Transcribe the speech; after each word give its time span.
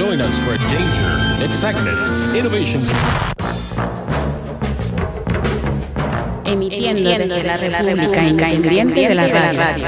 Join 0.00 0.18
us 0.22 0.34
for 0.38 0.56
danger, 0.72 1.44
excitement, 1.44 2.34
innovations. 2.34 2.88
Emitiendo 6.46 7.10
desde 7.10 7.42
la 7.42 7.58
República 7.58 8.24
Independiente 8.24 9.08
de 9.08 9.14
la 9.14 9.28
Radio. 9.28 9.84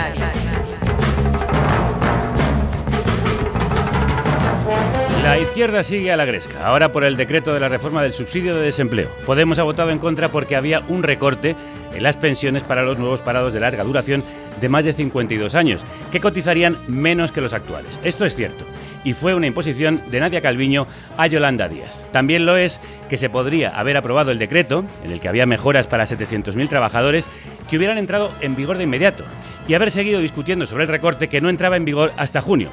La 5.23 5.39
izquierda 5.39 5.83
sigue 5.83 6.13
a 6.13 6.19
la 6.19 6.27
gresca, 6.27 6.67
ahora 6.67 6.93
por 6.93 7.05
el 7.05 7.17
decreto 7.17 7.55
de 7.55 7.61
la 7.61 7.71
reforma 7.71 8.03
del 8.03 8.13
subsidio 8.13 8.55
de 8.55 8.65
desempleo. 8.65 9.09
Podemos 9.25 9.59
ha 9.61 9.63
votado 9.63 9.89
en 9.89 9.99
contra 9.99 10.31
porque 10.31 10.57
había 10.57 10.81
un 10.89 11.03
recorte 11.03 11.57
en 11.95 12.03
las 12.03 12.19
pensiones 12.19 12.65
para 12.65 12.83
los 12.83 12.99
nuevos 12.99 13.23
parados 13.23 13.55
de 13.55 13.61
larga 13.61 13.83
duración 13.83 14.23
de 14.61 14.69
más 14.69 14.85
de 14.85 14.93
52 14.93 15.55
años, 15.55 15.81
que 16.11 16.21
cotizarían 16.21 16.77
menos 16.87 17.33
que 17.33 17.41
los 17.41 17.55
actuales. 17.55 17.99
Esto 18.05 18.27
es 18.27 18.37
cierto. 18.37 18.67
Y 19.05 19.15
fue 19.15 19.35
una 19.35 19.47
imposición 19.47 20.01
de 20.11 20.21
Nadia 20.21 20.41
Calviño 20.41 20.87
a 21.17 21.27
Yolanda 21.27 21.69
Díaz. 21.69 22.05
También 22.13 22.47
lo 22.47 22.57
es 22.57 22.81
que 23.09 23.17
se 23.17 23.31
podría 23.31 23.71
haber 23.71 23.97
aprobado 23.97 24.31
el 24.31 24.39
decreto, 24.39 24.85
en 25.05 25.11
el 25.11 25.21
que 25.21 25.29
había 25.29 25.47
mejoras 25.47 25.87
para 25.87 26.05
700.000 26.05 26.69
trabajadores, 26.69 27.27
que 27.69 27.77
hubieran 27.77 27.99
entrado 27.99 28.33
en 28.41 28.55
vigor 28.55 28.79
de 28.79 28.85
inmediato, 28.85 29.25
y 29.67 29.75
haber 29.75 29.91
seguido 29.91 30.21
discutiendo 30.21 30.67
sobre 30.67 30.85
el 30.85 30.91
recorte 30.91 31.29
que 31.29 31.41
no 31.41 31.49
entraba 31.49 31.77
en 31.77 31.85
vigor 31.85 32.13
hasta 32.17 32.41
junio 32.41 32.71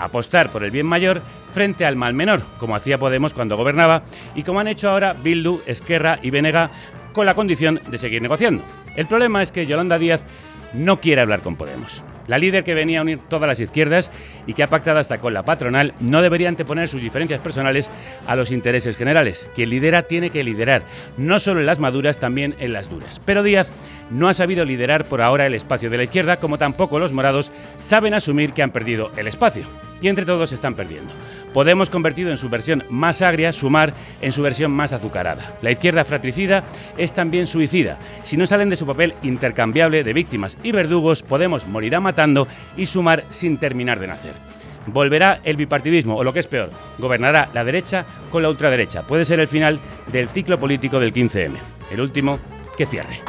apostar 0.00 0.50
por 0.50 0.64
el 0.64 0.70
bien 0.70 0.86
mayor 0.86 1.22
frente 1.52 1.84
al 1.84 1.96
mal 1.96 2.14
menor, 2.14 2.42
como 2.58 2.74
hacía 2.74 2.98
Podemos 2.98 3.34
cuando 3.34 3.56
gobernaba 3.56 4.02
y 4.34 4.42
como 4.42 4.60
han 4.60 4.68
hecho 4.68 4.90
ahora 4.90 5.14
Bildu, 5.14 5.60
Esquerra 5.66 6.18
y 6.22 6.30
Venega 6.30 6.70
con 7.12 7.26
la 7.26 7.34
condición 7.34 7.80
de 7.88 7.98
seguir 7.98 8.22
negociando. 8.22 8.62
El 8.96 9.06
problema 9.06 9.42
es 9.42 9.52
que 9.52 9.66
Yolanda 9.66 9.98
Díaz 9.98 10.24
no 10.72 11.00
quiere 11.00 11.20
hablar 11.20 11.42
con 11.42 11.56
Podemos. 11.56 12.04
La 12.30 12.38
líder 12.38 12.62
que 12.62 12.74
venía 12.74 13.00
a 13.00 13.02
unir 13.02 13.18
todas 13.28 13.48
las 13.48 13.58
izquierdas 13.58 14.12
y 14.46 14.52
que 14.52 14.62
ha 14.62 14.68
pactado 14.68 15.00
hasta 15.00 15.18
con 15.18 15.34
la 15.34 15.44
patronal 15.44 15.94
no 15.98 16.22
debería 16.22 16.48
anteponer 16.48 16.86
sus 16.86 17.02
diferencias 17.02 17.40
personales 17.40 17.90
a 18.24 18.36
los 18.36 18.52
intereses 18.52 18.96
generales. 18.96 19.48
Quien 19.56 19.68
lidera 19.68 20.04
tiene 20.04 20.30
que 20.30 20.44
liderar, 20.44 20.84
no 21.16 21.40
solo 21.40 21.58
en 21.58 21.66
las 21.66 21.80
maduras, 21.80 22.20
también 22.20 22.54
en 22.60 22.72
las 22.72 22.88
duras. 22.88 23.20
Pero 23.24 23.42
Díaz 23.42 23.72
no 24.10 24.28
ha 24.28 24.34
sabido 24.34 24.64
liderar 24.64 25.04
por 25.04 25.22
ahora 25.22 25.46
el 25.46 25.54
espacio 25.54 25.90
de 25.90 25.96
la 25.96 26.02
izquierda, 26.02 26.38
como 26.38 26.58
tampoco 26.58 26.98
los 26.98 27.12
morados 27.12 27.50
saben 27.80 28.14
asumir 28.14 28.52
que 28.52 28.62
han 28.62 28.70
perdido 28.70 29.10
el 29.16 29.26
espacio. 29.26 29.64
Y 30.02 30.08
entre 30.08 30.24
todos 30.24 30.52
están 30.52 30.74
perdiendo. 30.74 31.12
Podemos 31.52 31.90
convertido 31.90 32.30
en 32.30 32.38
su 32.38 32.48
versión 32.48 32.84
más 32.88 33.20
agria, 33.22 33.52
sumar 33.52 33.92
en 34.22 34.32
su 34.32 34.40
versión 34.42 34.70
más 34.72 34.92
azucarada. 34.92 35.56
La 35.62 35.70
izquierda 35.70 36.04
fratricida 36.04 36.64
es 36.96 37.12
también 37.12 37.46
suicida. 37.46 37.98
Si 38.22 38.36
no 38.36 38.46
salen 38.46 38.70
de 38.70 38.76
su 38.76 38.86
papel 38.86 39.14
intercambiable 39.22 40.02
de 40.02 40.12
víctimas 40.12 40.56
y 40.62 40.72
verdugos, 40.72 41.22
Podemos 41.30 41.66
morirá 41.66 42.00
matando 42.00 42.48
y 42.76 42.86
sumar 42.86 43.24
sin 43.28 43.58
terminar 43.58 44.00
de 44.00 44.08
nacer. 44.08 44.32
Volverá 44.86 45.40
el 45.44 45.56
bipartidismo, 45.56 46.16
o 46.16 46.24
lo 46.24 46.32
que 46.32 46.40
es 46.40 46.48
peor, 46.48 46.70
gobernará 46.98 47.50
la 47.54 47.64
derecha 47.64 48.04
con 48.30 48.42
la 48.42 48.48
ultraderecha. 48.48 49.06
Puede 49.06 49.24
ser 49.24 49.38
el 49.40 49.48
final 49.48 49.78
del 50.10 50.28
ciclo 50.28 50.58
político 50.58 50.98
del 50.98 51.12
15M. 51.12 51.52
El 51.92 52.00
último 52.00 52.40
que 52.76 52.86
cierre. 52.86 53.20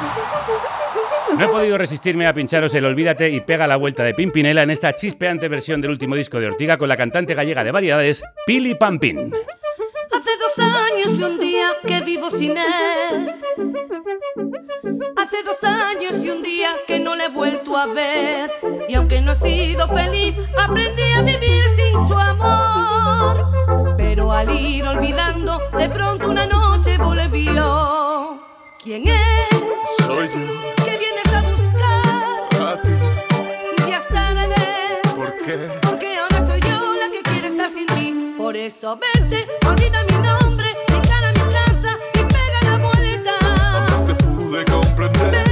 No 1.38 1.44
he 1.44 1.48
podido 1.48 1.78
resistirme 1.78 2.26
a 2.26 2.34
pincharos 2.34 2.74
el 2.74 2.84
Olvídate 2.84 3.30
y 3.30 3.40
pega 3.40 3.66
la 3.66 3.76
vuelta 3.76 4.02
de 4.02 4.14
Pimpinela 4.14 4.62
en 4.62 4.70
esta 4.70 4.94
chispeante 4.94 5.48
versión 5.48 5.80
del 5.80 5.90
último 5.90 6.14
disco 6.14 6.38
de 6.38 6.46
Ortiga 6.46 6.76
con 6.76 6.88
la 6.88 6.96
cantante 6.96 7.34
gallega 7.34 7.64
de 7.64 7.72
variedades, 7.72 8.22
Pili 8.46 8.74
Pampín. 8.74 9.32
Hace 10.12 10.30
dos 10.36 10.58
años 10.58 11.18
y 11.18 11.22
un 11.22 11.40
día 11.40 11.68
que 11.86 12.00
vivo 12.02 12.30
sin 12.30 12.52
él. 12.52 13.34
Hace 15.16 15.42
dos 15.42 15.64
años 15.64 16.22
y 16.22 16.30
un 16.30 16.42
día 16.42 16.72
que 16.86 16.98
no 16.98 17.14
le 17.16 17.24
he 17.24 17.28
vuelto 17.28 17.76
a 17.76 17.86
ver. 17.86 18.50
Y 18.88 18.94
aunque 18.94 19.20
no 19.22 19.32
he 19.32 19.36
sido 19.36 19.88
feliz, 19.88 20.36
aprendí 20.58 21.02
a 21.16 21.22
vivir 21.22 21.64
sin 21.76 22.06
su 22.06 22.14
amor. 22.14 23.96
Pero 23.96 24.32
al 24.32 24.50
ir 24.54 24.84
olvidando, 24.84 25.60
de 25.78 25.88
pronto 25.88 26.28
una 26.28 26.46
noche 26.46 26.98
volvió. 26.98 28.36
¿Quién 28.84 29.08
es? 29.08 30.04
Soy 30.04 30.28
yo, 30.28 30.81
Porque 35.82 36.16
ahora 36.16 36.46
soy 36.46 36.60
yo 36.60 36.94
la 36.94 37.10
que 37.10 37.22
quiere 37.22 37.48
estar 37.48 37.70
sin 37.70 37.86
ti. 37.86 38.34
Por 38.36 38.56
eso 38.56 38.98
vete, 38.98 39.46
olvida 39.66 40.04
mi 40.04 40.26
nombre, 40.26 40.76
mi 40.88 41.00
cara, 41.08 41.32
mi 41.32 41.52
casa 41.52 41.98
y 42.14 42.18
pega 42.18 42.60
la 42.70 42.78
vuelta. 42.78 43.32
Jamás 43.40 44.06
te 44.06 44.14
pude 44.14 44.64
comprender. 44.66 45.51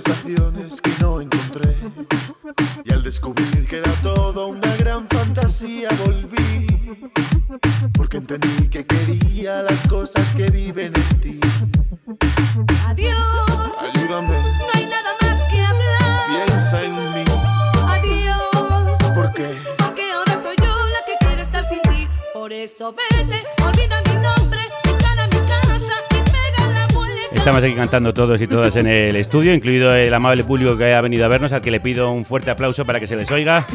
Sensaciones 0.00 0.80
que 0.80 0.90
no 1.00 1.20
encontré 1.20 1.76
Y 2.82 2.92
al 2.94 3.02
descubrir 3.02 3.66
que 3.66 3.76
era 3.78 3.92
todo 4.02 4.46
una 4.46 4.74
gran 4.76 5.06
fantasía 5.06 5.90
volví 6.06 6.66
Porque 7.92 8.16
entendí 8.16 8.68
que 8.68 8.86
quería 8.86 9.60
las 9.60 9.86
cosas 9.88 10.26
que 10.34 10.50
viven 10.50 10.94
en 10.96 11.20
ti 11.20 11.40
Adiós, 12.86 13.18
Ayúdame, 13.94 14.38
no 14.58 14.66
hay 14.74 14.86
nada 14.86 15.12
más 15.20 15.38
que 15.50 15.60
hablar. 15.60 16.46
piensa 16.46 16.82
en 16.84 16.94
mí 17.12 17.24
Adiós. 17.86 19.14
¿Por 19.14 19.32
qué? 19.34 19.58
Porque 19.76 20.10
ahora 20.10 20.40
soy 20.42 20.56
yo 20.58 20.74
la 20.74 21.04
que 21.06 21.16
quiere 21.20 21.42
estar 21.42 21.64
sin 21.66 21.80
ti. 21.82 22.08
Por 22.32 22.50
eso 22.52 22.94
vete, 22.94 23.44
Estamos 27.42 27.64
aquí 27.64 27.74
cantando 27.74 28.14
todos 28.14 28.40
y 28.40 28.46
todas 28.46 28.76
en 28.76 28.86
el 28.86 29.16
estudio, 29.16 29.52
incluido 29.52 29.92
el 29.96 30.14
amable 30.14 30.44
público 30.44 30.78
que 30.78 30.94
ha 30.94 31.00
venido 31.00 31.24
a 31.24 31.28
vernos, 31.28 31.50
al 31.50 31.60
que 31.60 31.72
le 31.72 31.80
pido 31.80 32.12
un 32.12 32.24
fuerte 32.24 32.52
aplauso 32.52 32.84
para 32.84 33.00
que 33.00 33.08
se 33.08 33.16
les 33.16 33.28
oiga. 33.32 33.66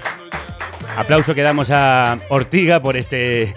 Aplauso 0.96 1.34
que 1.34 1.42
damos 1.42 1.68
a 1.70 2.18
Ortiga 2.30 2.80
por 2.80 2.96
este 2.96 3.54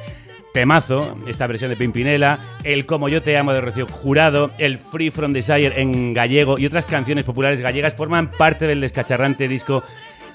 temazo, 0.53 1.17
esta 1.25 1.47
versión 1.47 1.69
de 1.69 1.77
Pimpinela, 1.77 2.37
el 2.65 2.85
Como 2.85 3.07
yo 3.07 3.23
te 3.23 3.37
amo 3.37 3.53
de 3.53 3.61
Rocío 3.61 3.87
Jurado, 3.87 4.51
el 4.57 4.77
Free 4.77 5.09
from 5.09 5.31
Desire 5.31 5.79
en 5.79 6.13
gallego 6.13 6.59
y 6.59 6.65
otras 6.65 6.85
canciones 6.85 7.23
populares 7.23 7.61
gallegas 7.61 7.95
forman 7.95 8.29
parte 8.29 8.67
del 8.67 8.81
descacharrante 8.81 9.47
disco 9.47 9.83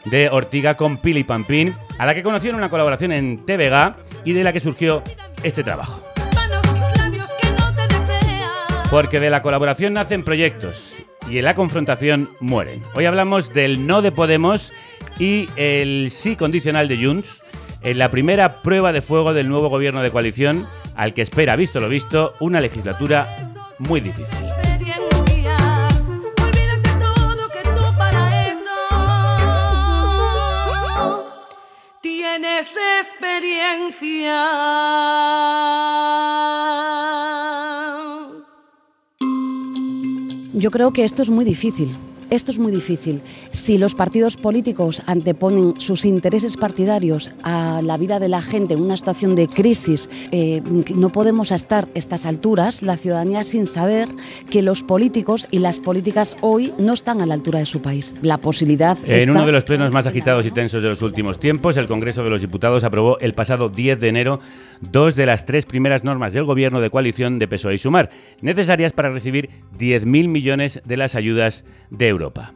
de 0.06 0.30
Ortiga 0.30 0.78
con 0.78 0.96
Pili 0.96 1.24
Pampín, 1.24 1.74
a 1.98 2.06
la 2.06 2.14
que 2.14 2.22
conoció 2.22 2.48
en 2.48 2.56
una 2.56 2.70
colaboración 2.70 3.12
en 3.12 3.44
TVG 3.44 4.24
y 4.24 4.32
de 4.32 4.44
la 4.44 4.54
que 4.54 4.60
surgió 4.60 5.02
este 5.42 5.62
trabajo. 5.62 6.07
Porque 8.90 9.20
de 9.20 9.28
la 9.28 9.42
colaboración 9.42 9.92
nacen 9.92 10.24
proyectos 10.24 10.96
y 11.28 11.38
en 11.38 11.44
la 11.44 11.54
confrontación 11.54 12.30
mueren. 12.40 12.82
Hoy 12.94 13.04
hablamos 13.04 13.52
del 13.52 13.86
no 13.86 14.00
de 14.00 14.12
Podemos 14.12 14.72
y 15.18 15.48
el 15.56 16.10
sí 16.10 16.36
condicional 16.36 16.88
de 16.88 17.04
Junts 17.04 17.42
en 17.82 17.98
la 17.98 18.10
primera 18.10 18.62
prueba 18.62 18.92
de 18.92 19.02
fuego 19.02 19.34
del 19.34 19.48
nuevo 19.48 19.68
gobierno 19.68 20.02
de 20.02 20.10
coalición 20.10 20.66
al 20.96 21.12
que 21.12 21.22
espera, 21.22 21.54
visto 21.54 21.80
lo 21.80 21.88
visto, 21.88 22.32
una 22.40 22.60
legislatura 22.60 23.52
muy 23.78 24.00
difícil. 24.00 24.38
Experiencia. 33.20 34.38
Yo 40.58 40.70
creo 40.70 40.92
que 40.92 41.04
esto 41.04 41.22
es 41.22 41.30
muy 41.30 41.44
difícil. 41.44 41.88
Esto 42.30 42.50
es 42.50 42.58
muy 42.58 42.70
difícil. 42.70 43.22
Si 43.52 43.78
los 43.78 43.94
partidos 43.94 44.36
políticos 44.36 45.02
anteponen 45.06 45.80
sus 45.80 46.04
intereses 46.04 46.58
partidarios 46.58 47.32
a 47.42 47.80
la 47.82 47.96
vida 47.96 48.18
de 48.20 48.28
la 48.28 48.42
gente 48.42 48.74
en 48.74 48.82
una 48.82 48.98
situación 48.98 49.34
de 49.34 49.48
crisis, 49.48 50.10
eh, 50.30 50.60
no 50.94 51.08
podemos 51.08 51.52
estar 51.52 51.86
a 51.86 51.88
estas 51.94 52.26
alturas, 52.26 52.82
la 52.82 52.98
ciudadanía, 52.98 53.44
sin 53.44 53.64
saber 53.66 54.08
que 54.50 54.60
los 54.60 54.82
políticos 54.82 55.48
y 55.50 55.60
las 55.60 55.78
políticas 55.78 56.36
hoy 56.42 56.74
no 56.76 56.92
están 56.92 57.22
a 57.22 57.26
la 57.26 57.32
altura 57.32 57.60
de 57.60 57.66
su 57.66 57.80
país. 57.80 58.14
La 58.20 58.36
posibilidad. 58.36 58.98
En 59.06 59.20
está- 59.20 59.30
uno 59.30 59.46
de 59.46 59.52
los 59.52 59.64
plenos 59.64 59.90
más 59.90 60.06
agitados 60.06 60.44
y 60.44 60.50
tensos 60.50 60.82
de 60.82 60.88
los 60.90 61.00
últimos 61.00 61.40
tiempos, 61.40 61.78
el 61.78 61.86
Congreso 61.86 62.22
de 62.24 62.28
los 62.28 62.42
Diputados 62.42 62.84
aprobó 62.84 63.18
el 63.20 63.32
pasado 63.32 63.70
10 63.70 63.98
de 64.00 64.08
enero 64.08 64.40
dos 64.80 65.16
de 65.16 65.26
las 65.26 65.44
tres 65.44 65.66
primeras 65.66 66.04
normas 66.04 66.32
del 66.32 66.44
gobierno 66.44 66.80
de 66.80 66.90
coalición 66.90 67.38
de 67.38 67.48
PSOE 67.48 67.74
y 67.74 67.78
Sumar, 67.78 68.10
necesarias 68.40 68.92
para 68.92 69.10
recibir 69.10 69.50
10.000 69.78 70.28
millones 70.28 70.82
de 70.84 70.96
las 70.96 71.14
ayudas 71.14 71.64
de 71.90 72.08
Europa. 72.08 72.54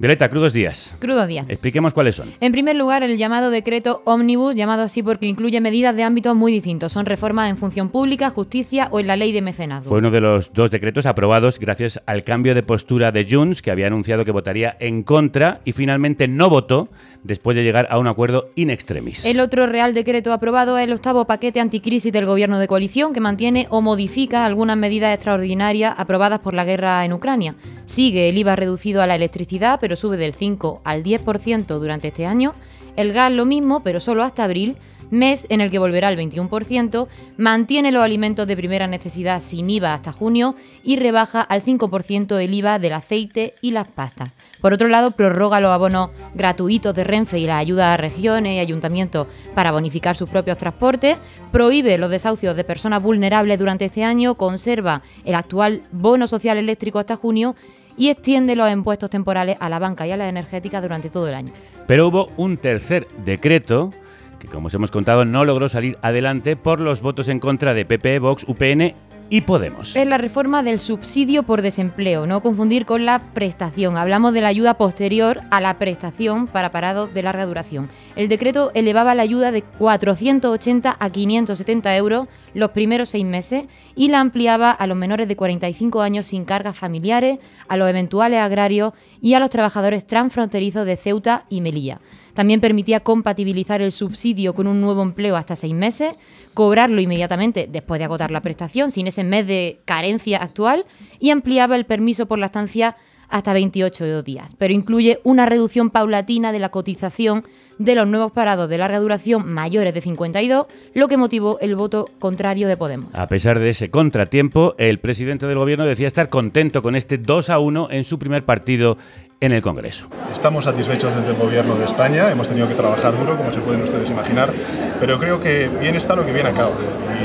Violeta, 0.00 0.30
crudos 0.30 0.54
días. 0.54 0.94
Crudo 0.98 1.26
días. 1.26 1.46
Expliquemos 1.50 1.92
cuáles 1.92 2.14
son. 2.14 2.26
En 2.40 2.52
primer 2.52 2.74
lugar, 2.74 3.02
el 3.02 3.18
llamado 3.18 3.50
decreto 3.50 4.00
Omnibus, 4.06 4.56
llamado 4.56 4.80
así 4.80 5.02
porque 5.02 5.26
incluye 5.26 5.60
medidas 5.60 5.94
de 5.94 6.04
ámbitos 6.04 6.34
muy 6.34 6.52
distintos. 6.52 6.92
Son 6.92 7.04
reformas 7.04 7.50
en 7.50 7.58
función 7.58 7.90
pública, 7.90 8.30
justicia 8.30 8.88
o 8.92 9.00
en 9.00 9.06
la 9.06 9.16
ley 9.16 9.32
de 9.32 9.42
mecenazgo. 9.42 9.90
Fue 9.90 9.98
uno 9.98 10.10
de 10.10 10.22
los 10.22 10.54
dos 10.54 10.70
decretos 10.70 11.04
aprobados 11.04 11.58
gracias 11.58 12.00
al 12.06 12.24
cambio 12.24 12.54
de 12.54 12.62
postura 12.62 13.12
de 13.12 13.26
Junts, 13.28 13.60
que 13.60 13.70
había 13.70 13.88
anunciado 13.88 14.24
que 14.24 14.30
votaría 14.30 14.74
en 14.80 15.02
contra 15.02 15.60
y 15.66 15.72
finalmente 15.72 16.28
no 16.28 16.48
votó 16.48 16.88
después 17.22 17.54
de 17.54 17.62
llegar 17.62 17.86
a 17.90 17.98
un 17.98 18.06
acuerdo 18.06 18.48
in 18.54 18.70
extremis. 18.70 19.26
El 19.26 19.38
otro 19.38 19.66
Real 19.66 19.92
Decreto 19.92 20.32
aprobado 20.32 20.78
es 20.78 20.84
el 20.84 20.94
octavo 20.94 21.26
paquete 21.26 21.60
anticrisis 21.60 22.10
del 22.10 22.24
Gobierno 22.24 22.58
de 22.58 22.68
coalición 22.68 23.12
que 23.12 23.20
mantiene 23.20 23.66
o 23.68 23.82
modifica 23.82 24.46
algunas 24.46 24.78
medidas 24.78 25.14
extraordinarias 25.14 25.94
aprobadas 25.98 26.38
por 26.38 26.54
la 26.54 26.64
guerra 26.64 27.04
en 27.04 27.12
Ucrania. 27.12 27.54
Sigue 27.84 28.30
el 28.30 28.38
IVA 28.38 28.56
reducido 28.56 29.02
a 29.02 29.06
la 29.06 29.16
electricidad, 29.16 29.78
pero 29.78 29.89
sube 29.96 30.16
del 30.16 30.34
5 30.34 30.82
al 30.84 31.02
10% 31.02 31.66
durante 31.78 32.08
este 32.08 32.26
año. 32.26 32.54
El 32.96 33.12
gas 33.12 33.32
lo 33.32 33.44
mismo, 33.44 33.82
pero 33.82 34.00
solo 34.00 34.22
hasta 34.22 34.44
abril, 34.44 34.76
mes 35.10 35.46
en 35.50 35.60
el 35.60 35.70
que 35.70 35.78
volverá 35.78 36.08
al 36.08 36.16
21%. 36.16 37.08
Mantiene 37.36 37.92
los 37.92 38.02
alimentos 38.02 38.46
de 38.46 38.56
primera 38.56 38.86
necesidad 38.86 39.40
sin 39.40 39.68
IVA 39.68 39.94
hasta 39.94 40.12
junio 40.12 40.54
y 40.82 40.96
rebaja 40.96 41.40
al 41.42 41.62
5% 41.62 42.38
el 42.38 42.54
IVA 42.54 42.78
del 42.78 42.94
aceite 42.94 43.54
y 43.60 43.72
las 43.72 43.86
pastas. 43.86 44.34
Por 44.60 44.72
otro 44.72 44.88
lado, 44.88 45.12
prorroga 45.12 45.60
los 45.60 45.70
abonos 45.70 46.10
gratuitos 46.34 46.94
de 46.94 47.04
Renfe 47.04 47.38
y 47.38 47.46
las 47.46 47.58
ayudas 47.58 47.94
a 47.94 47.96
regiones 47.96 48.54
y 48.54 48.58
ayuntamientos 48.58 49.26
para 49.54 49.72
bonificar 49.72 50.16
sus 50.16 50.28
propios 50.28 50.58
transportes, 50.58 51.18
prohíbe 51.50 51.98
los 51.98 52.10
desahucios 52.10 52.56
de 52.56 52.64
personas 52.64 53.02
vulnerables 53.02 53.58
durante 53.58 53.86
este 53.86 54.04
año, 54.04 54.34
conserva 54.34 55.02
el 55.24 55.34
actual 55.34 55.82
bono 55.92 56.26
social 56.26 56.58
eléctrico 56.58 56.98
hasta 56.98 57.16
junio 57.16 57.54
y 57.96 58.08
extiende 58.10 58.56
los 58.56 58.70
impuestos 58.70 59.10
temporales 59.10 59.56
a 59.60 59.68
la 59.68 59.78
banca 59.78 60.06
y 60.06 60.12
a 60.12 60.16
la 60.16 60.28
energética 60.28 60.80
durante 60.80 61.10
todo 61.10 61.28
el 61.28 61.34
año. 61.34 61.52
Pero 61.86 62.08
hubo 62.08 62.28
un 62.36 62.56
tercer 62.56 63.08
decreto 63.24 63.90
que, 64.38 64.48
como 64.48 64.68
os 64.68 64.74
hemos 64.74 64.90
contado, 64.90 65.24
no 65.24 65.44
logró 65.44 65.68
salir 65.68 65.98
adelante 66.02 66.56
por 66.56 66.80
los 66.80 67.02
votos 67.02 67.28
en 67.28 67.40
contra 67.40 67.74
de 67.74 67.84
PP, 67.84 68.18
Vox, 68.18 68.44
UPN 68.48 68.94
y 69.30 69.42
Podemos. 69.42 69.94
Es 69.94 70.06
la 70.06 70.18
reforma 70.18 70.62
del 70.62 70.80
subsidio 70.80 71.44
por 71.44 71.62
desempleo, 71.62 72.26
no 72.26 72.42
confundir 72.42 72.84
con 72.84 73.06
la 73.06 73.20
prestación. 73.32 73.96
Hablamos 73.96 74.34
de 74.34 74.40
la 74.40 74.48
ayuda 74.48 74.74
posterior 74.74 75.40
a 75.50 75.60
la 75.60 75.78
prestación 75.78 76.48
para 76.48 76.72
parados 76.72 77.14
de 77.14 77.22
larga 77.22 77.46
duración. 77.46 77.88
El 78.16 78.28
decreto 78.28 78.72
elevaba 78.74 79.14
la 79.14 79.22
ayuda 79.22 79.52
de 79.52 79.62
480 79.62 80.96
a 80.98 81.10
570 81.10 81.96
euros 81.96 82.28
los 82.54 82.70
primeros 82.70 83.10
seis 83.10 83.24
meses 83.24 83.66
y 83.94 84.08
la 84.08 84.20
ampliaba 84.20 84.72
a 84.72 84.86
los 84.88 84.96
menores 84.96 85.28
de 85.28 85.36
45 85.36 86.02
años 86.02 86.26
sin 86.26 86.44
cargas 86.44 86.76
familiares, 86.76 87.38
a 87.68 87.76
los 87.76 87.88
eventuales 87.88 88.40
agrarios 88.40 88.92
y 89.20 89.34
a 89.34 89.40
los 89.40 89.50
trabajadores 89.50 90.06
transfronterizos 90.06 90.84
de 90.84 90.96
Ceuta 90.96 91.44
y 91.48 91.60
Melilla. 91.60 92.00
También 92.34 92.60
permitía 92.60 93.00
compatibilizar 93.00 93.82
el 93.82 93.92
subsidio 93.92 94.54
con 94.54 94.66
un 94.66 94.80
nuevo 94.80 95.02
empleo 95.02 95.36
hasta 95.36 95.56
seis 95.56 95.74
meses, 95.74 96.14
cobrarlo 96.54 97.00
inmediatamente 97.00 97.68
después 97.70 97.98
de 97.98 98.04
agotar 98.04 98.30
la 98.30 98.42
prestación, 98.42 98.90
sin 98.90 99.06
ese 99.06 99.24
mes 99.24 99.46
de 99.46 99.80
carencia 99.84 100.42
actual, 100.42 100.84
y 101.18 101.30
ampliaba 101.30 101.76
el 101.76 101.86
permiso 101.86 102.26
por 102.26 102.38
la 102.38 102.46
estancia 102.46 102.96
hasta 103.30 103.52
28 103.52 104.22
días. 104.22 104.54
Pero 104.58 104.74
incluye 104.74 105.20
una 105.24 105.46
reducción 105.46 105.90
paulatina 105.90 106.52
de 106.52 106.58
la 106.58 106.68
cotización 106.68 107.44
de 107.78 107.94
los 107.94 108.06
nuevos 108.06 108.32
parados 108.32 108.68
de 108.68 108.76
larga 108.76 108.98
duración 108.98 109.50
mayores 109.50 109.94
de 109.94 110.00
52, 110.00 110.66
lo 110.94 111.08
que 111.08 111.16
motivó 111.16 111.58
el 111.60 111.76
voto 111.76 112.08
contrario 112.18 112.68
de 112.68 112.76
Podemos. 112.76 113.14
A 113.14 113.28
pesar 113.28 113.58
de 113.58 113.70
ese 113.70 113.90
contratiempo, 113.90 114.74
el 114.76 114.98
presidente 114.98 115.46
del 115.46 115.58
gobierno 115.58 115.86
decía 115.86 116.06
estar 116.06 116.28
contento 116.28 116.82
con 116.82 116.96
este 116.96 117.16
2 117.16 117.50
a 117.50 117.58
1 117.58 117.88
en 117.90 118.04
su 118.04 118.18
primer 118.18 118.44
partido 118.44 118.98
en 119.40 119.52
el 119.52 119.62
Congreso. 119.62 120.06
Estamos 120.32 120.66
satisfechos 120.66 121.16
desde 121.16 121.30
el 121.30 121.36
Gobierno 121.36 121.74
de 121.76 121.86
España, 121.86 122.30
hemos 122.30 122.48
tenido 122.48 122.68
que 122.68 122.74
trabajar 122.74 123.18
duro, 123.18 123.36
como 123.36 123.50
se 123.50 123.60
pueden 123.60 123.82
ustedes 123.82 124.10
imaginar, 124.10 124.52
pero 125.00 125.18
creo 125.18 125.40
que 125.40 125.68
bien 125.80 125.96
está 125.96 126.14
lo 126.14 126.26
que 126.26 126.32
bien 126.32 126.46
acaba. 126.46 126.72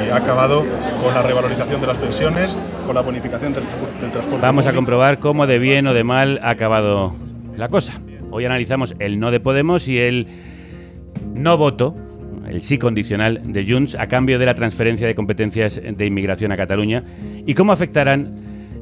Y 0.06 0.10
ha 0.10 0.16
acabado 0.16 0.66
con 1.04 1.14
la 1.14 1.22
revalorización 1.22 1.82
de 1.82 1.88
las 1.88 1.98
pensiones, 1.98 2.84
con 2.86 2.96
la 2.96 3.02
bonificación 3.02 3.54
del, 3.54 3.64
del 4.02 4.12
transporte. 4.12 4.42
Vamos 4.42 4.66
a 4.66 4.74
comprobar 4.74 5.20
cómo 5.20 5.46
de 5.46 5.60
bien 5.60 5.88
o 5.88 5.94
de 5.94 6.04
mal 6.06 6.40
ha 6.42 6.52
acabado 6.52 7.14
la 7.58 7.68
cosa. 7.68 8.00
Hoy 8.32 8.46
analizamos 8.46 8.96
el 9.00 9.20
no 9.20 9.32
de 9.32 9.42
Podemos 9.42 9.88
y 9.88 10.00
el 10.00 10.28
no 11.34 11.58
voto, 11.58 11.96
el 12.48 12.62
sí 12.62 12.78
condicional 12.78 13.42
de 13.44 13.66
Junts 13.66 13.96
a 13.96 14.08
cambio 14.08 14.40
de 14.40 14.46
la 14.46 14.56
transferencia 14.56 15.06
de 15.06 15.16
competencias 15.16 15.82
de 15.84 16.06
inmigración 16.06 16.54
a 16.54 16.56
Cataluña 16.56 17.04
y 17.46 17.54
cómo 17.56 17.74
afectarán 17.74 18.32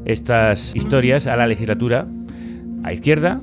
estas 0.06 0.76
historias 0.76 1.28
a 1.28 1.36
la 1.36 1.48
legislatura 1.48 2.08
a 2.84 2.92
izquierda 2.92 3.40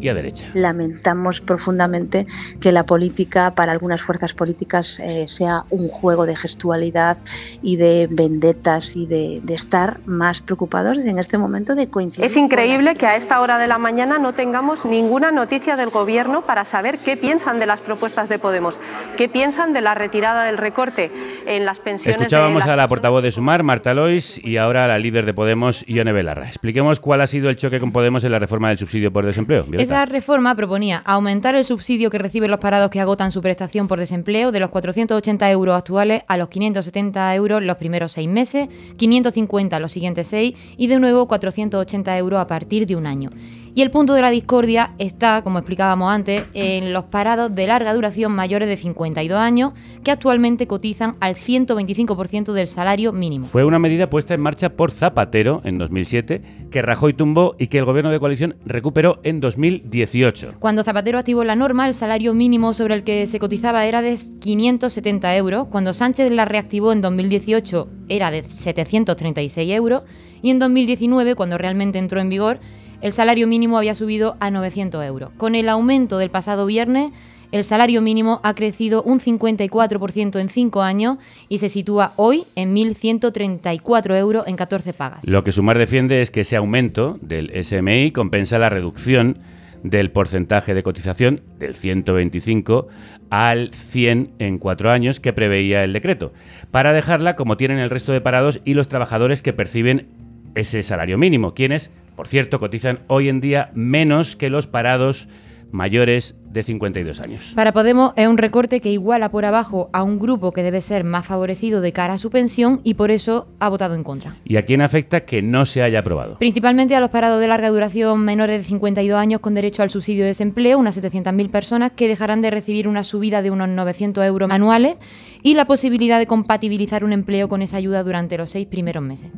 y 0.00 0.08
a 0.08 0.14
derecha. 0.14 0.46
Lamentamos 0.54 1.40
profundamente 1.40 2.26
que 2.60 2.72
la 2.72 2.84
política 2.84 3.52
para 3.52 3.72
algunas 3.72 4.02
fuerzas 4.02 4.34
políticas 4.34 5.00
eh, 5.00 5.26
sea 5.28 5.64
un 5.70 5.88
juego 5.88 6.26
de 6.26 6.36
gestualidad 6.36 7.18
y 7.62 7.76
de 7.76 8.08
vendetas 8.10 8.96
y 8.96 9.06
de, 9.06 9.40
de, 9.42 9.54
estar 9.54 10.00
más 10.06 10.42
preocupados 10.42 10.98
en 10.98 11.18
este 11.18 11.38
momento 11.38 11.74
de 11.74 11.88
coincidir. 11.88 12.24
Es 12.24 12.36
increíble 12.36 12.94
que 12.94 13.06
a 13.06 13.16
esta 13.16 13.40
hora 13.40 13.58
de 13.58 13.66
la 13.66 13.78
mañana 13.78 14.18
no 14.18 14.32
tengamos 14.32 14.84
ninguna 14.84 15.32
noticia 15.32 15.76
del 15.76 15.90
Gobierno 15.90 16.42
para 16.42 16.64
saber 16.64 16.98
qué 16.98 17.16
piensan 17.16 17.58
de 17.58 17.66
las 17.66 17.80
propuestas 17.80 18.28
de 18.28 18.38
Podemos, 18.38 18.80
qué 19.16 19.28
piensan 19.28 19.72
de 19.72 19.80
la 19.80 19.94
retirada 19.94 20.44
del 20.44 20.58
recorte 20.58 21.10
en 21.46 21.64
las 21.64 21.80
pensiones. 21.80 22.20
Escuchábamos 22.20 22.64
de 22.64 22.68
las 22.68 22.74
a 22.74 22.76
la 22.76 22.88
portavoz 22.88 23.22
de 23.22 23.30
Sumar, 23.30 23.62
Marta 23.62 23.94
Lois, 23.94 24.40
y 24.42 24.58
ahora 24.58 24.84
a 24.84 24.88
la 24.88 24.98
líder 24.98 25.24
de 25.26 25.34
Podemos, 25.34 25.84
Ione 25.88 26.12
Belarra. 26.12 26.46
Expliquemos 26.48 27.00
cuál 27.00 27.20
ha 27.20 27.26
sido 27.26 27.48
el 27.48 27.56
choque 27.56 27.80
con 27.80 27.92
Podemos 27.92 28.24
en 28.24 28.32
la 28.32 28.38
reforma 28.38 28.68
del 28.68 28.78
subsidio 28.78 29.12
por 29.12 29.24
desempleo. 29.24 29.64
Violeta. 29.64 29.85
Esa 29.86 30.04
reforma 30.04 30.52
proponía 30.56 31.00
aumentar 31.04 31.54
el 31.54 31.64
subsidio 31.64 32.10
que 32.10 32.18
reciben 32.18 32.50
los 32.50 32.58
parados 32.58 32.90
que 32.90 33.00
agotan 33.00 33.30
su 33.30 33.40
prestación 33.40 33.86
por 33.86 34.00
desempleo 34.00 34.50
de 34.50 34.58
los 34.58 34.70
480 34.70 35.48
euros 35.52 35.76
actuales 35.76 36.24
a 36.26 36.36
los 36.36 36.48
570 36.48 37.32
euros 37.36 37.62
los 37.62 37.76
primeros 37.76 38.10
seis 38.10 38.28
meses, 38.28 38.68
550 38.96 39.78
los 39.78 39.92
siguientes 39.92 40.26
seis 40.26 40.58
y 40.76 40.88
de 40.88 40.98
nuevo 40.98 41.28
480 41.28 42.18
euros 42.18 42.40
a 42.40 42.48
partir 42.48 42.84
de 42.88 42.96
un 42.96 43.06
año. 43.06 43.30
Y 43.76 43.82
el 43.82 43.90
punto 43.90 44.14
de 44.14 44.22
la 44.22 44.30
discordia 44.30 44.94
está, 44.96 45.42
como 45.42 45.58
explicábamos 45.58 46.10
antes, 46.10 46.44
en 46.54 46.94
los 46.94 47.04
parados 47.04 47.54
de 47.54 47.66
larga 47.66 47.92
duración 47.92 48.32
mayores 48.32 48.68
de 48.68 48.76
52 48.78 49.38
años 49.38 49.74
que 50.02 50.10
actualmente 50.10 50.66
cotizan 50.66 51.16
al 51.20 51.34
125% 51.34 52.54
del 52.54 52.68
salario 52.68 53.12
mínimo. 53.12 53.44
Fue 53.44 53.66
una 53.66 53.78
medida 53.78 54.08
puesta 54.08 54.32
en 54.32 54.40
marcha 54.40 54.70
por 54.70 54.92
Zapatero 54.92 55.60
en 55.62 55.76
2007, 55.76 56.40
que 56.70 56.80
Rajoy 56.80 57.12
tumbó 57.12 57.54
y 57.58 57.66
que 57.66 57.76
el 57.76 57.84
gobierno 57.84 58.10
de 58.10 58.18
coalición 58.18 58.56
recuperó 58.64 59.20
en 59.24 59.40
2018. 59.40 60.54
Cuando 60.58 60.82
Zapatero 60.82 61.18
activó 61.18 61.44
la 61.44 61.54
norma, 61.54 61.86
el 61.86 61.92
salario 61.92 62.32
mínimo 62.32 62.72
sobre 62.72 62.94
el 62.94 63.04
que 63.04 63.26
se 63.26 63.38
cotizaba 63.38 63.84
era 63.84 64.00
de 64.00 64.16
570 64.40 65.36
euros. 65.36 65.66
Cuando 65.66 65.92
Sánchez 65.92 66.30
la 66.30 66.46
reactivó 66.46 66.92
en 66.94 67.02
2018 67.02 67.90
era 68.08 68.30
de 68.30 68.42
736 68.42 69.68
euros. 69.76 70.04
Y 70.40 70.48
en 70.48 70.58
2019, 70.60 71.34
cuando 71.34 71.58
realmente 71.58 71.98
entró 71.98 72.20
en 72.20 72.30
vigor, 72.30 72.58
el 73.00 73.12
salario 73.12 73.46
mínimo 73.46 73.78
había 73.78 73.94
subido 73.94 74.36
a 74.40 74.50
900 74.50 75.04
euros. 75.04 75.30
Con 75.36 75.54
el 75.54 75.68
aumento 75.68 76.18
del 76.18 76.30
pasado 76.30 76.66
viernes, 76.66 77.12
el 77.52 77.64
salario 77.64 78.02
mínimo 78.02 78.40
ha 78.42 78.54
crecido 78.54 79.02
un 79.02 79.20
54% 79.20 80.40
en 80.40 80.48
5 80.48 80.82
años 80.82 81.18
y 81.48 81.58
se 81.58 81.68
sitúa 81.68 82.12
hoy 82.16 82.44
en 82.54 82.74
1.134 82.74 84.18
euros 84.18 84.46
en 84.46 84.56
14 84.56 84.92
pagas. 84.92 85.26
Lo 85.26 85.44
que 85.44 85.52
Sumar 85.52 85.78
defiende 85.78 86.22
es 86.22 86.30
que 86.30 86.40
ese 86.40 86.56
aumento 86.56 87.18
del 87.22 87.52
SMI 87.64 88.10
compensa 88.10 88.58
la 88.58 88.68
reducción 88.68 89.38
del 89.82 90.10
porcentaje 90.10 90.74
de 90.74 90.82
cotización 90.82 91.40
del 91.58 91.74
125 91.74 92.88
al 93.30 93.72
100 93.72 94.32
en 94.38 94.58
cuatro 94.58 94.90
años 94.90 95.20
que 95.20 95.32
preveía 95.32 95.84
el 95.84 95.92
decreto, 95.92 96.32
para 96.70 96.92
dejarla 96.92 97.36
como 97.36 97.56
tienen 97.56 97.78
el 97.78 97.90
resto 97.90 98.12
de 98.12 98.20
parados 98.20 98.60
y 98.64 98.74
los 98.74 98.88
trabajadores 98.88 99.42
que 99.42 99.52
perciben 99.52 100.08
ese 100.54 100.82
salario 100.82 101.18
mínimo, 101.18 101.54
quienes, 101.54 101.90
por 102.16 102.26
cierto, 102.26 102.58
cotizan 102.58 103.00
hoy 103.06 103.28
en 103.28 103.40
día 103.40 103.70
menos 103.74 104.34
que 104.36 104.50
los 104.50 104.66
parados 104.66 105.28
mayores 105.72 106.34
de 106.56 106.62
52 106.62 107.20
años. 107.20 107.52
Para 107.54 107.72
Podemos 107.72 108.12
es 108.16 108.26
un 108.26 108.38
recorte 108.38 108.80
que 108.80 108.90
iguala 108.90 109.30
por 109.30 109.44
abajo 109.44 109.90
a 109.92 110.02
un 110.02 110.18
grupo 110.18 110.52
que 110.52 110.62
debe 110.62 110.80
ser 110.80 111.04
más 111.04 111.26
favorecido 111.26 111.80
de 111.80 111.92
cara 111.92 112.14
a 112.14 112.18
su 112.18 112.30
pensión 112.30 112.80
y 112.82 112.94
por 112.94 113.10
eso 113.10 113.48
ha 113.60 113.68
votado 113.68 113.94
en 113.94 114.02
contra. 114.02 114.36
¿Y 114.44 114.56
a 114.56 114.64
quién 114.64 114.80
afecta 114.80 115.24
que 115.26 115.42
no 115.42 115.66
se 115.66 115.82
haya 115.82 115.98
aprobado? 115.98 116.38
Principalmente 116.38 116.94
a 116.94 117.00
los 117.00 117.10
parados 117.10 117.40
de 117.40 117.48
larga 117.48 117.68
duración 117.68 118.24
menores 118.24 118.62
de 118.62 118.68
52 118.68 119.18
años 119.18 119.40
con 119.40 119.54
derecho 119.54 119.82
al 119.82 119.90
subsidio 119.90 120.22
de 120.22 120.28
desempleo, 120.28 120.78
unas 120.78 121.00
700.000 121.02 121.50
personas 121.50 121.92
que 121.92 122.08
dejarán 122.08 122.40
de 122.40 122.50
recibir 122.50 122.88
una 122.88 123.04
subida 123.04 123.42
de 123.42 123.50
unos 123.50 123.68
900 123.68 124.24
euros 124.24 124.50
anuales 124.50 124.98
y 125.42 125.54
la 125.54 125.66
posibilidad 125.66 126.18
de 126.18 126.26
compatibilizar 126.26 127.04
un 127.04 127.12
empleo 127.12 127.48
con 127.48 127.60
esa 127.60 127.76
ayuda 127.76 128.02
durante 128.02 128.38
los 128.38 128.50
seis 128.50 128.66
primeros 128.66 129.02
meses. 129.02 129.30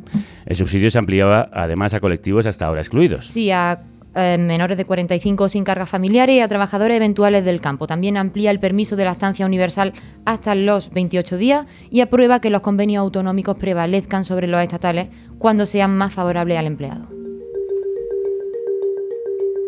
El 0.46 0.56
subsidio 0.56 0.90
se 0.90 0.98
ampliaba 0.98 1.50
además 1.52 1.94
a 1.94 2.00
colectivos 2.00 2.46
hasta 2.46 2.66
ahora 2.66 2.80
excluidos. 2.80 3.26
Sí, 3.26 3.50
a 3.50 3.82
eh, 4.14 4.36
menores 4.38 4.76
de 4.76 4.84
45 4.84 5.48
sin 5.48 5.64
cargas 5.64 5.88
familiares 5.88 6.36
y 6.36 6.40
a 6.40 6.48
trabajadores 6.48 6.96
eventuales 6.96 7.44
del 7.44 7.60
campo. 7.60 7.86
También 7.86 8.16
amplía 8.16 8.50
el 8.50 8.58
permiso 8.58 8.96
de 8.96 9.04
la 9.04 9.12
estancia 9.12 9.46
universal 9.46 9.92
hasta 10.24 10.54
los 10.54 10.90
28 10.90 11.36
días 11.36 11.66
y 11.90 12.00
aprueba 12.00 12.40
que 12.40 12.50
los 12.50 12.62
convenios 12.62 13.00
autonómicos 13.02 13.56
prevalezcan 13.56 14.24
sobre 14.24 14.46
los 14.46 14.62
estatales 14.62 15.08
cuando 15.38 15.66
sean 15.66 15.96
más 15.96 16.12
favorables 16.12 16.58
al 16.58 16.66
empleado. 16.66 17.08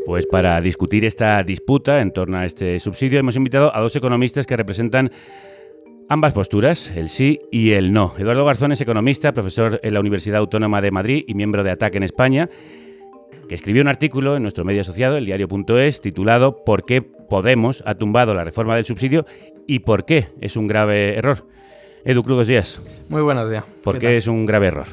Pues 0.06 0.26
para 0.26 0.60
discutir 0.60 1.04
esta 1.04 1.42
disputa 1.44 2.00
en 2.00 2.10
torno 2.10 2.38
a 2.38 2.46
este 2.46 2.80
subsidio 2.80 3.20
hemos 3.20 3.36
invitado 3.36 3.74
a 3.76 3.80
dos 3.80 3.94
economistas 3.94 4.46
que 4.46 4.56
representan 4.56 5.12
ambas 6.08 6.32
posturas, 6.32 6.90
el 6.96 7.08
sí 7.08 7.38
y 7.52 7.70
el 7.70 7.92
no. 7.92 8.12
Eduardo 8.18 8.44
Garzón 8.44 8.72
es 8.72 8.80
economista, 8.80 9.32
profesor 9.32 9.78
en 9.84 9.94
la 9.94 10.00
Universidad 10.00 10.38
Autónoma 10.38 10.82
de 10.82 10.90
Madrid 10.90 11.24
y 11.28 11.34
miembro 11.34 11.62
de 11.62 11.70
ATAC 11.70 11.94
en 11.94 12.02
España, 12.02 12.50
que 13.48 13.54
escribió 13.54 13.82
un 13.82 13.88
artículo 13.88 14.36
en 14.36 14.42
nuestro 14.42 14.64
medio 14.64 14.80
asociado, 14.80 15.16
el 15.16 15.24
diario.es, 15.24 16.00
titulado 16.00 16.64
¿Por 16.64 16.84
qué 16.84 17.02
Podemos 17.02 17.82
ha 17.86 17.94
tumbado 17.94 18.34
la 18.34 18.44
reforma 18.44 18.74
del 18.74 18.84
subsidio 18.84 19.24
y 19.66 19.80
por 19.80 20.04
qué 20.04 20.28
es 20.40 20.56
un 20.56 20.66
grave 20.66 21.16
error? 21.16 21.46
Edu, 22.04 22.22
crudos 22.22 22.46
días. 22.46 22.82
Muy 23.08 23.22
buenos 23.22 23.48
días. 23.50 23.64
¿Por 23.84 23.98
qué, 23.98 24.08
qué 24.08 24.16
es 24.16 24.26
un 24.26 24.46
grave 24.46 24.68
error? 24.68 24.86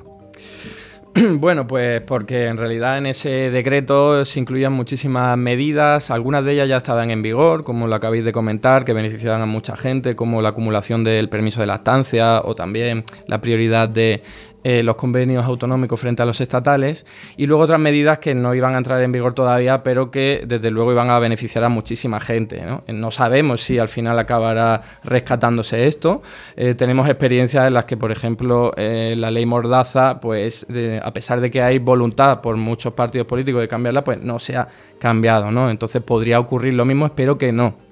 Bueno, 1.40 1.68
pues 1.68 2.02
porque 2.02 2.48
en 2.48 2.58
realidad 2.58 2.98
en 2.98 3.08
ese 3.08 3.50
decreto 3.50 4.24
se 4.26 4.40
incluían 4.40 4.74
muchísimas 4.74 5.38
medidas, 5.38 6.12
algunas 6.12 6.44
de 6.44 6.54
ellas 6.54 6.70
ya 6.70 6.78
estaban 6.78 7.10
en 7.12 7.22
vigor, 7.22 7.64
como 7.64 7.88
lo 7.88 7.96
acabáis 7.96 8.24
de 8.24 8.32
comentar, 8.32 8.86
que 8.86 8.94
beneficiaban 8.94 9.42
a 9.42 9.46
mucha 9.46 9.76
gente, 9.76 10.16
como 10.16 10.42
la 10.42 10.50
acumulación 10.50 11.04
del 11.04 11.30
permiso 11.30 11.62
de 11.62 11.68
lactancia 11.68 12.42
o 12.44 12.56
también 12.56 13.04
la 13.28 13.42
prioridad 13.42 13.90
de 13.90 14.22
eh, 14.70 14.84
los 14.84 14.98
convenios 14.98 15.46
autonómicos 15.46 15.98
frente 15.98 16.24
a 16.24 16.26
los 16.26 16.42
estatales 16.42 17.06
y 17.38 17.46
luego 17.46 17.64
otras 17.64 17.80
medidas 17.80 18.20
que 18.20 18.36
no 18.36 18.54
iban 18.54 18.76
a 18.76 18.80
entrar 18.80 19.02
en 19.02 19.14
vigor 19.14 19.34
todavía, 19.34 19.82
pero 19.82 20.12
que 20.12 20.44
desde 20.46 20.72
luego 20.72 20.92
iban 20.92 21.10
a 21.10 21.20
beneficiar 21.20 21.64
a 21.64 21.70
muchísima 21.70 22.20
gente. 22.20 22.62
No, 22.90 23.12
sabemos 23.12 23.62
si 23.62 23.80
al 23.80 23.88
final 23.88 24.20
acabará 24.20 24.82
rescatándose 25.06 25.88
esto. 25.88 26.22
Eh, 26.58 26.74
tenemos 26.74 27.08
experiencias 27.08 27.66
en 27.66 27.76
las 27.76 27.86
que, 27.86 27.96
por 27.96 28.12
ejemplo, 28.12 28.74
eh, 28.76 29.16
la 29.18 29.32
ley 29.32 29.46
Mordaza, 29.46 30.20
pues 30.20 30.68
a 31.02 31.14
pesar 31.14 31.40
de 31.40 31.50
que 31.50 31.62
hay 31.62 31.80
voluntad 31.80 32.42
por 32.42 32.58
muchos 32.58 32.92
partidos 32.92 33.26
políticos 33.26 33.62
de 33.62 33.70
cambiarla, 33.70 34.04
pues 34.04 34.22
no 34.22 34.38
se 34.38 34.58
ha 34.58 34.68
cambiado. 35.00 35.50
¿no? 35.50 35.70
Entonces 35.70 36.02
podría 36.02 36.42
ocurrir 36.42 36.74
lo 36.74 36.84
mismo, 36.84 37.06
espero 37.06 37.38
que 37.38 37.54
no. 37.54 37.88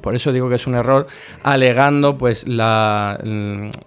Por 0.00 0.14
eso 0.14 0.32
digo 0.32 0.48
que 0.48 0.56
es 0.56 0.66
un 0.66 0.74
error, 0.74 1.06
alegando 1.42 2.16
pues 2.16 2.48
la, 2.48 3.18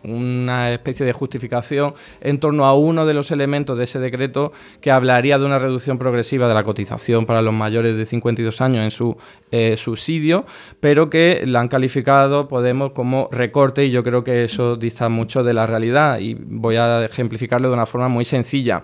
una 0.03 0.71
especie 0.71 1.05
de 1.05 1.13
justificación 1.13 1.93
en 2.21 2.39
torno 2.39 2.65
a 2.65 2.73
uno 2.75 3.05
de 3.05 3.13
los 3.13 3.31
elementos 3.31 3.77
de 3.77 3.85
ese 3.85 3.99
decreto 3.99 4.51
que 4.81 4.91
hablaría 4.91 5.37
de 5.37 5.45
una 5.45 5.59
reducción 5.59 5.97
progresiva 5.97 6.47
de 6.47 6.53
la 6.53 6.63
cotización 6.63 7.25
para 7.25 7.41
los 7.41 7.53
mayores 7.53 7.97
de 7.97 8.05
52 8.05 8.61
años 8.61 8.83
en 8.83 8.91
su 8.91 9.15
eh, 9.51 9.77
subsidio, 9.77 10.45
pero 10.79 11.09
que 11.09 11.43
la 11.45 11.59
han 11.59 11.67
calificado 11.67 12.03
Podemos 12.47 12.91
como 12.91 13.29
recorte 13.31 13.85
y 13.85 13.91
yo 13.91 14.03
creo 14.03 14.23
que 14.23 14.43
eso 14.43 14.75
dista 14.75 15.09
mucho 15.09 15.43
de 15.43 15.53
la 15.53 15.65
realidad 15.67 16.19
y 16.19 16.33
voy 16.33 16.75
a 16.75 17.03
ejemplificarlo 17.05 17.67
de 17.67 17.73
una 17.73 17.85
forma 17.85 18.07
muy 18.07 18.25
sencilla. 18.25 18.83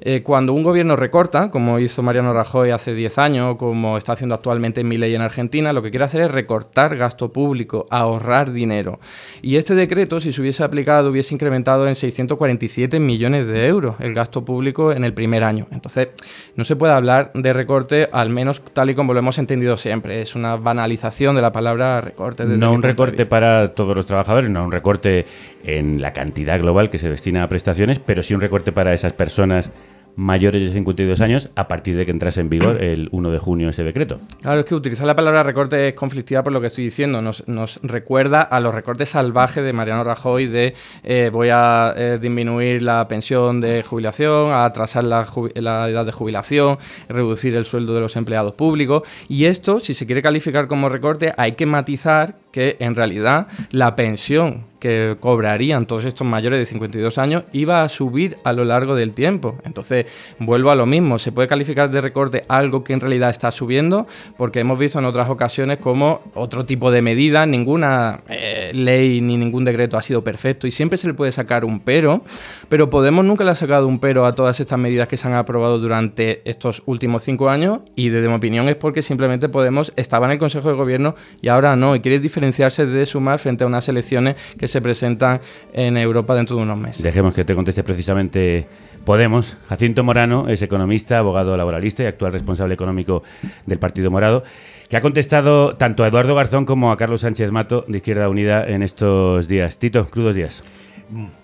Eh, 0.00 0.22
cuando 0.22 0.52
un 0.52 0.62
gobierno 0.62 0.96
recorta, 0.96 1.50
como 1.50 1.78
hizo 1.78 2.02
Mariano 2.02 2.32
Rajoy 2.32 2.70
hace 2.70 2.94
10 2.94 3.18
años, 3.18 3.56
como 3.56 3.98
está 3.98 4.12
haciendo 4.12 4.34
actualmente 4.34 4.80
en 4.82 4.88
mi 4.88 4.96
ley 4.96 5.14
en 5.14 5.22
Argentina, 5.22 5.72
lo 5.72 5.82
que 5.82 5.90
quiere 5.90 6.04
hacer 6.04 6.20
es 6.22 6.30
recortar 6.30 6.67
gasto 6.74 7.32
público, 7.32 7.86
ahorrar 7.90 8.52
dinero. 8.52 9.00
Y 9.42 9.56
este 9.56 9.74
decreto, 9.74 10.20
si 10.20 10.32
se 10.32 10.40
hubiese 10.40 10.62
aplicado, 10.62 11.10
hubiese 11.10 11.34
incrementado 11.34 11.88
en 11.88 11.94
647 11.94 13.00
millones 13.00 13.46
de 13.46 13.66
euros 13.66 13.96
el 14.00 14.14
gasto 14.14 14.44
público 14.44 14.92
en 14.92 15.04
el 15.04 15.12
primer 15.14 15.44
año. 15.44 15.66
Entonces, 15.70 16.10
no 16.56 16.64
se 16.64 16.76
puede 16.76 16.92
hablar 16.92 17.32
de 17.34 17.52
recorte, 17.52 18.08
al 18.12 18.30
menos 18.30 18.62
tal 18.72 18.90
y 18.90 18.94
como 18.94 19.12
lo 19.12 19.18
hemos 19.18 19.38
entendido 19.38 19.76
siempre. 19.76 20.22
Es 20.22 20.34
una 20.34 20.56
banalización 20.56 21.34
de 21.36 21.42
la 21.42 21.52
palabra 21.52 22.00
recorte. 22.00 22.44
No 22.44 22.72
un 22.72 22.82
recorte 22.82 23.26
para 23.26 23.74
todos 23.74 23.96
los 23.96 24.06
trabajadores, 24.06 24.50
no 24.50 24.64
un 24.64 24.72
recorte 24.72 25.26
en 25.64 26.00
la 26.00 26.12
cantidad 26.12 26.58
global 26.60 26.90
que 26.90 26.98
se 26.98 27.08
destina 27.08 27.42
a 27.42 27.48
prestaciones, 27.48 27.98
pero 27.98 28.22
sí 28.22 28.34
un 28.34 28.40
recorte 28.40 28.72
para 28.72 28.94
esas 28.94 29.12
personas 29.12 29.70
mayores 30.18 30.60
de 30.60 30.72
52 30.72 31.20
años 31.20 31.48
a 31.54 31.68
partir 31.68 31.96
de 31.96 32.04
que 32.04 32.10
entrase 32.10 32.40
en 32.40 32.50
vigor 32.50 32.82
el 32.82 33.08
1 33.12 33.30
de 33.30 33.38
junio 33.38 33.68
ese 33.68 33.84
decreto. 33.84 34.20
Claro, 34.42 34.60
es 34.60 34.66
que 34.66 34.74
utilizar 34.74 35.06
la 35.06 35.14
palabra 35.14 35.44
recorte 35.44 35.88
es 35.88 35.94
conflictiva 35.94 36.42
por 36.42 36.52
lo 36.52 36.60
que 36.60 36.66
estoy 36.66 36.84
diciendo. 36.84 37.22
Nos, 37.22 37.80
recuerda 37.84 38.42
a 38.42 38.58
los 38.58 38.74
recortes 38.74 39.10
salvajes 39.10 39.64
de 39.64 39.72
Mariano 39.72 40.02
Rajoy 40.02 40.48
de 40.48 40.74
eh, 41.04 41.30
voy 41.32 41.50
a 41.52 41.94
eh, 41.96 42.18
disminuir 42.20 42.82
la 42.82 43.06
pensión 43.06 43.60
de 43.60 43.84
jubilación, 43.84 44.50
a 44.50 44.64
atrasar 44.64 45.04
la, 45.04 45.24
la, 45.54 45.88
edad 45.88 46.04
de 46.04 46.10
jubilación, 46.10 46.78
reducir 47.08 47.54
el 47.54 47.64
sueldo 47.64 47.94
de 47.94 48.00
los 48.00 48.16
empleados 48.16 48.54
públicos. 48.54 49.02
Y 49.28 49.44
esto, 49.44 49.78
si 49.78 49.94
se 49.94 50.04
quiere 50.04 50.20
calificar 50.20 50.66
como 50.66 50.88
recorte, 50.88 51.32
hay 51.36 51.52
que 51.52 51.64
matizar 51.64 52.34
que 52.50 52.76
en 52.80 52.96
realidad 52.96 53.46
la 53.70 53.94
pensión 53.94 54.64
que 54.78 55.16
cobrarían 55.20 55.86
todos 55.86 56.04
estos 56.04 56.26
mayores 56.26 56.58
de 56.58 56.64
52 56.64 57.18
años 57.18 57.44
iba 57.52 57.82
a 57.82 57.88
subir 57.88 58.36
a 58.44 58.52
lo 58.52 58.64
largo 58.64 58.94
del 58.94 59.12
tiempo. 59.12 59.56
Entonces, 59.64 60.06
vuelvo 60.38 60.70
a 60.70 60.74
lo 60.74 60.86
mismo, 60.86 61.18
se 61.18 61.32
puede 61.32 61.48
calificar 61.48 61.90
de 61.90 62.00
recorte 62.00 62.44
algo 62.48 62.84
que 62.84 62.92
en 62.92 63.00
realidad 63.00 63.30
está 63.30 63.50
subiendo, 63.50 64.06
porque 64.36 64.60
hemos 64.60 64.78
visto 64.78 64.98
en 64.98 65.04
otras 65.04 65.28
ocasiones 65.28 65.78
como 65.78 66.22
otro 66.34 66.64
tipo 66.64 66.90
de 66.90 67.02
medidas, 67.02 67.46
ninguna 67.48 68.20
eh, 68.28 68.70
ley 68.74 69.20
ni 69.20 69.36
ningún 69.36 69.64
decreto 69.64 69.96
ha 69.96 70.02
sido 70.02 70.22
perfecto 70.22 70.66
y 70.66 70.70
siempre 70.70 70.98
se 70.98 71.06
le 71.06 71.14
puede 71.14 71.32
sacar 71.32 71.64
un 71.64 71.80
pero, 71.80 72.22
pero 72.68 72.88
Podemos 72.90 73.24
nunca 73.24 73.44
le 73.44 73.50
ha 73.50 73.54
sacado 73.54 73.86
un 73.86 73.98
pero 73.98 74.26
a 74.26 74.34
todas 74.34 74.60
estas 74.60 74.78
medidas 74.78 75.08
que 75.08 75.16
se 75.16 75.28
han 75.28 75.34
aprobado 75.34 75.78
durante 75.78 76.42
estos 76.48 76.82
últimos 76.86 77.22
cinco 77.22 77.48
años 77.48 77.80
y 77.96 78.08
desde 78.08 78.28
mi 78.28 78.34
opinión 78.34 78.68
es 78.68 78.76
porque 78.76 79.02
simplemente 79.02 79.48
Podemos 79.48 79.92
estaba 79.96 80.26
en 80.26 80.32
el 80.32 80.38
Consejo 80.38 80.68
de 80.68 80.74
Gobierno 80.74 81.14
y 81.40 81.48
ahora 81.48 81.76
no, 81.76 81.94
y 81.94 82.00
quiere 82.00 82.18
diferenciarse 82.18 82.86
de 82.86 83.06
Sumar 83.06 83.38
frente 83.38 83.64
a 83.64 83.66
unas 83.66 83.88
elecciones 83.88 84.36
que 84.58 84.67
se 84.68 84.80
presentan 84.80 85.40
en 85.72 85.96
Europa 85.96 86.34
dentro 86.34 86.56
de 86.56 86.62
unos 86.62 86.78
meses. 86.78 87.02
Dejemos 87.02 87.34
que 87.34 87.44
te 87.44 87.54
conteste 87.54 87.82
precisamente 87.82 88.66
Podemos. 89.08 89.56
Jacinto 89.70 90.04
Morano 90.04 90.48
es 90.48 90.60
economista, 90.60 91.16
abogado 91.16 91.56
laboralista 91.56 92.02
y 92.02 92.06
actual 92.06 92.30
responsable 92.30 92.74
económico 92.74 93.22
del 93.64 93.78
Partido 93.78 94.10
Morado, 94.10 94.44
que 94.90 94.98
ha 94.98 95.00
contestado 95.00 95.76
tanto 95.76 96.04
a 96.04 96.08
Eduardo 96.08 96.34
Garzón 96.34 96.66
como 96.66 96.92
a 96.92 96.98
Carlos 96.98 97.22
Sánchez 97.22 97.50
Mato 97.50 97.86
de 97.88 97.96
Izquierda 97.96 98.28
Unida 98.28 98.66
en 98.66 98.82
estos 98.82 99.48
días. 99.48 99.78
Tito, 99.78 100.04
crudos 100.10 100.34
días. 100.34 100.62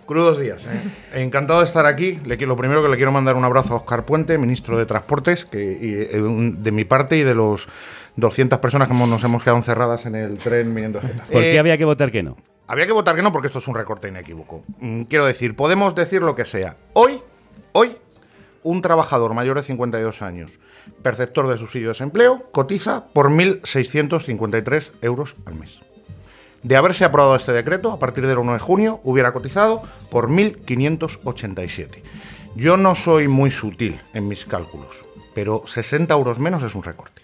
Crudos 0.04 0.38
días. 0.38 0.66
¿eh? 0.66 1.22
Encantado 1.22 1.60
de 1.60 1.64
estar 1.64 1.86
aquí. 1.86 2.18
lo 2.26 2.56
primero 2.58 2.82
que 2.82 2.90
le 2.90 2.96
quiero 2.96 3.12
mandar 3.12 3.34
un 3.34 3.44
abrazo 3.44 3.72
a 3.72 3.76
Oscar 3.78 4.04
Puente, 4.04 4.36
ministro 4.36 4.76
de 4.76 4.84
Transportes, 4.84 5.46
que 5.46 5.78
eh, 5.80 6.20
de 6.20 6.70
mi 6.70 6.84
parte 6.84 7.16
y 7.16 7.22
de 7.22 7.34
los 7.34 7.68
200 8.16 8.58
personas 8.58 8.88
que 8.88 8.94
nos 8.94 9.24
hemos 9.24 9.42
quedado 9.42 9.56
encerradas 9.56 10.04
en 10.04 10.16
el 10.16 10.36
tren 10.36 10.74
viniendo 10.74 11.00
¿Por 11.00 11.40
qué 11.40 11.54
eh, 11.54 11.58
había 11.58 11.78
que 11.78 11.86
votar 11.86 12.10
que 12.10 12.22
no? 12.22 12.36
Había 12.66 12.86
que 12.86 12.92
votar 12.92 13.14
que 13.14 13.22
no 13.22 13.32
porque 13.32 13.48
esto 13.48 13.58
es 13.58 13.68
un 13.68 13.74
recorte 13.74 14.08
inequívoco. 14.08 14.64
Mm, 14.80 15.02
quiero 15.02 15.26
decir, 15.26 15.54
podemos 15.54 15.94
decir 15.94 16.22
lo 16.22 16.34
que 16.34 16.46
sea. 16.46 16.76
Hoy, 16.94 17.20
hoy, 17.72 17.96
un 18.62 18.80
trabajador 18.80 19.34
mayor 19.34 19.56
de 19.56 19.62
52 19.62 20.22
años, 20.22 20.50
perceptor 21.02 21.46
del 21.46 21.58
subsidio 21.58 21.88
de 21.88 21.92
desempleo, 21.92 22.50
cotiza 22.52 23.04
por 23.12 23.28
1.653 23.28 24.92
euros 25.02 25.36
al 25.44 25.56
mes. 25.56 25.80
De 26.62 26.76
haberse 26.76 27.04
aprobado 27.04 27.36
este 27.36 27.52
decreto, 27.52 27.92
a 27.92 27.98
partir 27.98 28.26
del 28.26 28.38
1 28.38 28.54
de 28.54 28.58
junio, 28.58 29.00
hubiera 29.04 29.34
cotizado 29.34 29.82
por 30.10 30.30
1.587. 30.30 32.02
Yo 32.56 32.78
no 32.78 32.94
soy 32.94 33.28
muy 33.28 33.50
sutil 33.50 34.00
en 34.14 34.26
mis 34.28 34.46
cálculos, 34.46 35.04
pero 35.34 35.64
60 35.66 36.14
euros 36.14 36.38
menos 36.38 36.62
es 36.62 36.74
un 36.74 36.82
recorte. 36.82 37.20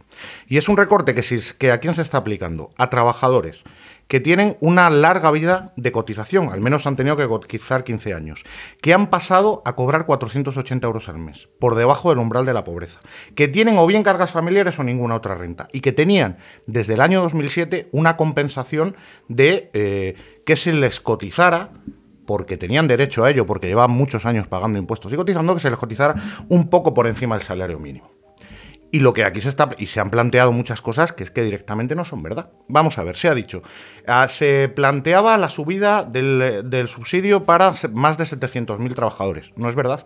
Y 0.46 0.58
es 0.58 0.68
un 0.68 0.76
recorte 0.76 1.14
que, 1.14 1.22
si, 1.22 1.40
que 1.56 1.72
a 1.72 1.80
quién 1.80 1.94
se 1.94 2.02
está 2.02 2.18
aplicando? 2.18 2.72
A 2.76 2.90
trabajadores 2.90 3.62
que 4.10 4.18
tienen 4.18 4.56
una 4.60 4.90
larga 4.90 5.30
vida 5.30 5.72
de 5.76 5.92
cotización, 5.92 6.50
al 6.50 6.60
menos 6.60 6.84
han 6.84 6.96
tenido 6.96 7.16
que 7.16 7.28
cotizar 7.28 7.84
15 7.84 8.12
años, 8.12 8.42
que 8.82 8.92
han 8.92 9.06
pasado 9.06 9.62
a 9.64 9.76
cobrar 9.76 10.04
480 10.04 10.84
euros 10.84 11.08
al 11.08 11.18
mes, 11.18 11.48
por 11.60 11.76
debajo 11.76 12.10
del 12.10 12.18
umbral 12.18 12.44
de 12.44 12.52
la 12.52 12.64
pobreza, 12.64 12.98
que 13.36 13.46
tienen 13.46 13.78
o 13.78 13.86
bien 13.86 14.02
cargas 14.02 14.32
familiares 14.32 14.76
o 14.80 14.82
ninguna 14.82 15.14
otra 15.14 15.36
renta, 15.36 15.68
y 15.72 15.80
que 15.80 15.92
tenían 15.92 16.38
desde 16.66 16.94
el 16.94 17.02
año 17.02 17.22
2007 17.22 17.88
una 17.92 18.16
compensación 18.16 18.96
de 19.28 19.70
eh, 19.74 20.16
que 20.44 20.56
se 20.56 20.72
les 20.72 20.98
cotizara 20.98 21.70
porque 22.26 22.56
tenían 22.56 22.88
derecho 22.88 23.24
a 23.24 23.30
ello, 23.30 23.46
porque 23.46 23.68
llevaban 23.68 23.92
muchos 23.92 24.26
años 24.26 24.48
pagando 24.48 24.76
impuestos 24.76 25.12
y 25.12 25.16
cotizando, 25.16 25.54
que 25.54 25.60
se 25.60 25.70
les 25.70 25.78
cotizara 25.78 26.16
un 26.48 26.68
poco 26.68 26.94
por 26.94 27.06
encima 27.06 27.36
del 27.36 27.46
salario 27.46 27.78
mínimo. 27.78 28.19
Y 28.92 29.00
lo 29.00 29.12
que 29.12 29.24
aquí 29.24 29.40
se 29.40 29.48
está 29.48 29.68
y 29.78 29.86
se 29.86 30.00
han 30.00 30.10
planteado 30.10 30.52
muchas 30.52 30.82
cosas 30.82 31.12
que 31.12 31.22
es 31.22 31.30
que 31.30 31.42
directamente 31.42 31.94
no 31.94 32.04
son 32.04 32.22
verdad. 32.22 32.50
Vamos 32.68 32.98
a 32.98 33.04
ver, 33.04 33.16
se 33.16 33.28
ha 33.28 33.34
dicho. 33.34 33.62
ah, 34.06 34.26
se 34.28 34.68
planteaba 34.68 35.38
la 35.38 35.48
subida 35.48 36.02
del, 36.02 36.62
del 36.64 36.88
subsidio 36.88 37.44
para 37.44 37.72
más 37.92 38.18
de 38.18 38.24
700.000 38.24 38.94
trabajadores. 38.94 39.52
No 39.56 39.68
es 39.68 39.76
verdad. 39.76 40.04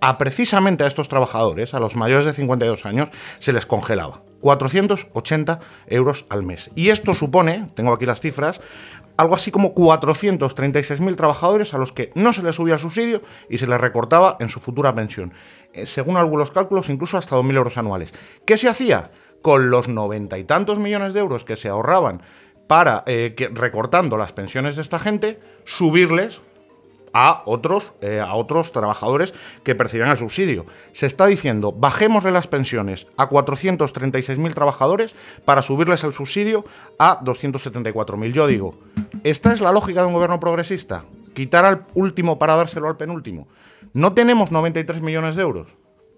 A 0.00 0.18
precisamente 0.18 0.84
a 0.84 0.86
estos 0.86 1.08
trabajadores, 1.08 1.72
a 1.72 1.80
los 1.80 1.96
mayores 1.96 2.26
de 2.26 2.34
52 2.34 2.84
años, 2.84 3.08
se 3.38 3.54
les 3.54 3.64
congelaba 3.64 4.22
480 4.40 5.60
euros 5.86 6.26
al 6.28 6.42
mes. 6.42 6.70
Y 6.74 6.90
esto 6.90 7.14
supone, 7.14 7.66
tengo 7.74 7.94
aquí 7.94 8.04
las 8.04 8.20
cifras, 8.20 8.60
algo 9.16 9.34
así 9.34 9.50
como 9.50 9.74
436.000 9.74 11.16
trabajadores 11.16 11.74
a 11.74 11.78
los 11.78 11.92
que 11.92 12.12
no 12.14 12.32
se 12.32 12.42
les 12.42 12.54
subía 12.54 12.74
el 12.74 12.80
subsidio 12.80 13.22
y 13.48 13.58
se 13.58 13.66
les 13.66 13.80
recortaba 13.80 14.36
en 14.40 14.48
su 14.48 14.60
futura 14.60 14.92
pensión. 14.94 15.32
Eh, 15.72 15.86
según 15.86 16.16
algunos 16.16 16.50
cálculos, 16.50 16.88
incluso 16.88 17.18
hasta 17.18 17.36
2.000 17.36 17.56
euros 17.56 17.76
anuales. 17.76 18.14
¿Qué 18.44 18.56
se 18.56 18.68
hacía? 18.68 19.10
Con 19.42 19.70
los 19.70 19.88
noventa 19.88 20.38
y 20.38 20.44
tantos 20.44 20.78
millones 20.78 21.14
de 21.14 21.20
euros 21.20 21.44
que 21.44 21.56
se 21.56 21.68
ahorraban 21.68 22.22
para, 22.66 23.04
eh, 23.06 23.34
que, 23.36 23.48
recortando 23.48 24.16
las 24.16 24.32
pensiones 24.32 24.76
de 24.76 24.82
esta 24.82 24.98
gente, 24.98 25.38
subirles 25.64 26.40
a 27.18 27.42
otros, 27.46 27.94
eh, 28.02 28.20
a 28.20 28.34
otros 28.34 28.72
trabajadores 28.72 29.32
que 29.64 29.74
percibían 29.74 30.10
el 30.10 30.18
subsidio. 30.18 30.66
Se 30.92 31.06
está 31.06 31.24
diciendo, 31.24 31.72
bajémosle 31.72 32.30
las 32.30 32.46
pensiones 32.46 33.06
a 33.16 33.30
436.000 33.30 34.52
trabajadores 34.52 35.14
para 35.46 35.62
subirles 35.62 36.04
el 36.04 36.12
subsidio 36.12 36.66
a 36.98 37.24
274.000. 37.24 38.32
Yo 38.34 38.46
digo, 38.46 38.74
¿esta 39.24 39.54
es 39.54 39.62
la 39.62 39.72
lógica 39.72 40.02
de 40.02 40.08
un 40.08 40.12
gobierno 40.12 40.38
progresista? 40.38 41.06
Quitar 41.32 41.64
al 41.64 41.86
último 41.94 42.38
para 42.38 42.54
dárselo 42.54 42.86
al 42.86 42.98
penúltimo. 42.98 43.48
No 43.94 44.12
tenemos 44.12 44.52
93 44.52 45.00
millones 45.00 45.36
de 45.36 45.42
euros. 45.42 45.68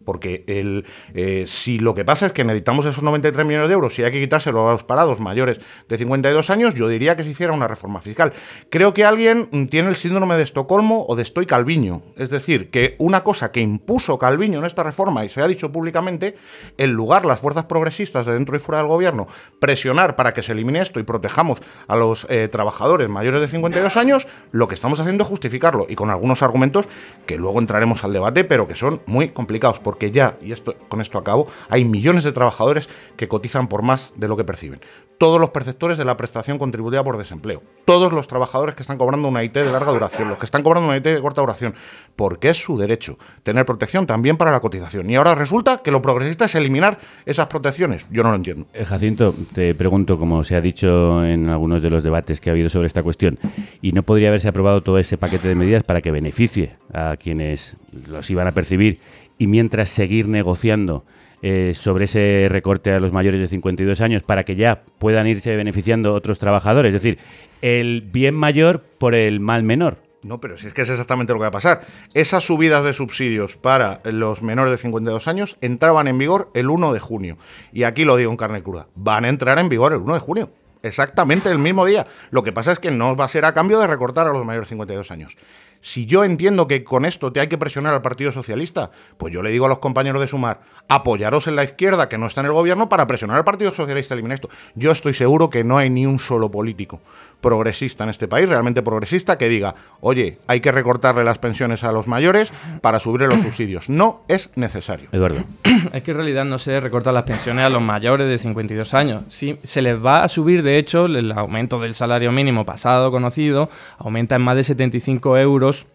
Porque 0.08 0.42
el, 0.46 0.86
eh, 1.12 1.44
si 1.46 1.78
lo 1.78 1.94
que 1.94 2.02
pasa 2.02 2.24
es 2.24 2.32
que 2.32 2.42
necesitamos 2.42 2.86
esos 2.86 3.02
93 3.02 3.46
millones 3.46 3.68
de 3.68 3.74
euros 3.74 3.98
y 3.98 4.04
hay 4.04 4.10
que 4.10 4.18
quitárselo 4.18 4.66
a 4.66 4.72
los 4.72 4.82
parados 4.82 5.20
mayores 5.20 5.60
de 5.86 5.98
52 5.98 6.48
años, 6.48 6.72
yo 6.72 6.88
diría 6.88 7.14
que 7.14 7.24
se 7.24 7.28
hiciera 7.28 7.52
una 7.52 7.68
reforma 7.68 8.00
fiscal. 8.00 8.32
Creo 8.70 8.94
que 8.94 9.04
alguien 9.04 9.68
tiene 9.68 9.90
el 9.90 9.96
síndrome 9.96 10.38
de 10.38 10.44
Estocolmo 10.44 11.04
o 11.06 11.14
de 11.14 11.24
Estoy 11.24 11.44
Calviño. 11.44 12.00
Es 12.16 12.30
decir, 12.30 12.70
que 12.70 12.96
una 12.96 13.22
cosa 13.22 13.52
que 13.52 13.60
impuso 13.60 14.18
Calviño 14.18 14.60
en 14.60 14.64
esta 14.64 14.82
reforma 14.82 15.26
y 15.26 15.28
se 15.28 15.42
ha 15.42 15.46
dicho 15.46 15.70
públicamente, 15.70 16.36
en 16.78 16.92
lugar 16.92 17.26
las 17.26 17.40
fuerzas 17.40 17.66
progresistas 17.66 18.24
de 18.24 18.32
dentro 18.32 18.56
y 18.56 18.60
fuera 18.60 18.78
del 18.78 18.86
gobierno 18.86 19.26
presionar 19.60 20.16
para 20.16 20.32
que 20.32 20.42
se 20.42 20.52
elimine 20.52 20.80
esto 20.80 21.00
y 21.00 21.02
protejamos 21.02 21.58
a 21.86 21.96
los 21.96 22.26
eh, 22.30 22.48
trabajadores 22.48 23.10
mayores 23.10 23.42
de 23.42 23.48
52 23.48 23.98
años, 23.98 24.26
lo 24.52 24.68
que 24.68 24.74
estamos 24.74 25.00
haciendo 25.00 25.24
es 25.24 25.28
justificarlo 25.28 25.84
y 25.86 25.96
con 25.96 26.08
algunos 26.08 26.42
argumentos 26.42 26.86
que 27.26 27.36
luego 27.36 27.58
entraremos 27.58 28.04
al 28.04 28.14
debate, 28.14 28.44
pero 28.44 28.66
que 28.66 28.74
son 28.74 29.02
muy 29.04 29.28
complicados, 29.28 29.80
porque 29.80 29.97
ya, 29.98 30.38
y 30.42 30.52
esto 30.52 30.74
con 30.88 31.00
esto 31.00 31.18
acabo, 31.18 31.46
hay 31.68 31.84
millones 31.84 32.24
de 32.24 32.32
trabajadores 32.32 32.88
que 33.16 33.28
cotizan 33.28 33.68
por 33.68 33.82
más 33.82 34.12
de 34.16 34.28
lo 34.28 34.36
que 34.36 34.44
perciben. 34.44 34.80
Todos 35.18 35.40
los 35.40 35.50
perceptores 35.50 35.98
de 35.98 36.04
la 36.04 36.16
prestación 36.16 36.58
contributiva 36.58 37.02
por 37.02 37.18
desempleo, 37.18 37.62
todos 37.84 38.12
los 38.12 38.28
trabajadores 38.28 38.74
que 38.74 38.82
están 38.82 38.98
cobrando 38.98 39.26
una 39.26 39.42
IT 39.42 39.54
de 39.54 39.72
larga 39.72 39.92
duración, 39.92 40.28
los 40.28 40.38
que 40.38 40.44
están 40.44 40.62
cobrando 40.62 40.88
una 40.88 40.96
IT 40.96 41.04
de 41.04 41.20
corta 41.20 41.40
duración, 41.40 41.74
porque 42.14 42.50
es 42.50 42.56
su 42.56 42.76
derecho 42.76 43.18
tener 43.42 43.66
protección 43.66 44.06
también 44.06 44.36
para 44.36 44.52
la 44.52 44.60
cotización. 44.60 45.10
Y 45.10 45.16
ahora 45.16 45.34
resulta 45.34 45.78
que 45.78 45.90
lo 45.90 46.00
progresista 46.00 46.44
es 46.44 46.54
eliminar 46.54 46.98
esas 47.26 47.48
protecciones. 47.48 48.06
Yo 48.10 48.22
no 48.22 48.30
lo 48.30 48.36
entiendo. 48.36 48.66
Eh, 48.72 48.84
Jacinto, 48.84 49.34
te 49.52 49.74
pregunto, 49.74 50.18
como 50.18 50.44
se 50.44 50.54
ha 50.54 50.60
dicho 50.60 51.24
en 51.24 51.48
algunos 51.48 51.82
de 51.82 51.90
los 51.90 52.02
debates 52.02 52.40
que 52.40 52.50
ha 52.50 52.52
habido 52.52 52.68
sobre 52.68 52.86
esta 52.86 53.02
cuestión, 53.02 53.38
¿y 53.82 53.92
no 53.92 54.02
podría 54.04 54.28
haberse 54.28 54.48
aprobado 54.48 54.82
todo 54.82 54.98
ese 54.98 55.18
paquete 55.18 55.48
de 55.48 55.54
medidas 55.54 55.82
para 55.82 56.00
que 56.00 56.12
beneficie 56.12 56.76
a 56.92 57.16
quienes 57.16 57.76
los 58.08 58.30
iban 58.30 58.46
a 58.46 58.52
percibir 58.52 59.00
y 59.38 59.46
mientras 59.46 59.90
seguir 59.90 60.28
negociando 60.28 61.04
eh, 61.40 61.72
sobre 61.74 62.06
ese 62.06 62.48
recorte 62.50 62.90
a 62.92 62.98
los 62.98 63.12
mayores 63.12 63.40
de 63.40 63.48
52 63.48 64.00
años 64.00 64.22
para 64.22 64.44
que 64.44 64.56
ya 64.56 64.82
puedan 64.98 65.26
irse 65.26 65.54
beneficiando 65.56 66.14
otros 66.14 66.38
trabajadores? 66.38 66.94
Es 66.94 67.02
decir, 67.02 67.18
el 67.62 68.02
bien 68.12 68.34
mayor 68.34 68.82
por 68.98 69.14
el 69.14 69.40
mal 69.40 69.62
menor. 69.62 69.98
No, 70.22 70.40
pero 70.40 70.58
si 70.58 70.66
es 70.66 70.74
que 70.74 70.82
es 70.82 70.90
exactamente 70.90 71.32
lo 71.32 71.38
que 71.38 71.44
va 71.44 71.48
a 71.48 71.52
pasar. 71.52 71.86
Esas 72.12 72.44
subidas 72.44 72.84
de 72.84 72.92
subsidios 72.92 73.56
para 73.56 74.00
los 74.04 74.42
menores 74.42 74.72
de 74.72 74.78
52 74.78 75.28
años 75.28 75.56
entraban 75.60 76.08
en 76.08 76.18
vigor 76.18 76.50
el 76.54 76.70
1 76.70 76.92
de 76.92 77.00
junio. 77.00 77.38
Y 77.72 77.84
aquí 77.84 78.04
lo 78.04 78.16
digo 78.16 78.30
en 78.30 78.36
carne 78.36 78.62
cruda. 78.62 78.88
Van 78.96 79.24
a 79.24 79.28
entrar 79.28 79.58
en 79.58 79.68
vigor 79.68 79.92
el 79.92 80.00
1 80.00 80.14
de 80.14 80.20
junio. 80.20 80.50
Exactamente 80.82 81.50
el 81.50 81.58
mismo 81.58 81.86
día. 81.86 82.06
Lo 82.30 82.42
que 82.42 82.52
pasa 82.52 82.72
es 82.72 82.78
que 82.78 82.90
no 82.90 83.16
va 83.16 83.24
a 83.24 83.28
ser 83.28 83.44
a 83.44 83.54
cambio 83.54 83.78
de 83.78 83.86
recortar 83.86 84.26
a 84.26 84.32
los 84.32 84.44
mayores 84.44 84.68
de 84.68 84.74
52 84.74 85.10
años. 85.10 85.36
Si 85.80 86.06
yo 86.06 86.24
entiendo 86.24 86.66
que 86.66 86.82
con 86.84 87.04
esto 87.04 87.32
te 87.32 87.40
hay 87.40 87.48
que 87.48 87.58
presionar 87.58 87.94
al 87.94 88.02
Partido 88.02 88.32
Socialista, 88.32 88.90
pues 89.16 89.32
yo 89.32 89.42
le 89.42 89.50
digo 89.50 89.66
a 89.66 89.68
los 89.68 89.78
compañeros 89.78 90.20
de 90.20 90.26
Sumar, 90.26 90.60
apoyaros 90.88 91.46
en 91.46 91.56
la 91.56 91.64
izquierda 91.64 92.08
que 92.08 92.18
no 92.18 92.26
está 92.26 92.40
en 92.40 92.46
el 92.46 92.52
gobierno 92.52 92.88
para 92.88 93.06
presionar 93.06 93.36
al 93.36 93.44
Partido 93.44 93.72
Socialista 93.72 94.14
a 94.14 94.16
eliminar 94.16 94.36
esto. 94.36 94.48
Yo 94.74 94.90
estoy 94.90 95.14
seguro 95.14 95.50
que 95.50 95.64
no 95.64 95.78
hay 95.78 95.90
ni 95.90 96.06
un 96.06 96.18
solo 96.18 96.50
político 96.50 97.00
progresista 97.40 98.04
en 98.04 98.10
este 98.10 98.26
país, 98.26 98.48
realmente 98.48 98.82
progresista, 98.82 99.38
que 99.38 99.48
diga, 99.48 99.74
oye, 100.00 100.38
hay 100.46 100.60
que 100.60 100.72
recortarle 100.72 101.24
las 101.24 101.38
pensiones 101.38 101.84
a 101.84 101.92
los 101.92 102.08
mayores 102.08 102.52
para 102.80 102.98
subirle 102.98 103.28
los 103.28 103.40
subsidios. 103.40 103.88
No 103.88 104.22
es 104.28 104.50
necesario. 104.56 105.08
Eduardo. 105.12 105.44
Es 105.92 106.02
que 106.02 106.10
en 106.10 106.16
realidad 106.16 106.44
no 106.44 106.58
se 106.58 106.80
recortan 106.80 107.14
las 107.14 107.22
pensiones 107.22 107.64
a 107.64 107.68
los 107.68 107.80
mayores 107.80 108.28
de 108.28 108.38
52 108.38 108.94
años. 108.94 109.22
Sí, 109.28 109.58
se 109.62 109.80
les 109.80 110.04
va 110.04 110.24
a 110.24 110.28
subir, 110.28 110.62
de 110.62 110.78
hecho, 110.78 111.06
el 111.06 111.30
aumento 111.32 111.78
del 111.78 111.94
salario 111.94 112.32
mínimo 112.32 112.66
pasado 112.66 113.10
conocido 113.10 113.70
aumenta 113.98 114.36
en 114.36 114.42
más 114.42 114.56
de 114.56 114.64
75 114.64 115.38
euros 115.38 115.86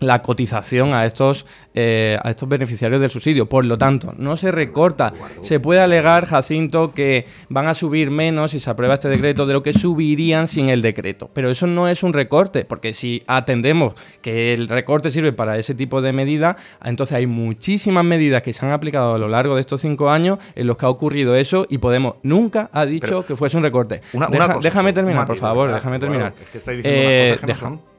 la 0.00 0.22
cotización 0.22 0.94
a 0.94 1.04
estos, 1.06 1.46
eh, 1.74 2.18
a 2.22 2.30
estos 2.30 2.48
beneficiarios 2.48 3.00
del 3.00 3.10
subsidio. 3.10 3.46
Por 3.46 3.64
lo 3.66 3.78
tanto, 3.78 4.12
no 4.16 4.36
se 4.36 4.50
recorta. 4.50 5.12
Se 5.42 5.60
puede 5.60 5.80
alegar, 5.80 6.26
Jacinto, 6.26 6.92
que 6.92 7.26
van 7.48 7.68
a 7.68 7.74
subir 7.74 8.10
menos 8.10 8.50
si 8.52 8.60
se 8.60 8.70
aprueba 8.70 8.94
este 8.94 9.08
decreto 9.08 9.46
de 9.46 9.52
lo 9.52 9.62
que 9.62 9.72
subirían 9.72 10.46
sin 10.48 10.70
el 10.70 10.82
decreto. 10.82 11.30
Pero 11.34 11.50
eso 11.50 11.66
no 11.66 11.86
es 11.88 12.02
un 12.02 12.12
recorte, 12.12 12.64
porque 12.64 12.94
si 12.94 13.22
atendemos 13.26 13.94
que 14.22 14.54
el 14.54 14.68
recorte 14.68 15.10
sirve 15.10 15.32
para 15.32 15.58
ese 15.58 15.74
tipo 15.74 16.00
de 16.02 16.12
medida, 16.12 16.56
entonces 16.84 17.16
hay 17.16 17.26
muchísimas 17.26 18.04
medidas 18.04 18.42
que 18.42 18.52
se 18.52 18.64
han 18.64 18.72
aplicado 18.72 19.14
a 19.14 19.18
lo 19.18 19.28
largo 19.28 19.54
de 19.54 19.60
estos 19.60 19.80
cinco 19.82 20.10
años 20.10 20.38
en 20.54 20.66
los 20.66 20.76
que 20.76 20.86
ha 20.86 20.88
ocurrido 20.88 21.36
eso 21.36 21.66
y 21.68 21.78
Podemos 21.78 22.16
nunca 22.22 22.70
ha 22.72 22.86
dicho 22.86 23.06
Pero 23.06 23.26
que 23.26 23.36
fuese 23.36 23.56
un 23.56 23.62
recorte. 23.62 24.00
una- 24.12 24.28
una 24.28 24.36
Deja- 24.38 24.54
cosa, 24.54 24.68
déjame 24.68 24.92
terminar, 24.92 25.26
por 25.26 25.36
favor, 25.36 25.72
déjame 25.72 25.98
terminar. 25.98 26.32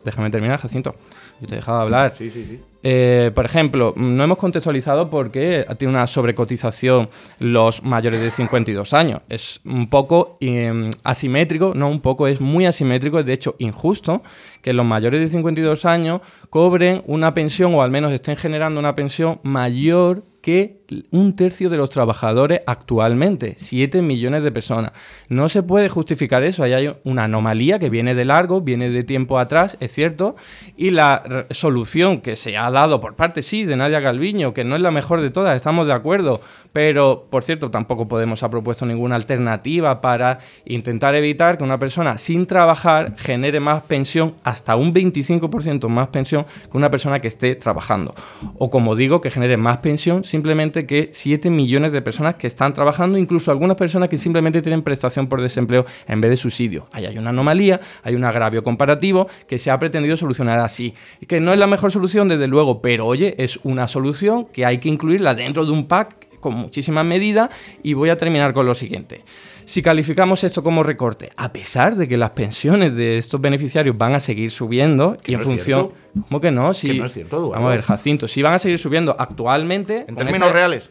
déjame 0.03 0.29
terminar, 0.29 0.59
Jacinto. 0.59 0.95
Yo 1.41 1.47
te 1.47 1.55
he 1.55 1.57
dejado 1.57 1.81
hablar. 1.81 2.11
Sí, 2.11 2.29
sí, 2.29 2.45
sí. 2.45 2.59
Eh, 2.83 3.31
por 3.35 3.45
ejemplo, 3.45 3.93
no 3.95 4.23
hemos 4.23 4.37
contextualizado 4.37 5.09
por 5.09 5.31
qué 5.31 5.65
tiene 5.77 5.93
una 5.93 6.07
sobrecotización 6.07 7.09
los 7.39 7.83
mayores 7.83 8.21
de 8.21 8.31
52 8.31 8.93
años. 8.93 9.21
Es 9.29 9.61
un 9.65 9.87
poco 9.87 10.37
eh, 10.41 10.89
asimétrico, 11.03 11.73
no 11.75 11.89
un 11.89 12.01
poco, 12.01 12.27
es 12.27 12.41
muy 12.41 12.65
asimétrico, 12.65 13.19
es 13.19 13.25
de 13.25 13.33
hecho 13.33 13.55
injusto 13.59 14.21
que 14.61 14.73
los 14.73 14.85
mayores 14.85 15.19
de 15.19 15.27
52 15.27 15.85
años 15.85 16.21
cobren 16.49 17.03
una 17.07 17.33
pensión 17.33 17.73
o 17.75 17.81
al 17.81 17.91
menos 17.91 18.11
estén 18.11 18.35
generando 18.35 18.79
una 18.79 18.95
pensión 18.95 19.39
mayor 19.43 20.23
que 20.41 20.81
un 21.11 21.35
tercio 21.35 21.69
de 21.69 21.77
los 21.77 21.91
trabajadores 21.91 22.61
actualmente, 22.65 23.53
7 23.57 24.01
millones 24.01 24.43
de 24.43 24.51
personas. 24.51 24.91
No 25.29 25.49
se 25.49 25.61
puede 25.61 25.87
justificar 25.87 26.43
eso, 26.43 26.63
ahí 26.63 26.73
hay 26.73 26.95
una 27.03 27.25
anomalía 27.25 27.77
que 27.77 27.91
viene 27.91 28.15
de 28.15 28.25
largo, 28.25 28.61
viene 28.61 28.89
de 28.89 29.03
tiempo 29.03 29.37
atrás, 29.37 29.77
es 29.79 29.93
cierto, 29.93 30.35
y 30.75 30.89
la 30.89 31.45
solución 31.51 32.21
que 32.21 32.35
se 32.35 32.57
ha 32.57 32.70
dado 32.71 32.99
por 32.99 33.15
parte, 33.15 33.41
sí, 33.41 33.65
de 33.65 33.75
Nadia 33.75 34.01
Calviño, 34.01 34.53
que 34.53 34.63
no 34.63 34.75
es 34.75 34.81
la 34.81 34.91
mejor 34.91 35.21
de 35.21 35.29
todas, 35.29 35.55
estamos 35.55 35.87
de 35.87 35.93
acuerdo, 35.93 36.41
pero, 36.73 37.27
por 37.29 37.43
cierto, 37.43 37.71
tampoco 37.71 38.07
Podemos 38.11 38.43
ha 38.43 38.49
propuesto 38.49 38.85
ninguna 38.85 39.15
alternativa 39.15 40.01
para 40.01 40.39
intentar 40.65 41.15
evitar 41.15 41.57
que 41.57 41.63
una 41.63 41.79
persona 41.79 42.17
sin 42.17 42.45
trabajar 42.45 43.15
genere 43.17 43.59
más 43.59 43.83
pensión, 43.83 44.35
hasta 44.43 44.75
un 44.75 44.93
25% 44.93 45.87
más 45.87 46.09
pensión 46.09 46.45
que 46.69 46.77
una 46.77 46.89
persona 46.89 47.19
que 47.19 47.27
esté 47.27 47.55
trabajando. 47.55 48.13
O 48.57 48.69
como 48.69 48.95
digo, 48.95 49.21
que 49.21 49.31
genere 49.31 49.57
más 49.57 49.77
pensión 49.77 50.23
simplemente 50.23 50.85
que 50.85 51.09
7 51.11 51.49
millones 51.49 51.91
de 51.91 52.01
personas 52.01 52.35
que 52.35 52.47
están 52.47 52.73
trabajando, 52.73 53.17
incluso 53.17 53.51
algunas 53.51 53.77
personas 53.77 54.09
que 54.09 54.17
simplemente 54.17 54.61
tienen 54.61 54.81
prestación 54.81 55.27
por 55.27 55.41
desempleo 55.41 55.85
en 56.07 56.21
vez 56.21 56.31
de 56.31 56.37
subsidio. 56.37 56.85
Ahí 56.91 57.05
hay 57.05 57.17
una 57.17 57.29
anomalía, 57.29 57.79
hay 58.03 58.15
un 58.15 58.23
agravio 58.23 58.63
comparativo 58.63 59.27
que 59.47 59.59
se 59.59 59.71
ha 59.71 59.79
pretendido 59.79 60.17
solucionar 60.17 60.59
así. 60.59 60.93
Y 61.19 61.25
que 61.25 61.39
no 61.39 61.53
es 61.53 61.59
la 61.59 61.67
mejor 61.67 61.91
solución, 61.91 62.27
desde 62.27 62.47
luego, 62.47 62.60
pero 62.81 63.05
oye, 63.07 63.35
es 63.37 63.59
una 63.63 63.87
solución 63.87 64.45
que 64.45 64.65
hay 64.65 64.77
que 64.79 64.89
incluirla 64.89 65.33
dentro 65.35 65.65
de 65.65 65.71
un 65.71 65.87
pack 65.87 66.39
con 66.39 66.53
muchísimas 66.55 67.05
medidas 67.05 67.49
y 67.83 67.93
voy 67.93 68.09
a 68.09 68.17
terminar 68.17 68.53
con 68.53 68.65
lo 68.65 68.73
siguiente. 68.73 69.23
Si 69.65 69.81
calificamos 69.83 70.43
esto 70.43 70.63
como 70.63 70.81
recorte, 70.83 71.31
a 71.37 71.53
pesar 71.53 71.95
de 71.95 72.07
que 72.07 72.17
las 72.17 72.31
pensiones 72.31 72.95
de 72.95 73.17
estos 73.19 73.39
beneficiarios 73.39 73.95
van 73.97 74.15
a 74.15 74.19
seguir 74.19 74.49
subiendo 74.51 75.15
y 75.25 75.35
en 75.35 75.41
función... 75.41 75.91
¿Cómo 76.27 76.41
que 76.41 76.49
no? 76.51 76.73
Si, 76.73 76.87
Que 76.89 76.93
no 76.99 77.05
es 77.05 77.13
cierto, 77.13 77.35
Eduardo. 77.37 77.51
Vamos 77.51 77.67
a 77.67 77.75
ver, 77.75 77.81
Jacinto, 77.83 78.27
si 78.27 78.41
van 78.41 78.55
a 78.55 78.59
seguir 78.59 78.79
subiendo 78.79 79.15
actualmente... 79.17 80.05
En 80.07 80.15
términos 80.15 80.41
este- 80.47 80.53
reales. 80.53 80.89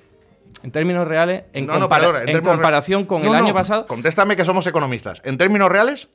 En 0.62 0.70
términos 0.70 1.08
reales, 1.08 1.42
en, 1.52 1.66
No, 1.66 1.74
no, 1.74 1.80
compara- 1.88 2.00
perdona, 2.04 2.20
en 2.20 2.26
términos 2.26 2.46
re- 2.52 2.52
comparación 2.58 3.04
con 3.04 3.24
el 3.26 3.34
año 3.34 3.52
pasado... 3.54 3.86
Contéstame 3.86 4.36
que 4.36 4.44
somos 4.44 4.66
economistas. 4.66 5.20
En 5.24 5.36
términos 5.36 5.68
reales, 5.70 6.10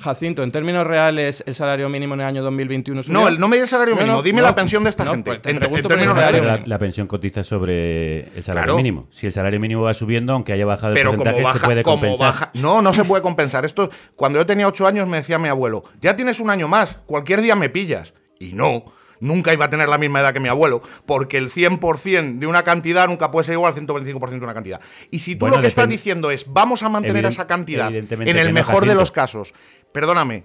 Jacinto, 0.00 0.42
en 0.42 0.50
términos 0.50 0.86
reales, 0.86 1.42
el 1.46 1.54
salario 1.54 1.88
mínimo 1.88 2.14
en 2.14 2.20
el 2.20 2.26
año 2.26 2.42
2021 2.42 3.02
subió. 3.02 3.20
No, 3.20 3.28
el- 3.28 3.38
no 3.38 3.48
me 3.48 3.56
digas 3.56 3.70
salario 3.70 3.96
mínimo, 3.96 4.22
dime 4.22 4.40
la 4.42 4.54
pensión 4.54 4.84
de 4.84 4.90
esta 4.90 5.04
gente. 5.06 5.30
pues 5.30 5.42
te 5.42 5.50
En- 5.50 5.56
en 5.56 5.60
pregunto 5.60 5.88
el 5.88 5.94
términos 5.94 6.14
reales. 6.16 6.44
La, 6.44 6.62
la 6.64 6.78
pensión 6.78 7.06
cotiza 7.06 7.42
sobre 7.44 8.20
el 8.36 8.42
salario 8.42 8.64
Claro. 8.66 8.76
mínimo. 8.76 9.08
Si 9.10 9.26
el 9.26 9.32
salario 9.32 9.58
mínimo 9.60 9.82
va 9.82 9.94
subiendo, 9.94 10.32
aunque 10.32 10.52
haya 10.52 10.66
bajado 10.66 10.88
el 10.92 10.94
Pero 10.94 11.10
porcentaje, 11.10 11.34
como 11.36 11.46
baja, 11.46 11.58
se 11.58 11.64
puede 11.64 11.82
compensar. 11.82 12.26
baja. 12.26 12.50
No, 12.54 12.82
no 12.82 12.92
se 12.92 13.04
puede 13.04 13.22
compensar. 13.22 13.64
Esto, 13.64 13.90
cuando 14.14 14.38
yo 14.38 14.46
tenía 14.46 14.68
ocho 14.68 14.86
años, 14.86 15.08
me 15.08 15.16
decía 15.18 15.38
mi 15.38 15.48
abuelo, 15.48 15.82
ya 16.00 16.14
tienes 16.16 16.40
un 16.40 16.50
año 16.50 16.68
más, 16.68 16.96
cualquier 17.06 17.40
día 17.42 17.56
me 17.56 17.68
pillas. 17.68 18.14
Y 18.38 18.52
no, 18.52 18.84
nunca 19.20 19.52
iba 19.52 19.64
a 19.64 19.70
tener 19.70 19.88
la 19.88 19.98
misma 19.98 20.20
edad 20.20 20.32
que 20.32 20.38
mi 20.38 20.48
abuelo, 20.48 20.80
porque 21.04 21.38
el 21.38 21.50
100% 21.50 22.38
de 22.38 22.46
una 22.46 22.62
cantidad 22.62 23.08
nunca 23.08 23.32
puede 23.32 23.44
ser 23.46 23.54
igual 23.54 23.72
al 23.72 23.74
125% 23.74 24.38
de 24.38 24.44
una 24.44 24.54
cantidad. 24.54 24.80
Y 25.10 25.18
si 25.18 25.34
tú 25.34 25.40
Bueno, 25.40 25.56
lo 25.56 25.62
que 25.62 25.66
estás 25.68 25.88
diciendo 25.88 26.30
es, 26.30 26.46
vamos 26.52 26.84
a 26.84 26.88
mantener 26.88 27.24
esa 27.26 27.48
cantidad, 27.48 27.92
en 27.92 28.36
el 28.38 28.52
mejor 28.52 28.86
de 28.86 28.94
los 28.94 29.10
casos, 29.10 29.54
perdóname, 29.92 30.44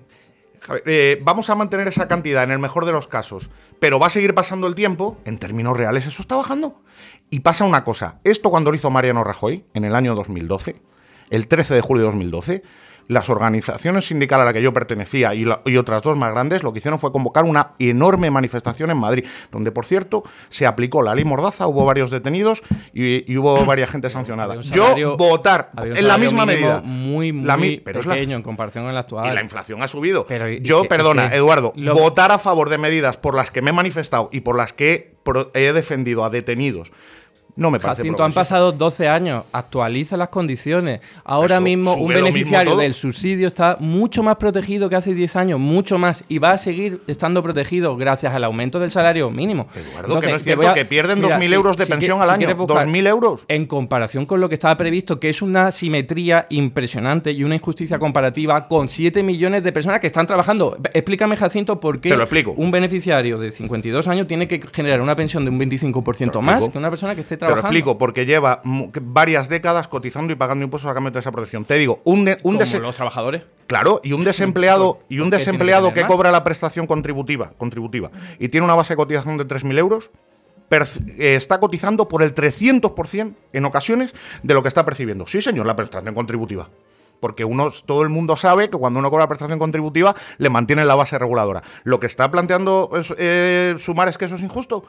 eh, 0.86 1.20
vamos 1.24 1.50
a 1.50 1.56
mantener 1.56 1.88
esa 1.88 2.08
cantidad 2.08 2.44
en 2.44 2.52
el 2.52 2.60
mejor 2.60 2.86
de 2.86 2.92
los 2.92 3.08
casos, 3.08 3.50
pero 3.80 4.00
va 4.00 4.08
a 4.08 4.10
seguir 4.10 4.34
pasando 4.34 4.68
el 4.68 4.76
tiempo, 4.76 5.18
en 5.26 5.38
términos 5.38 5.76
reales 5.76 6.06
eso 6.06 6.22
está 6.22 6.36
bajando. 6.36 6.82
Y 7.30 7.42
pasa 7.42 7.66
una 7.66 7.84
cosa, 7.84 8.20
esto 8.24 8.50
cuando 8.50 8.72
lo 8.72 8.76
hizo 8.76 8.90
Mariano 8.90 9.24
Rajoy 9.24 9.66
en 9.74 9.86
el 9.86 9.96
año 9.96 10.16
2012, 10.16 10.82
el 11.30 11.48
13 11.48 11.76
de 11.76 11.82
julio 11.82 12.04
de 12.04 12.08
2012, 12.08 12.64
las 13.08 13.30
organizaciones 13.30 14.06
sindicales 14.08 14.44
a 14.44 14.46
las 14.46 14.54
que 14.54 14.62
yo 14.62 14.74
pertenecía 14.74 15.34
y, 15.34 15.46
la- 15.46 15.62
y 15.66 15.78
otras 15.78 16.02
dos 16.04 16.18
más 16.18 16.32
grandes 16.32 16.64
lo 16.64 16.72
que 16.74 16.80
hicieron 16.80 17.00
fue 17.00 17.12
convocar 17.12 17.44
una 17.46 17.72
enorme 17.80 18.32
manifestación 18.32 18.90
en 18.92 18.98
Madrid, 18.98 19.26
donde 19.52 19.72
por 19.72 19.86
cierto 19.86 20.24
se 20.50 20.66
aplicó 20.66 21.02
la 21.02 21.14
ley 21.16 21.26
Mordaza, 21.26 21.68
hubo 21.68 21.86
varios 21.86 22.12
detenidos 22.12 22.62
y, 22.94 23.32
y 23.32 23.38
hubo 23.38 23.66
varias 23.66 23.90
gente 23.92 24.10
sancionada. 24.10 24.56
Yo 24.62 25.18
votar 25.18 25.72
en 25.84 26.08
la 26.08 26.18
misma 26.18 26.46
medida. 26.46 26.82
Muy, 26.84 27.32
muy 27.34 27.46
La 27.46 27.58
pero 27.84 28.00
es 28.00 28.06
la- 28.06 28.14
pequeño 28.14 28.36
en 28.38 28.44
comparación 28.44 28.84
con 28.86 28.92
el 28.92 28.98
actual. 28.98 29.32
y 29.32 29.36
la 29.36 29.42
inflación 29.42 29.82
ha 29.84 29.88
subido. 29.88 30.26
Yo, 30.62 30.84
que- 30.84 30.88
perdona, 30.90 31.30
que 31.30 31.36
Eduardo, 31.38 31.74
lo- 31.76 31.94
votar 31.96 32.32
a 32.32 32.38
favor 32.40 32.70
de 32.70 32.78
medidas 32.78 33.18
por 33.18 33.36
las 33.36 33.52
que 33.52 33.62
me 33.62 33.70
he 33.72 33.74
manifestado 33.74 34.30
y 34.32 34.42
por 34.42 34.58
las 34.58 34.74
que 34.74 35.14
he 35.54 35.72
defendido 35.74 36.26
a 36.26 36.30
detenidos 36.30 36.92
no 37.56 37.70
me 37.70 37.80
parece 37.80 38.02
Jacinto, 38.02 38.24
han 38.24 38.34
pasado 38.34 38.72
12 38.72 39.08
años, 39.08 39.44
actualiza 39.52 40.18
las 40.18 40.30
condiciones. 40.30 41.02
Ahora 41.24 41.56
Eso, 41.56 41.62
mismo 41.62 41.94
un 41.96 42.08
beneficiario 42.08 42.76
del 42.76 42.94
subsidio 42.94 43.48
está 43.48 43.78
mucho 43.80 44.24
más 44.24 44.38
protegido 44.38 44.90
que 44.90 44.96
hace 44.96 45.14
10 45.14 45.36
años, 45.36 45.60
mucho 45.60 45.98
más, 45.98 46.24
y 46.30 46.40
va 46.40 46.52
a 46.52 46.58
seguir 46.58 47.02
estando 47.08 47.44
protegido 47.44 47.96
gracias 47.96 48.34
al 48.34 48.44
aumento 48.44 48.80
del 48.80 48.90
salario 48.90 49.30
mínimo. 49.30 49.68
Eduardo, 49.76 50.20
que 50.20 50.28
no 50.28 50.36
es 50.38 50.44
cierto, 50.44 50.68
a- 50.68 50.74
que 50.74 50.86
pierden 50.86 51.20
Mira, 51.22 51.36
2.000 51.38 51.50
si- 51.50 51.54
euros 51.56 51.78
de 51.78 51.86
si 51.86 51.92
pensión 51.92 52.20
al 52.20 52.26
si 52.28 52.32
año. 52.32 52.38
quieres 52.40 52.58
buscar- 52.58 52.86
2.000 52.88 53.06
euros. 53.08 53.46
En 53.48 53.66
comparación 53.68 54.26
con 54.26 54.40
lo 54.42 54.50
que 54.50 54.56
estaba 54.56 54.76
previsto, 54.76 55.20
que 55.20 55.30
es 55.30 55.42
una 55.42 55.72
simetría 55.72 56.48
impresionante 56.50 57.32
y 57.32 57.44
una 57.44 57.56
injusticia 57.56 58.00
comparativa 58.00 58.68
con 58.68 58.90
7 58.90 59.22
millones 59.24 59.64
de 59.64 59.72
personas 59.72 60.00
que 60.00 60.08
están 60.08 60.26
trabajando. 60.26 60.78
Explícame, 60.94 61.38
Jacinto, 61.38 61.80
por 61.80 62.00
qué 62.02 62.10
Te 62.10 62.18
lo 62.18 62.24
explico. 62.24 62.54
un 62.58 62.72
beneficiario 62.72 63.38
de 63.38 63.52
52 63.52 64.08
años 64.08 64.26
tiene 64.28 64.48
que 64.48 64.60
generar 64.74 65.02
una 65.02 65.16
pensión 65.16 65.44
de 65.46 65.52
un 65.52 65.60
25% 65.60 66.42
más 66.42 66.70
que 66.70 66.78
una 66.78 66.90
persona 66.90 67.14
que 67.16 67.22
esté 67.22 67.38
Te 67.48 67.56
lo 67.56 67.60
explico, 67.62 67.98
porque 67.98 68.26
lleva 68.26 68.62
varias 68.64 69.50
décadas 69.50 69.88
cotizando 69.88 70.32
y 70.34 70.36
pagando 70.36 70.64
impuestos 70.66 70.90
a 70.90 70.94
cambio 70.94 71.12
de 71.12 71.20
esa 71.20 71.32
protección. 71.32 71.66
Te 71.66 71.76
digo, 71.76 72.02
un, 72.04 72.26
de- 72.26 72.40
un 72.44 72.58
Como 72.58 72.80
los 72.80 72.96
trabajadores. 72.96 73.44
Claro, 73.68 74.02
y 74.04 74.14
un 74.14 74.24
desempleado, 74.24 75.00
y 75.10 75.20
un 75.20 75.30
¿Por 75.30 75.32
qué 75.32 75.38
desempleado 75.38 75.94
que 75.94 76.06
cobra 76.06 76.32
la 76.32 76.44
prestación 76.44 76.86
contributiva, 76.88 77.52
contributiva 77.58 78.12
y 78.40 78.50
tiene 78.50 78.66
una 78.66 78.76
base 78.76 78.94
de 78.94 78.98
cotización 78.98 79.38
de 79.38 79.48
3.000 79.48 79.78
euros, 79.80 80.12
eh, 80.72 81.36
está 81.36 81.60
cotizando 81.60 82.08
por 82.08 82.24
el 82.24 82.34
300% 82.34 83.36
en 83.54 83.66
ocasiones 83.66 84.14
de 84.42 84.54
lo 84.54 84.62
que 84.64 84.68
está 84.70 84.84
percibiendo. 84.86 85.28
Sí, 85.28 85.42
señor, 85.42 85.66
la 85.66 85.76
prestación 85.76 86.14
contributiva. 86.16 86.70
Porque 87.20 87.46
uno, 87.46 87.72
todo 87.86 88.02
el 88.04 88.10
mundo 88.10 88.36
sabe 88.36 88.70
que 88.70 88.78
cuando 88.78 89.00
uno 89.00 89.10
cobra 89.10 89.28
prestación 89.28 89.58
contributiva 89.60 90.14
le 90.40 90.50
mantiene 90.50 90.84
la 90.84 90.96
base 90.96 91.18
reguladora. 91.18 91.62
Lo 91.84 92.00
que 92.00 92.08
está 92.08 92.30
planteando 92.32 92.90
es, 92.98 93.14
eh, 93.18 93.76
Sumar 93.78 94.10
es 94.10 94.18
que 94.18 94.26
eso 94.26 94.36
es 94.36 94.42
injusto. 94.42 94.84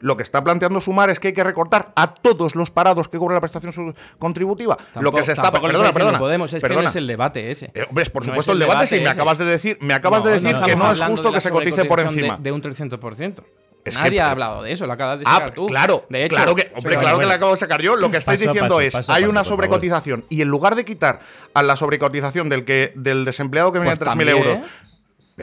Lo 0.00 0.16
que 0.16 0.22
está 0.22 0.42
planteando 0.42 0.80
Sumar 0.80 1.10
es 1.10 1.20
que 1.20 1.28
hay 1.28 1.34
que 1.34 1.44
recortar 1.44 1.92
a 1.94 2.14
todos 2.14 2.54
los 2.56 2.70
parados 2.70 3.08
que 3.08 3.18
cobran 3.18 3.34
la 3.34 3.40
prestación 3.40 3.94
contributiva. 4.18 4.76
lo 5.00 5.12
que 5.12 5.22
se 5.22 5.32
está 5.32 5.52
perdona, 5.52 5.92
perdona, 5.92 6.18
Podemos, 6.18 6.52
es 6.52 6.62
que 6.62 6.68
no 6.74 6.80
es 6.80 6.96
el 6.96 7.06
debate 7.06 7.50
ese. 7.50 7.70
Eh, 7.74 7.84
hombre, 7.88 8.04
por 8.06 8.22
No 8.22 8.32
supuesto 8.32 8.52
es 8.52 8.54
el 8.54 8.58
debate, 8.60 8.86
si 8.86 9.00
me 9.00 9.08
acabas 9.10 9.38
de 9.38 9.44
decir, 9.44 9.78
me 9.80 9.94
acabas 9.94 10.24
de 10.24 10.32
decir 10.32 10.52
no 10.52 10.66
que 10.66 10.76
no 10.76 10.90
es 10.92 11.00
justo 11.02 11.32
que 11.32 11.40
se 11.40 11.50
cotice 11.50 11.84
por 11.84 12.00
encima. 12.00 12.36
De, 12.36 12.44
de 12.44 12.52
un 12.52 12.62
300%. 12.62 13.42
Es 13.82 13.96
que- 13.96 14.02
Nadie 14.04 14.20
ha 14.20 14.30
hablado 14.30 14.62
de 14.62 14.72
eso, 14.72 14.86
lo 14.86 14.92
acabas 14.92 15.18
de 15.20 15.24
Ah, 15.26 15.34
sacar 15.38 15.54
tú. 15.54 15.66
claro, 15.66 16.04
de 16.10 16.26
hecho, 16.26 16.36
claro 16.36 16.54
que, 16.54 16.70
hombre, 16.76 16.98
claro 16.98 17.18
que 17.18 17.24
la 17.26 17.34
acabo 17.34 17.52
de 17.52 17.56
sacar 17.58 17.80
yo. 17.80 17.96
Lo 17.96 18.10
que 18.10 18.18
estáis 18.18 18.38
Paso 18.40 18.50
a 18.50 18.52
diciendo 18.52 18.74
paso, 18.74 18.80
es, 18.86 18.92
paso 18.94 19.12
a 19.12 19.14
hay 19.14 19.24
una 19.24 19.42
sobrecotización 19.44 20.26
y 20.28 20.42
en 20.42 20.48
lugar 20.48 20.74
de 20.76 20.84
quitar 20.84 21.20
a 21.54 21.62
la 21.62 21.76
sobrecotización 21.76 22.50
del 22.50 22.66
que 22.66 22.92
del 22.94 23.24
desempleado 23.24 23.72
que 23.72 23.78
viene 23.78 23.96
Pues 23.96 23.98
de 24.00 24.04
3.000 24.04 24.08
también, 24.10 24.28
euros, 24.28 24.56
¿eh? 24.58 24.62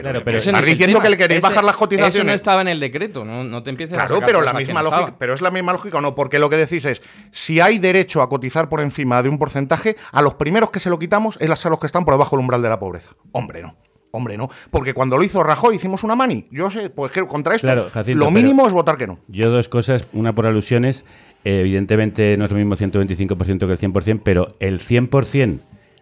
Pero, 0.02 0.10
Claro, 0.10 0.24
pero 0.24 0.38
estás 0.38 0.64
diciendo 0.64 1.00
que 1.00 1.08
le 1.08 1.16
queréis 1.16 1.38
Ese- 1.38 1.48
bajar 1.48 1.64
las 1.64 1.74
Eso 1.74 1.84
no 1.84 1.88
cotizaciones. 1.88 2.34
estaba 2.36 2.60
en 2.62 2.68
el 2.68 2.80
decreto, 2.80 3.24
no, 3.24 3.44
no 3.44 3.62
te 3.62 3.70
empieces 3.70 3.98
a 3.98 4.06
Claro, 4.06 4.24
pero 4.24 4.40
la 4.42 4.52
misma 4.52 4.82
no 4.82 4.90
lógica, 4.90 5.16
pero 5.18 5.34
es 5.34 5.40
la 5.40 5.50
misma 5.50 5.72
lógica 5.72 5.98
o 5.98 6.00
no, 6.00 6.14
porque 6.14 6.38
lo 6.38 6.48
que 6.50 6.56
decís 6.56 6.84
es, 6.84 7.02
si 7.30 7.60
hay 7.60 7.78
derecho 7.78 8.22
a 8.22 8.28
cotizar 8.28 8.68
por 8.68 8.80
encima 8.80 9.22
de 9.22 9.28
un 9.28 9.38
porcentaje, 9.38 9.96
a 10.12 10.22
los 10.22 10.34
primeros 10.34 10.70
que 10.70 10.80
se 10.80 10.90
lo 10.90 10.98
quitamos 10.98 11.36
es 11.40 11.66
a 11.66 11.68
los 11.70 11.80
que 11.80 11.86
están 11.86 12.04
por 12.04 12.14
debajo 12.14 12.36
del 12.36 12.40
umbral 12.42 12.62
de 12.62 12.68
la 12.68 12.78
pobreza. 12.78 13.10
Hombre, 13.32 13.62
no. 13.62 13.76
Hombre, 14.10 14.38
no. 14.38 14.48
Porque 14.70 14.94
cuando 14.94 15.18
lo 15.18 15.22
hizo 15.22 15.42
Rajoy 15.42 15.76
hicimos 15.76 16.02
una 16.02 16.14
mani. 16.16 16.48
Yo 16.50 16.70
sé, 16.70 16.88
pues 16.88 17.12
que 17.12 17.22
contra 17.26 17.54
esto, 17.54 17.66
Claro, 17.66 17.90
Jacinto, 17.92 18.24
lo 18.24 18.30
mínimo 18.30 18.66
es 18.66 18.72
votar 18.72 18.96
que 18.96 19.06
no. 19.06 19.18
Yo 19.28 19.50
dos 19.50 19.68
cosas, 19.68 20.06
una 20.14 20.34
por 20.34 20.46
alusiones, 20.46 21.04
eh, 21.44 21.60
evidentemente 21.60 22.36
no 22.38 22.46
es 22.46 22.50
lo 22.50 22.56
mismo 22.56 22.74
125% 22.74 23.66
que 23.66 23.72
el 23.72 23.78
100%, 23.78 24.20
pero 24.24 24.56
el 24.60 24.80
100% 24.80 25.58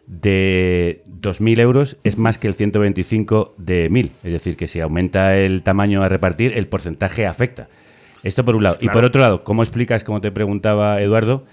de 0.07 1.03
2.000 1.27 1.59
euros 1.61 1.97
es 2.05 2.19
más 2.19 2.39
que 2.39 2.49
el 2.49 2.55
125 2.55 3.55
de 3.59 3.91
1.000. 3.91 4.11
Es 4.25 4.33
decir, 4.33 4.57
que 4.57 4.69
si 4.69 4.81
aumenta 4.81 5.37
el 5.37 5.62
tamaño 5.62 6.03
a 6.03 6.09
repartir, 6.09 6.53
el 6.57 6.69
porcentaje 6.69 7.27
afecta. 7.27 7.69
Esto 8.23 8.45
por 8.45 8.57
un 8.57 8.62
lado. 8.62 8.79
Y 8.81 8.89
por 8.89 9.05
otro 9.05 9.21
lado, 9.21 9.45
¿cómo 9.45 9.62
explicas, 9.62 10.05
como 10.05 10.21
te 10.21 10.31
preguntaba 10.33 11.01
Eduardo, 11.01 11.45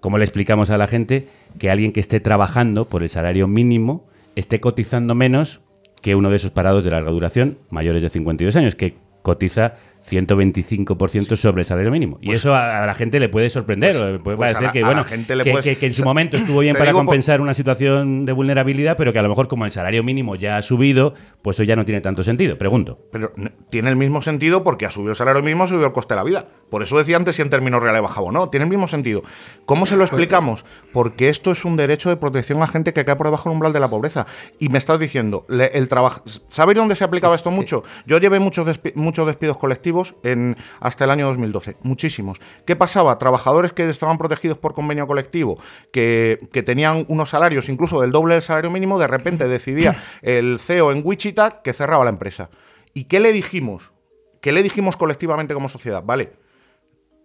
cómo 0.00 0.18
le 0.18 0.24
explicamos 0.24 0.70
a 0.70 0.78
la 0.78 0.86
gente 0.86 1.26
que 1.58 1.70
alguien 1.70 1.92
que 1.92 2.00
esté 2.00 2.20
trabajando 2.20 2.86
por 2.86 3.02
el 3.02 3.08
salario 3.08 3.48
mínimo 3.48 4.06
esté 4.36 4.60
cotizando 4.60 5.14
menos 5.14 5.60
que 6.02 6.14
uno 6.14 6.30
de 6.30 6.36
esos 6.36 6.50
parados 6.50 6.84
de 6.84 6.90
larga 6.90 7.10
duración, 7.10 7.58
mayores 7.70 8.02
de 8.02 8.10
52 8.10 8.56
años, 8.56 8.74
que 8.74 8.96
cotiza 9.22 9.74
125% 10.08 11.36
sobre 11.36 11.62
el 11.62 11.66
salario 11.66 11.90
mínimo. 11.90 12.18
y 12.20 12.26
Pues- 12.26 12.38
eso 12.40 12.54
a, 12.54 12.86
la 12.86 12.94
gente 12.94 13.18
le 13.20 13.28
puede 13.28 13.50
sorprender, 13.50 13.92
pues- 13.96 14.22
puede 14.22 14.36
pues 14.36 14.50
a 14.50 14.52
parecer 14.54 14.62
la- 14.62 14.72
que, 14.72 14.84
bueno, 14.84 15.04
gente 15.04 15.34
que, 15.42 15.50
puedes- 15.50 15.64
que- 15.64 15.76
que 15.76 15.86
en 15.86 15.92
su 15.92 16.04
momento 16.04 16.36
estuvo 16.36 16.60
bien 16.60 16.74
para 16.74 16.86
digo 16.86 16.98
compensar 16.98 17.40
una 17.40 17.54
situación 17.54 18.24
de 18.26 18.32
vulnerabilidad, 18.32 18.96
pero 18.96 19.12
que 19.12 19.18
a 19.18 19.22
lo 19.22 19.28
mejor 19.28 19.48
como 19.48 19.64
el 19.64 19.70
salario 19.70 20.02
mínimo 20.02 20.36
ya 20.36 20.56
ha 20.56 20.62
subido, 20.62 21.14
pues 21.42 21.56
eso 21.56 21.64
ya 21.64 21.76
no 21.76 21.84
tiene 21.84 22.00
tanto 22.00 22.22
sentido. 22.22 22.58
Pregunto. 22.58 22.98
Pero 23.12 23.32
tiene 23.70 23.90
el 23.90 23.96
mismo 23.96 24.22
sentido 24.22 24.62
porque 24.64 24.86
ha 24.86 24.90
subido 24.90 25.10
el 25.12 25.16
salario 25.16 25.42
mínimo, 25.42 25.64
ha 25.64 25.68
subido 25.68 25.86
el 25.86 25.92
coste 25.92 26.14
de 26.14 26.16
la 26.16 26.24
vida. 26.24 26.48
Por 26.74 26.82
eso 26.82 26.98
decía 26.98 27.16
antes 27.16 27.36
si 27.36 27.42
en 27.42 27.50
términos 27.50 27.80
reales 27.80 28.02
bajaba 28.02 28.26
o 28.26 28.32
no. 28.32 28.50
Tiene 28.50 28.64
el 28.64 28.68
mismo 28.70 28.88
sentido. 28.88 29.22
¿Cómo 29.64 29.86
se 29.86 29.96
lo 29.96 30.02
explicamos? 30.02 30.64
Porque 30.92 31.28
esto 31.28 31.52
es 31.52 31.64
un 31.64 31.76
derecho 31.76 32.08
de 32.08 32.16
protección 32.16 32.60
a 32.64 32.66
gente 32.66 32.92
que 32.92 33.04
cae 33.04 33.14
por 33.14 33.28
debajo 33.28 33.48
del 33.48 33.54
umbral 33.54 33.72
de 33.72 33.78
la 33.78 33.86
pobreza. 33.86 34.26
Y 34.58 34.70
me 34.70 34.78
estás 34.78 34.98
diciendo, 34.98 35.46
le- 35.48 35.66
el 35.78 35.86
trabajo. 35.86 36.24
¿Sabéis 36.48 36.76
dónde 36.76 36.96
se 36.96 37.04
aplicaba 37.04 37.36
esto 37.36 37.52
mucho? 37.52 37.84
Yo 38.06 38.18
llevé 38.18 38.40
muchos, 38.40 38.66
despi- 38.66 38.90
muchos 38.96 39.24
despidos 39.24 39.56
colectivos 39.56 40.16
en, 40.24 40.56
hasta 40.80 41.04
el 41.04 41.12
año 41.12 41.26
2012. 41.28 41.76
Muchísimos. 41.84 42.40
¿Qué 42.66 42.74
pasaba? 42.74 43.18
Trabajadores 43.18 43.72
que 43.72 43.88
estaban 43.88 44.18
protegidos 44.18 44.58
por 44.58 44.74
convenio 44.74 45.06
colectivo, 45.06 45.56
que, 45.92 46.40
que 46.52 46.64
tenían 46.64 47.04
unos 47.06 47.30
salarios 47.30 47.68
incluso 47.68 48.00
del 48.00 48.10
doble 48.10 48.34
del 48.34 48.42
salario 48.42 48.72
mínimo, 48.72 48.98
de 48.98 49.06
repente 49.06 49.46
decidía 49.46 49.96
el 50.22 50.58
CEO 50.58 50.90
en 50.90 51.02
Wichita 51.04 51.62
que 51.62 51.72
cerraba 51.72 52.02
la 52.02 52.10
empresa. 52.10 52.50
¿Y 52.94 53.04
qué 53.04 53.20
le 53.20 53.32
dijimos? 53.32 53.92
¿Qué 54.40 54.50
le 54.50 54.64
dijimos 54.64 54.96
colectivamente 54.96 55.54
como 55.54 55.68
sociedad? 55.68 56.02
Vale, 56.04 56.32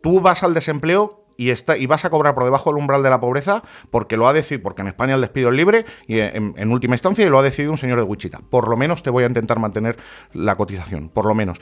tú 0.01 0.21
vas 0.21 0.43
al 0.43 0.53
desempleo 0.53 1.25
y, 1.39 1.51
está, 1.51 1.77
y 1.77 1.85
vas 1.85 2.03
a 2.03 2.09
cobrar 2.09 2.35
por 2.35 2.43
debajo 2.43 2.69
del 2.69 2.79
umbral 2.79 3.01
de 3.01 3.09
la 3.09 3.21
pobreza 3.21 3.63
porque 3.91 4.17
lo 4.17 4.27
ha 4.27 4.33
decidido, 4.33 4.63
porque 4.63 4.81
en 4.81 4.89
España 4.89 5.15
el 5.15 5.21
despido 5.21 5.49
es 5.49 5.55
libre 5.55 5.85
y 6.05 6.19
en, 6.19 6.71
última 6.71 6.95
instancia 6.95 7.25
y 7.25 7.29
lo 7.29 7.39
ha 7.39 7.43
decidido 7.43 7.71
un 7.71 7.77
señor 7.77 7.97
de 7.97 8.03
Wichita. 8.03 8.39
Por 8.49 8.67
lo 8.67 8.75
menos 8.75 9.03
te 9.03 9.09
voy 9.09 9.23
a 9.23 9.27
intentar 9.27 9.57
mantener 9.57 9.97
la 10.33 10.57
cotización, 10.57 11.07
por 11.07 11.25
lo 11.25 11.33
menos. 11.33 11.59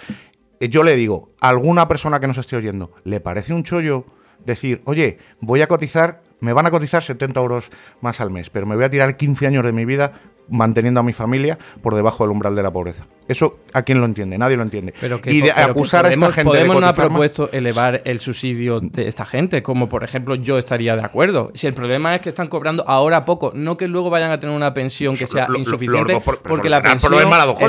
Eh, 0.60 0.69
Yo 0.69 0.82
le 0.82 0.95
digo, 0.95 1.30
a 1.41 1.50
alguna 1.50 1.88
persona 1.88 2.19
que 2.19 2.26
nos 2.26 2.39
esté 2.39 2.56
oyendo, 2.56 2.91
¿le 3.04 3.19
parece 3.19 3.54
un 3.54 3.63
chollo 3.63 4.06
decir, 4.43 4.82
oye, 4.86 5.19
voy 5.41 5.62
a 5.62 5.67
cotizar, 5.67 6.23
me 6.39 6.54
van 6.54 6.65
a 6.65 6.71
cotizar 6.71 7.04
70 7.04 7.39
euros 7.39 7.71
más 8.02 8.19
al 8.19 8.32
mes, 8.32 8.50
pero 8.50 8.65
me 8.65 8.76
voy 8.76 8.86
a 8.86 8.89
tirar 8.89 9.15
15 9.15 9.45
años 9.45 9.63
de 9.63 9.73
mi 9.73 9.86
vida 9.86 10.13
manteniendo 10.49 10.99
a 10.99 11.03
mi 11.03 11.13
familia 11.13 11.57
por 11.81 11.95
debajo 11.95 12.23
del 12.23 12.31
umbral 12.31 12.55
de 12.55 12.63
la 12.63 12.71
pobreza? 12.71 13.05
Eso, 13.27 13.60
¿a 13.73 13.81
quién 13.81 13.99
lo 13.99 14.05
entiende? 14.05 14.38
Nadie 14.38 14.55
lo 14.55 14.63
entiende. 14.63 14.93
Pero 15.01 15.19
que, 15.21 15.31
y 15.33 15.41
de 15.41 15.51
pero 15.53 15.55
que 15.55 15.71
acusar 15.71 16.05
a 16.05 16.10
esta 16.10 16.19
Podemos- 16.21 16.36
gente 16.36 16.49
Podemos 16.49 16.75
de 16.77 16.79
no 16.81 16.88
ha 16.88 16.89
más- 16.91 16.95
propuesto 16.95 17.49
elevar 17.51 18.01
el 18.05 18.21
subsidio 18.21 18.79
de 18.79 19.07
esta 19.10 19.25
gente, 19.25 19.62
como 19.62 19.89
por 19.89 20.05
ejemplo 20.05 20.36
yo 20.36 20.57
estaría 20.57 20.95
de 20.95 21.01
acuerdo. 21.03 21.51
Si 21.53 21.67
el 21.67 21.73
problema 21.73 22.15
es 22.15 22.21
que 22.21 22.29
están 22.29 22.47
cobrando 22.47 22.86
ahora 22.88 23.25
poco, 23.25 23.51
no 23.53 23.75
que 23.75 23.89
luego 23.89 24.10
vayan 24.10 24.31
a 24.31 24.39
tener 24.39 24.55
una 24.55 24.73
pensión 24.73 25.13
que 25.15 25.27
sea 25.27 25.47
lo- 25.49 25.57
insuficiente, 25.60 26.21
por- 26.21 26.39
porque 26.41 26.69
la 26.69 26.81
pensión 26.81 27.13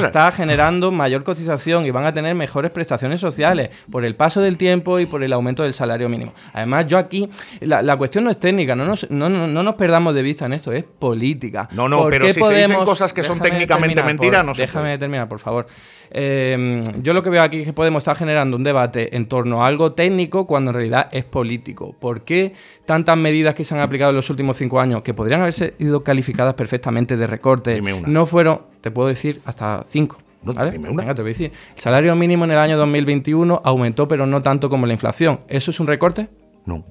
está 0.00 0.30
generando 0.30 0.92
mayor 0.92 1.24
cotización 1.24 1.86
y 1.86 1.90
van 1.90 2.06
a 2.06 2.12
tener 2.12 2.34
mejores 2.36 2.70
prestaciones 2.70 3.18
sociales 3.18 3.70
por 3.90 4.04
el 4.04 4.14
paso 4.14 4.40
del 4.40 4.56
tiempo 4.58 5.00
y 5.00 5.06
por 5.06 5.24
el 5.24 5.32
aumento 5.32 5.64
del 5.64 5.74
salario 5.74 6.08
mínimo. 6.08 6.32
Además, 6.52 6.86
yo 6.86 6.98
aquí, 6.98 7.28
la, 7.60 7.82
la 7.82 7.96
cuestión 7.96 8.22
no 8.24 8.30
es 8.30 8.38
técnica, 8.38 8.76
no 8.76 8.84
nos, 8.84 9.10
no, 9.10 9.28
no- 9.28 9.48
no 9.48 9.62
nos 9.64 9.74
perdamos 9.74 10.14
de 10.14 10.22
vista 10.22 10.46
en 10.46 10.52
esto, 10.52 10.70
es 10.70 10.84
política. 10.84 11.68
No, 11.72 11.88
no, 11.88 11.98
¿Por 12.02 12.12
pero 12.12 12.26
qué 12.26 12.32
si 12.34 12.40
se 12.40 12.46
dice 12.68 12.74
podemos- 12.74 12.88
cosas 12.90 13.12
que 13.12 13.22
son 13.22 13.40
técnicamente 13.40 14.02
mentiras, 14.02 14.44
no 14.44 14.52
Déjame 14.54 14.98
terminar, 14.98 15.28
por 15.28 15.38
favor. 15.40 15.66
Eh, 16.10 16.82
yo 17.02 17.12
lo 17.12 17.22
que 17.22 17.30
veo 17.30 17.42
aquí 17.42 17.60
es 17.60 17.66
que 17.66 17.72
Podemos 17.72 18.02
estar 18.02 18.16
generando 18.16 18.56
un 18.56 18.64
debate 18.64 19.14
en 19.16 19.26
torno 19.26 19.62
a 19.64 19.66
algo 19.68 19.92
técnico 19.92 20.46
cuando 20.46 20.70
en 20.70 20.74
realidad 20.76 21.08
es 21.12 21.24
político. 21.24 21.94
¿Por 21.98 22.22
qué 22.22 22.52
tantas 22.86 23.16
medidas 23.16 23.54
que 23.54 23.64
se 23.64 23.74
han 23.74 23.80
aplicado 23.80 24.10
en 24.10 24.16
los 24.16 24.28
últimos 24.30 24.56
cinco 24.56 24.80
años, 24.80 25.02
que 25.02 25.14
podrían 25.14 25.40
haber 25.42 25.52
sido 25.52 26.02
calificadas 26.02 26.54
perfectamente 26.54 27.16
de 27.16 27.26
recorte, 27.26 27.80
no 28.06 28.26
fueron, 28.26 28.62
te 28.80 28.90
puedo 28.90 29.08
decir, 29.08 29.40
hasta 29.44 29.82
cinco? 29.84 30.18
¿vale? 30.42 30.78
Venga, 30.78 31.14
te 31.14 31.22
voy 31.22 31.30
a 31.30 31.34
decir. 31.34 31.52
El 31.74 31.80
salario 31.80 32.14
mínimo 32.16 32.44
en 32.44 32.52
el 32.52 32.58
año 32.58 32.76
2021 32.78 33.60
aumentó, 33.64 34.08
pero 34.08 34.26
no 34.26 34.40
tanto 34.42 34.68
como 34.70 34.86
la 34.86 34.92
inflación. 34.92 35.40
¿Eso 35.48 35.70
es 35.70 35.80
un 35.80 35.86
recorte? 35.86 36.28
No. 36.64 36.84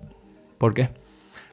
¿Por 0.57 0.73
qué? 0.73 0.89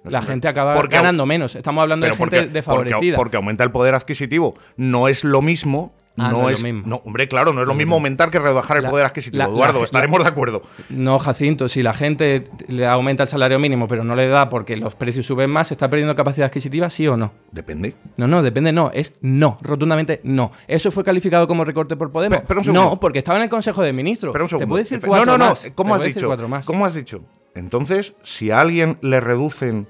No 0.05 0.11
la 0.11 0.23
gente 0.23 0.49
acaba 0.49 0.75
porque- 0.75 0.97
ganando 0.97 1.25
menos. 1.27 1.55
Estamos 1.57 1.83
hablando 1.83 2.07
de 2.07 2.13
gente 2.13 2.37
porque, 2.39 2.53
desfavorecida. 2.53 2.99
Porque, 2.99 3.15
porque 3.17 3.37
aumenta 3.39 3.65
el 3.65 3.71
poder 3.73 3.95
adquisitivo. 3.95 4.55
No 4.77 5.09
es 5.09 5.25
lo 5.25 5.43
mismo. 5.43 5.93
Ah, 6.17 6.31
no, 6.31 6.43
no 6.43 6.49
es 6.51 6.63
lo 6.63 6.73
mismo. 6.73 6.83
No, 6.87 7.03
hombre, 7.05 7.27
claro, 7.27 7.53
no 7.53 7.63
es 7.63 7.67
lo 7.67 7.75
mismo 7.75 7.97
aumentar 7.97 8.31
que 8.31 8.39
rebajar 8.39 8.77
el 8.77 8.85
La- 8.85 8.91
poder 8.91 9.05
adquisitivo. 9.07 9.43
la- 9.43 9.49
Eduardo, 9.49 9.83
estaremos 9.83 10.23
de 10.23 10.29
acuerdo. 10.29 10.63
No, 10.89 11.19
Jacinto, 11.19 11.69
si 11.69 11.83
la 11.83 11.93
gente 11.93 12.45
le 12.69 12.87
aumenta 12.87 13.25
el 13.25 13.29
salario 13.29 13.59
mínimo, 13.59 13.89
pero 13.89 14.05
no 14.05 14.15
le 14.15 14.29
da 14.29 14.49
porque 14.49 14.77
los 14.77 14.95
precios 14.95 15.27
suben 15.27 15.51
más, 15.51 15.73
¿está 15.73 15.91
perdiendo 15.91 16.15
capacidad 16.15 16.47
adquisitiva, 16.47 16.89
sí 16.89 17.09
o 17.09 17.17
no? 17.17 17.33
Depende. 17.51 17.97
No, 18.17 18.29
no, 18.29 18.43
depende, 18.45 18.71
no, 18.73 18.93
es 18.95 19.15
no, 19.23 19.59
rotundamente 19.63 20.21
no. 20.23 20.53
¿Eso 20.69 20.93
fue 20.93 21.03
calificado 21.03 21.49
como 21.49 21.65
recorte 21.65 21.97
por 21.97 22.13
Podemos? 22.13 22.43
Pero 22.47 22.63
no, 22.67 23.01
porque 23.01 23.19
estaba 23.19 23.39
en 23.39 23.45
el 23.45 23.51
Consejo 23.51 23.83
de 23.83 23.93
Ministros. 23.93 24.33
Pero 24.33 24.45
un 24.45 24.59
Te 24.59 24.67
puedo 24.69 24.85
decir 24.85 25.01
cuatro 25.05 25.27
no, 25.27 25.33
no, 25.33 25.39
no. 25.47 25.51
más. 25.51 25.73
¿Cómo 25.75 25.95
has 25.97 26.03
dicho? 26.05 26.27
cuatro 26.29 26.49
más. 26.49 26.65
¿Cómo 26.65 26.87
has 26.87 26.95
dicho? 26.95 27.23
Entonces, 27.57 28.15
si 28.23 28.53
a 28.53 28.61
alguien 28.61 28.99
le 29.01 29.19
reducen 29.19 29.89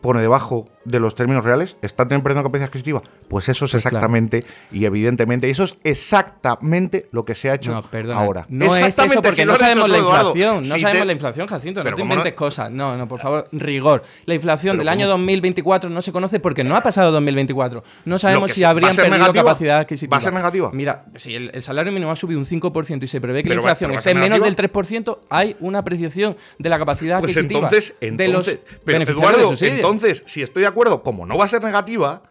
por 0.00 0.18
debajo 0.18 0.66
de 0.86 1.00
los 1.00 1.14
términos 1.14 1.44
reales, 1.44 1.76
¿está 1.82 2.06
perdiendo 2.08 2.42
capacidad 2.42 2.68
adquisitiva? 2.68 3.02
Pues 3.28 3.48
eso 3.48 3.64
es 3.66 3.72
Pues 3.72 3.82
claro. 3.82 3.96
exactamente 3.96 4.44
y 4.72 4.84
evidentemente, 4.84 5.50
eso 5.50 5.64
es 5.64 5.76
exactamente 5.84 7.08
lo 7.12 7.24
que 7.24 7.34
se 7.34 7.50
ha 7.50 7.54
hecho 7.54 7.72
No, 7.72 7.82
perdona. 7.82 8.20
ahora. 8.20 8.46
No 8.48 8.66
es 8.74 8.82
eso 8.82 9.02
porque 9.14 9.32
si 9.32 9.44
no 9.44 9.56
sabemos 9.56 9.88
la 9.88 9.98
inflación. 9.98 10.56
No 10.58 10.62
Si 10.62 10.70
sabemos 10.80 11.00
te- 11.00 11.04
la 11.06 11.12
inflación, 11.12 11.46
Jacinto. 11.46 11.80
Pero 11.82 11.90
no 11.92 11.96
te 11.96 12.02
inventes 12.02 12.34
cosas. 12.34 12.70
No, 12.70 12.96
no, 12.96 13.08
por 13.08 13.20
favor, 13.20 13.48
rigor. 13.52 14.02
La 14.26 14.34
inflación 14.34 14.72
Pero 14.72 14.80
del 14.80 14.88
año 14.88 15.06
¿cómo? 15.06 15.18
2024 15.18 15.90
no 15.90 16.02
se 16.02 16.12
conoce 16.12 16.40
porque 16.40 16.64
no 16.64 16.76
ha 16.76 16.82
pasado 16.82 17.12
2024. 17.12 17.82
No 18.04 18.18
sabemos 18.18 18.50
si 18.52 18.60
se- 18.60 18.62
¿va 18.62 18.68
a 18.68 18.70
habrían 18.72 18.94
perdido 18.96 19.18
negativa? 19.18 19.44
capacidad 19.44 19.78
adquisitiva. 19.80 20.10
¿Va 20.14 20.18
a 20.18 20.20
ser 20.20 20.34
negativa? 20.34 20.70
Mira, 20.72 21.04
si 21.14 21.34
el, 21.34 21.50
el 21.52 21.62
salario 21.62 21.92
mínimo 21.92 22.10
ha 22.12 22.16
subido 22.16 22.38
un 22.40 22.46
5% 22.46 23.02
y 23.02 23.06
se 23.06 23.20
prevé 23.20 23.42
que 23.42 23.48
Pero 23.48 23.56
la 23.56 23.62
inflación 23.62 23.92
esté 23.92 24.14
menos 24.14 24.40
del 24.42 24.56
3%, 24.56 25.18
hay 25.30 25.56
una 25.60 25.78
apreciación 25.80 26.36
de 26.58 26.68
la 26.68 26.78
capacidad 26.78 27.20
Pues 27.20 27.36
adquisitiva 27.36 27.60
entonces, 27.68 27.94
de 28.00 28.08
entonces, 28.08 28.60
los 28.66 28.78
pero 28.84 29.02
Eduardo, 29.02 29.54
de 29.54 29.68
entonces, 29.68 30.22
si 30.26 30.42
estoy 30.42 30.62
de 30.62 30.68
como 31.02 31.26
no 31.26 31.36
va 31.38 31.44
a 31.44 31.48
ser 31.48 31.62
negativa 31.62 32.22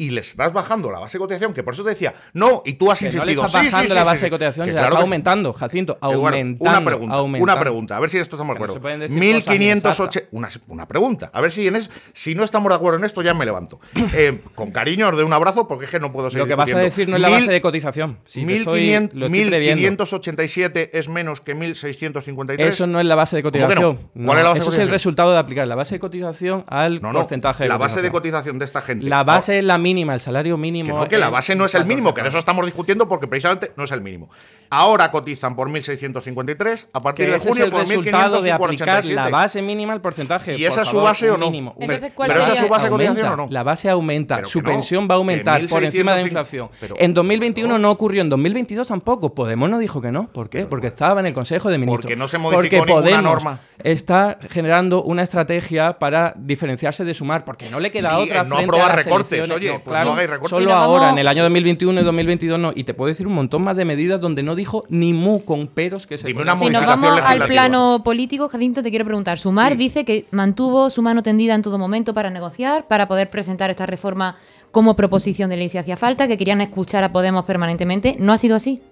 y 0.00 0.10
les 0.10 0.30
estás 0.30 0.52
bajando 0.52 0.90
la 0.90 0.98
base 0.98 1.18
de 1.18 1.20
cotización, 1.20 1.52
que 1.54 1.62
por 1.62 1.74
eso 1.74 1.82
te 1.84 1.90
decía, 1.90 2.14
no, 2.32 2.62
y 2.64 2.72
tú 2.74 2.90
has 2.90 2.98
Que 3.00 3.06
no 3.12 3.24
le 3.24 3.32
insistido, 3.32 3.46
está 3.46 3.58
sí, 3.60 3.66
sí, 3.66 3.72
bajando 3.72 3.94
la 3.94 4.04
base 4.04 4.16
sí, 4.16 4.24
de 4.24 4.30
cotización, 4.30 4.66
que 4.66 4.72
ya 4.72 4.78
claro 4.78 4.88
está 4.88 4.98
que 4.98 5.02
aumentando, 5.02 5.52
Jacinto, 5.52 5.98
Eduardo, 6.02 6.16
aumentando. 6.38 6.70
una 6.70 6.84
pregunta, 6.84 7.14
aumentando. 7.16 7.52
una 7.52 7.60
pregunta, 7.60 7.96
a 7.96 8.00
ver 8.00 8.10
si 8.10 8.16
en 8.16 8.22
esto 8.22 8.36
estamos 8.36 8.54
de 8.54 8.58
no 8.60 8.64
acuerdo. 8.64 8.80
cosas 8.82 9.10
1580, 9.10 10.28
una, 10.32 10.48
una 10.68 10.88
pregunta, 10.88 11.30
a 11.32 11.40
ver 11.40 11.52
si 11.52 11.66
en 11.68 11.76
es, 11.76 11.90
si 12.12 12.34
no 12.34 12.44
estamos 12.44 12.70
de 12.70 12.76
acuerdo 12.76 12.98
en 12.98 13.04
esto 13.04 13.22
ya 13.22 13.34
me 13.34 13.44
levanto. 13.44 13.80
Eh, 14.12 14.40
con 14.56 14.72
cariño 14.72 15.08
os 15.08 15.14
doy 15.14 15.24
un 15.24 15.32
abrazo 15.32 15.68
porque 15.68 15.84
es 15.84 15.90
que 15.90 16.00
no 16.00 16.10
puedo 16.12 16.30
seguir 16.30 16.40
Lo 16.42 16.48
que 16.48 16.54
vas 16.56 16.72
a 16.74 16.78
decir 16.78 17.08
no 17.08 17.16
es 17.16 17.22
la 17.22 17.28
base 17.30 17.50
de 17.50 17.60
cotización. 17.60 18.18
Estoy- 18.26 18.44
1500 18.44 19.14
lo 19.18 19.26
estoy 19.26 19.44
previendo. 19.46 19.76
1587 19.80 20.98
es 20.98 21.08
menos 21.08 21.40
que 21.40 21.54
1653. 21.54 22.66
Eso 22.74 22.86
no 22.86 22.98
es 23.00 23.06
la 23.06 23.14
base 23.14 23.36
de 23.36 23.42
¿Cómo 23.42 23.52
que 23.52 23.58
no? 23.60 23.66
cotización. 23.66 23.96
¿Cuál 23.96 24.10
No, 24.14 24.32
es 24.32 24.38
la 24.42 24.48
base 24.50 24.54
de 24.54 24.58
Eso 24.58 24.58
es 24.58 24.58
el 24.58 24.62
cotización? 24.64 24.90
resultado 24.90 25.32
de 25.32 25.38
aplicar 25.38 25.68
la 25.68 25.74
base 25.76 25.94
de 25.94 26.00
cotización 26.00 26.64
al 26.66 27.00
No, 27.00 27.12
no, 27.12 27.18
porcentaje 27.20 27.64
de 27.64 27.68
la 27.68 27.76
base 27.78 28.02
de 28.02 28.10
cotización. 28.10 28.20
cotización 28.20 28.58
de 28.58 28.64
esta 28.64 28.80
gente. 28.82 29.06
La 29.06 29.22
base 29.24 29.58
es 29.58 29.64
la 29.64 29.78
mínima, 29.90 30.14
el 30.14 30.20
salario 30.20 30.56
mínimo. 30.56 30.94
Que 30.94 31.00
no, 31.00 31.08
que 31.08 31.18
la 31.18 31.30
base 31.30 31.54
no 31.54 31.64
es 31.64 31.74
el 31.74 31.84
mínimo, 31.86 32.14
que 32.14 32.22
de 32.22 32.28
eso 32.28 32.38
estamos 32.38 32.64
discutiendo 32.64 33.08
porque 33.08 33.26
precisamente 33.26 33.72
no 33.76 33.84
es 33.84 33.90
el 33.92 34.00
mínimo. 34.00 34.28
Ahora 34.72 35.10
cotizan 35.10 35.56
por 35.56 35.68
1.653, 35.68 36.86
a 36.92 37.00
partir 37.00 37.26
Que 37.26 37.32
de 37.32 37.38
ese 37.38 37.48
junio 37.48 37.64
es 37.64 37.66
el 37.66 37.72
por 37.72 37.80
resultado 37.80 38.40
de 38.40 38.52
aplicar 38.52 39.02
1.587. 39.04 39.14
la 39.14 39.28
base 39.28 39.62
mínima 39.62 39.92
al 39.92 40.00
porcentaje. 40.00 40.56
¿Y 40.56 40.64
esa 40.64 40.82
es 40.82 40.88
su 40.88 41.00
base 41.00 41.28
o 41.30 41.36
no? 41.36 41.46
mínimo. 41.46 41.72
Entonces, 41.78 41.98
Pero 42.00 42.14
¿cuál 42.14 42.28
¿pero 42.28 42.40
esa 42.42 42.52
es 42.52 42.58
su 42.58 42.68
base 42.68 42.88
cotización 42.88 43.28
o 43.32 43.36
no? 43.36 43.48
La 43.50 43.62
base 43.64 43.88
aumenta, 43.90 44.36
Pero 44.36 44.48
su 44.48 44.60
no, 44.60 44.70
pensión 44.70 45.08
va 45.10 45.14
a 45.14 45.18
aumentar 45.18 45.60
por 45.68 45.82
encima 45.82 46.12
de 46.14 46.18
la 46.18 46.22
1.605, 46.24 46.26
inflación. 46.28 46.68
pero- 46.80 46.94
en 46.98 47.14
2021 47.14 47.78
no 47.78 47.90
ocurrió, 47.90 48.22
en 48.22 48.28
2022 48.28 48.86
tampoco. 48.86 49.34
Podemos 49.34 49.68
no 49.68 49.78
dijo 49.78 50.00
que 50.00 50.12
no. 50.12 50.28
¿Por 50.32 50.48
qué? 50.48 50.66
Porque 50.66 50.86
estaba 50.86 51.20
en 51.20 51.26
el 51.26 51.32
Consejo 51.34 51.68
de 51.68 51.78
Ministros. 51.78 52.02
Porque 52.04 52.16
no 52.16 52.28
se 52.28 52.38
modificó 52.38 52.76
Porque 52.78 52.92
ninguna 52.92 53.02
Podemos 53.02 53.24
norma. 53.34 53.60
Está 53.82 54.38
generando 54.50 55.02
una 55.02 55.22
estrategia 55.22 55.98
para 55.98 56.34
diferenciarse 56.36 57.04
de 57.04 57.14
sumar, 57.14 57.44
porque 57.44 57.68
no 57.70 57.80
le 57.80 57.90
queda 57.90 58.10
Sí, 58.16 58.22
otra 58.22 58.42
en 58.42 58.48
no 58.48 58.58
aprobar 58.58 58.92
a 58.92 58.96
las 58.96 59.04
recortes, 59.04 59.32
elecciones. 59.32 59.56
oye, 59.56 59.72
No, 59.72 59.79
pues 59.84 59.92
claro, 59.94 60.06
no 60.06 60.12
hagáis 60.12 60.30
recortes. 60.30 60.50
Solo 60.50 60.72
ahora, 60.72 61.00
vamos- 61.06 61.12
en 61.14 61.18
el 61.20 61.28
año 61.28 61.42
2021 61.42 62.00
y 62.00 62.04
2022 62.04 62.58
no. 62.58 62.72
Y 62.74 62.84
te 62.84 62.94
puedo 62.94 63.08
decir 63.08 63.26
un 63.26 63.34
montón 63.34 63.62
más 63.62 63.76
de 63.76 63.84
medidas 63.84 64.20
donde 64.20 64.42
no 64.42 64.54
dijo 64.54 64.84
ni 64.88 65.12
mu 65.12 65.44
con 65.44 65.66
peros 65.66 66.06
que 66.06 66.18
se 66.18 66.26
Dime 66.28 66.42
una 66.42 66.56
Si 66.56 66.70
nos 66.70 66.84
vamos 66.86 67.20
al 67.22 67.46
plano 67.46 68.02
político, 68.04 68.48
Jacinto, 68.48 68.82
te 68.82 68.90
quiero 68.90 69.04
preguntar. 69.04 69.38
Sumar 69.38 69.76
dice 69.76 70.04
que 70.04 70.26
mantuvo 70.30 70.90
su 70.90 71.02
mano 71.02 71.22
tendida 71.22 71.54
en 71.54 71.62
todo 71.62 71.78
momento 71.78 72.14
para 72.14 72.30
negociar, 72.30 72.86
para 72.88 73.08
poder 73.08 73.30
presentar 73.30 73.70
esta 73.70 73.86
reforma 73.86 74.36
como 74.70 74.94
proposición 74.96 75.50
de 75.50 75.56
ley 75.56 75.68
si 75.68 75.78
hacía 75.78 75.96
falta, 75.96 76.28
que 76.28 76.36
querían 76.38 76.60
escuchar 76.60 77.02
a 77.04 77.12
Podemos 77.12 77.44
permanentemente. 77.44 78.16
¿No 78.18 78.32
ha 78.32 78.38
sido 78.38 78.56
así? 78.56 78.82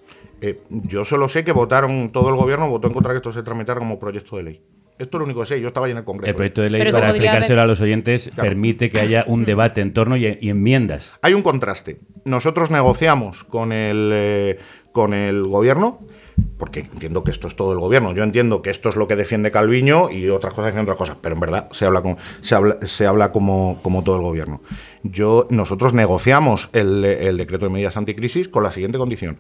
Eh, 0.41 0.61
yo 0.71 1.05
solo 1.05 1.29
sé 1.29 1.45
que 1.45 1.53
votaron, 1.53 2.11
todo 2.11 2.29
el 2.29 2.37
gobierno 2.37 2.69
votó 2.69 2.87
en 2.89 2.95
contra 2.95 3.13
de 3.13 3.17
que 3.17 3.29
esto 3.29 3.33
se 3.33 3.43
tramitara 3.43 3.79
como 3.81 3.99
proyecto 3.99 4.37
de 4.37 4.43
ley. 4.43 4.61
Esto 4.99 5.17
es 5.17 5.19
lo 5.21 5.25
único 5.25 5.41
que 5.41 5.47
sé, 5.47 5.61
yo 5.61 5.69
estaba 5.69 5.87
ahí 5.87 5.93
en 5.93 5.99
el 5.99 6.05
Congreso. 6.05 6.31
El 6.31 6.35
proyecto 6.37 6.63
de 6.63 6.71
ley, 6.71 6.81
Pero 6.81 6.93
para 6.93 7.11
explicárselo 7.11 7.61
haber- 7.61 7.65
a 7.65 7.67
los 7.67 7.81
oyentes, 7.81 8.31
Claro. 8.35 8.49
permite 8.49 8.91
que 8.91 8.99
haya 9.01 9.25
un 9.27 9.45
debate 9.45 9.81
en 9.81 9.93
torno 9.93 10.17
y, 10.17 10.39
y 10.41 10.51
enmiendas. 10.51 11.19
Hay 11.23 11.35
un 11.35 11.43
contraste. 11.43 12.01
Nosotros 12.25 12.71
negociamos 12.71 13.45
con 13.45 13.73
el, 13.73 14.11
eh, 14.13 14.59
con 14.93 15.15
el 15.15 15.45
gobierno, 15.45 16.01
porque 16.57 16.81
entiendo 16.81 17.23
que 17.25 17.31
esto 17.31 17.47
es 17.49 17.55
todo 17.57 17.73
el 17.73 17.79
gobierno. 17.79 18.13
Yo 18.15 18.23
entiendo 18.25 18.61
que 18.63 18.71
esto 18.71 18.89
es 18.89 18.97
lo 18.97 19.07
que 19.09 19.15
defiende 19.17 19.51
Calviño 19.51 20.11
y 20.11 20.29
otras 20.29 20.53
cosas 20.53 20.67
defienden 20.67 20.93
otras 20.93 20.99
cosas, 20.99 21.17
pero 21.21 21.35
en 21.35 21.41
verdad 21.41 21.69
se 21.73 21.85
habla, 21.85 22.01
con, 22.03 22.17
se 22.41 22.55
habla, 22.55 22.79
se 22.83 23.07
habla 23.07 23.31
como, 23.33 23.79
como 23.83 24.03
todo 24.03 24.17
el 24.17 24.23
gobierno. 24.23 24.61
Yo, 25.05 25.47
nosotros 25.51 25.95
negociamos 25.95 26.71
el, 26.73 27.05
el 27.05 27.37
decreto 27.37 27.67
de 27.67 27.73
medidas 27.73 27.97
anticrisis 27.97 28.49
con 28.49 28.63
la 28.65 28.73
siguiente 28.73 28.99
condición: 28.99 29.39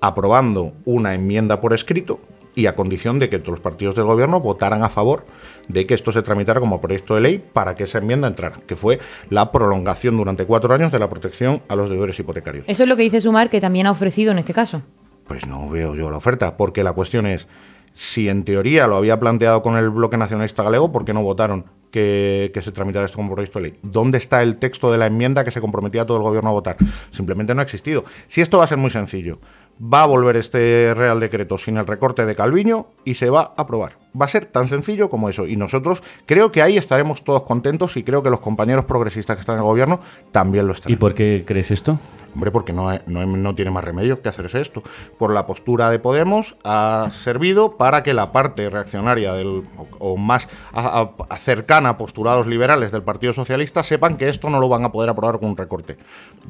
aprobando 0.00 0.72
una 0.84 1.14
enmienda 1.14 1.60
por 1.60 1.72
escrito 1.72 2.20
y 2.54 2.66
a 2.66 2.74
condición 2.74 3.18
de 3.18 3.28
que 3.28 3.38
todos 3.38 3.52
los 3.52 3.60
partidos 3.60 3.94
del 3.94 4.04
gobierno 4.04 4.40
votaran 4.40 4.82
a 4.82 4.88
favor 4.88 5.24
de 5.68 5.86
que 5.86 5.94
esto 5.94 6.12
se 6.12 6.22
tramitara 6.22 6.60
como 6.60 6.80
proyecto 6.80 7.14
de 7.14 7.20
ley 7.20 7.38
para 7.38 7.74
que 7.74 7.84
esa 7.84 7.98
enmienda 7.98 8.28
entrara, 8.28 8.56
que 8.66 8.76
fue 8.76 8.98
la 9.28 9.52
prolongación 9.52 10.16
durante 10.16 10.44
cuatro 10.44 10.74
años 10.74 10.92
de 10.92 10.98
la 10.98 11.08
protección 11.08 11.62
a 11.68 11.76
los 11.76 11.88
deudores 11.88 12.18
hipotecarios. 12.18 12.64
Eso 12.68 12.82
es 12.82 12.88
lo 12.88 12.96
que 12.96 13.02
dice 13.02 13.20
Sumar, 13.20 13.50
que 13.50 13.60
también 13.60 13.86
ha 13.86 13.90
ofrecido 13.90 14.32
en 14.32 14.38
este 14.38 14.52
caso. 14.52 14.82
Pues 15.26 15.46
no 15.46 15.68
veo 15.68 15.94
yo 15.94 16.10
la 16.10 16.16
oferta, 16.16 16.56
porque 16.56 16.82
la 16.82 16.92
cuestión 16.92 17.26
es, 17.26 17.46
si 17.92 18.28
en 18.28 18.44
teoría 18.44 18.86
lo 18.86 18.96
había 18.96 19.18
planteado 19.18 19.62
con 19.62 19.76
el 19.76 19.90
bloque 19.90 20.16
nacionalista 20.16 20.62
galego, 20.62 20.90
¿por 20.90 21.04
qué 21.04 21.12
no 21.12 21.22
votaron 21.22 21.66
que, 21.92 22.50
que 22.52 22.62
se 22.62 22.72
tramitara 22.72 23.06
esto 23.06 23.16
como 23.16 23.34
proyecto 23.34 23.60
de 23.60 23.68
ley? 23.68 23.72
¿Dónde 23.82 24.18
está 24.18 24.42
el 24.42 24.56
texto 24.56 24.90
de 24.90 24.98
la 24.98 25.06
enmienda 25.06 25.44
que 25.44 25.50
se 25.52 25.60
comprometía 25.60 26.02
a 26.02 26.06
todo 26.06 26.16
el 26.16 26.22
gobierno 26.24 26.50
a 26.50 26.52
votar? 26.52 26.76
Simplemente 27.10 27.54
no 27.54 27.60
ha 27.60 27.64
existido. 27.64 28.04
Si 28.26 28.40
esto 28.40 28.58
va 28.58 28.64
a 28.64 28.66
ser 28.66 28.78
muy 28.78 28.90
sencillo, 28.90 29.38
va 29.80 30.02
a 30.02 30.06
volver 30.06 30.36
este 30.36 30.92
Real 30.94 31.20
Decreto 31.20 31.58
sin 31.58 31.76
el 31.78 31.86
recorte 31.86 32.26
de 32.26 32.36
Calviño 32.36 32.88
y 33.04 33.14
se 33.14 33.30
va 33.30 33.54
a 33.56 33.62
aprobar. 33.62 33.98
Va 34.20 34.24
a 34.24 34.28
ser 34.28 34.44
tan 34.46 34.66
sencillo 34.68 35.08
como 35.08 35.28
eso. 35.28 35.46
Y 35.46 35.56
nosotros 35.56 36.02
creo 36.26 36.50
que 36.50 36.62
ahí 36.62 36.76
estaremos 36.76 37.22
todos 37.24 37.42
contentos 37.44 37.96
y 37.96 38.02
creo 38.02 38.22
que 38.22 38.30
los 38.30 38.40
compañeros 38.40 38.84
progresistas 38.84 39.36
que 39.36 39.40
están 39.40 39.56
en 39.56 39.60
el 39.62 39.66
gobierno 39.66 40.00
también 40.32 40.66
lo 40.66 40.72
estarán. 40.72 40.92
¿Y 40.92 40.96
por 40.96 41.14
qué 41.14 41.44
crees 41.46 41.70
esto? 41.70 41.98
Hombre, 42.32 42.52
porque 42.52 42.72
no, 42.72 42.88
no, 43.06 43.26
no 43.26 43.54
tiene 43.56 43.72
más 43.72 43.82
remedio 43.82 44.22
que 44.22 44.28
hacerse 44.28 44.60
esto. 44.60 44.82
Por 45.18 45.32
la 45.34 45.46
postura 45.46 45.90
de 45.90 45.98
Podemos 45.98 46.56
ha 46.64 47.10
servido 47.12 47.76
para 47.76 48.04
que 48.04 48.14
la 48.14 48.30
parte 48.30 48.70
reaccionaria 48.70 49.32
del, 49.34 49.64
o, 49.76 49.88
o 49.98 50.16
más 50.16 50.48
a- 50.72 51.00
a- 51.00 51.10
a 51.28 51.36
cercana 51.38 51.88
a 51.90 51.98
postulados 51.98 52.46
liberales 52.46 52.92
del 52.92 53.02
Partido 53.02 53.32
Socialista 53.32 53.82
sepan 53.82 54.16
que 54.16 54.28
esto 54.28 54.48
no 54.48 54.60
lo 54.60 54.68
van 54.68 54.84
a 54.84 54.92
poder 54.92 55.10
aprobar 55.10 55.40
con 55.40 55.50
un 55.50 55.56
recorte. 55.56 55.96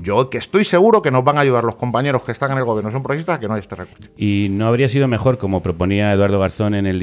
Yo 0.02 0.28
que 0.28 0.36
estoy 0.36 0.64
seguro 0.64 1.00
que 1.00 1.10
nos 1.10 1.24
van 1.24 1.38
a 1.38 1.40
ayudar 1.40 1.64
los 1.64 1.76
compañeros 1.76 2.24
que 2.24 2.32
están 2.32 2.50
en 2.52 2.58
el 2.58 2.64
gobierno, 2.64 2.90
son 2.90 3.02
progresistas, 3.02 3.36
a 3.36 3.40
que 3.40 3.48
no 3.48 3.54
haya 3.54 3.62
este 3.62 3.76
recorte. 3.76 4.10
¿Y 4.18 4.48
no 4.50 4.66
habría 4.66 4.88
sido 4.90 5.08
mejor, 5.08 5.38
como 5.38 5.62
proponía 5.62 6.12
Eduardo 6.12 6.38
Garzón 6.40 6.74
en 6.74 6.86
el 6.86 6.98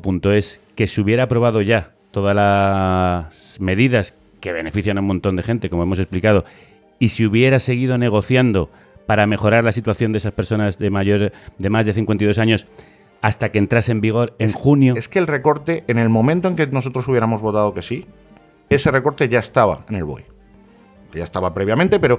diario.es, 0.00 0.60
que 0.74 0.86
se 0.86 1.00
hubiera 1.00 1.24
aprobado 1.24 1.62
ya 1.62 1.92
todas 2.10 2.34
las 2.34 3.60
medidas 3.60 4.14
que 4.40 4.52
benefician 4.52 4.98
a 4.98 5.00
un 5.00 5.06
montón 5.06 5.36
de 5.36 5.42
gente, 5.42 5.68
como 5.68 5.82
hemos 5.82 5.98
explicado, 5.98 6.44
y 6.98 7.10
si 7.10 7.26
hubiera 7.26 7.60
seguido 7.60 7.98
negociando 7.98 8.70
para 9.06 9.26
mejorar 9.26 9.64
la 9.64 9.72
situación 9.72 10.12
de 10.12 10.18
esas 10.18 10.32
personas 10.32 10.78
de 10.78 10.90
mayor 10.90 11.32
de 11.58 11.70
más 11.70 11.86
de 11.86 11.92
52 11.92 12.38
años 12.38 12.66
hasta 13.22 13.50
que 13.50 13.58
entrase 13.58 13.92
en 13.92 14.00
vigor 14.00 14.34
en 14.38 14.52
junio? 14.52 14.94
Es 14.96 15.08
que 15.08 15.18
el 15.18 15.26
recorte, 15.26 15.84
en 15.88 15.98
el 15.98 16.08
momento 16.08 16.48
en 16.48 16.56
que 16.56 16.66
nosotros 16.66 17.08
hubiéramos 17.08 17.40
votado 17.40 17.74
que 17.74 17.82
sí, 17.82 18.06
ese 18.68 18.90
recorte 18.90 19.28
ya 19.28 19.38
estaba 19.38 19.80
en 19.88 19.96
el 19.96 20.04
BOE. 20.04 20.26
Que 21.10 21.18
ya 21.18 21.24
estaba 21.24 21.54
previamente, 21.54 21.98
pero 21.98 22.18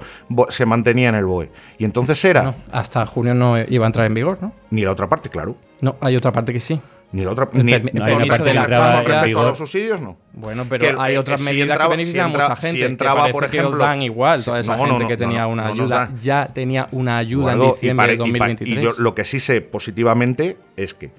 se 0.50 0.66
mantenía 0.66 1.10
en 1.10 1.16
el 1.16 1.26
BOE. 1.26 1.52
Y 1.78 1.86
entonces 1.86 2.24
era 2.26 2.44
No, 2.44 2.56
hasta 2.72 3.06
junio 3.06 3.36
no 3.36 3.56
iba 3.62 3.86
a 3.86 3.88
entrar 3.88 4.08
en 4.08 4.16
vigor, 4.16 4.40
¿no? 4.42 4.52
ni 4.72 4.82
la 4.82 4.92
otra 4.92 5.08
parte, 5.08 5.30
claro. 5.30 5.56
No, 5.82 5.96
hay 6.02 6.16
otra 6.16 6.32
parte 6.32 6.52
que 6.52 6.60
sí. 6.60 6.82
Ni 7.12 7.24
la 7.24 7.32
otra. 7.32 7.50
Ni, 7.54 7.64
ni- 7.64 7.74
el 7.74 7.82
permiso 7.92 8.38
ni- 8.38 8.44
de 8.46 8.54
lactancia. 8.54 9.02
respecto 9.02 9.40
a 9.40 9.44
los 9.44 9.58
subsidios, 9.58 10.00
no. 10.00 10.16
Bueno, 10.34 10.66
pero 10.70 10.84
Que 10.84 10.90
el- 10.92 11.00
hay 11.00 11.18
otras 11.18 11.42
si 11.42 11.46
medidas 11.48 11.70
entraba- 11.70 11.86
que 11.86 11.98
benefician 11.98 12.30
si 12.30 12.36
a 12.36 12.38
mucha 12.40 12.56
gente. 12.56 12.72
si 12.72 12.78
que 12.78 12.86
entraba, 12.86 13.28
por 13.30 13.42
que 13.42 13.48
os 13.48 13.54
ejemplo- 13.66 13.78
dan 13.84 14.02
igual. 14.04 14.44
Toda 14.46 14.60
esa 14.60 14.78
No, 14.78 14.84
no, 14.84 14.88
gente 14.90 15.04
no, 15.04 15.08
que 15.08 15.14
no, 15.16 15.18
tenía 15.18 15.42
no, 15.42 15.50
una 15.50 15.64
no 15.64 15.74
ayuda 15.74 16.12
ya 16.20 16.50
tenía 16.54 16.88
una 16.92 17.18
ayuda 17.18 17.54
Eduardo, 17.54 17.64
en 17.64 17.70
y 17.70 17.72
diciembre 17.74 18.04
pare- 18.06 18.12
de 18.12 18.16
y 18.16 18.18
pa- 18.20 18.24
2023. 18.48 18.78
Y, 18.78 18.82
yo 18.86 18.92
lo 19.02 19.16
que 19.16 19.26
sí 19.26 19.40
sé 19.40 19.62
positivamente 19.62 20.58
es 20.78 20.94
que 20.94 21.12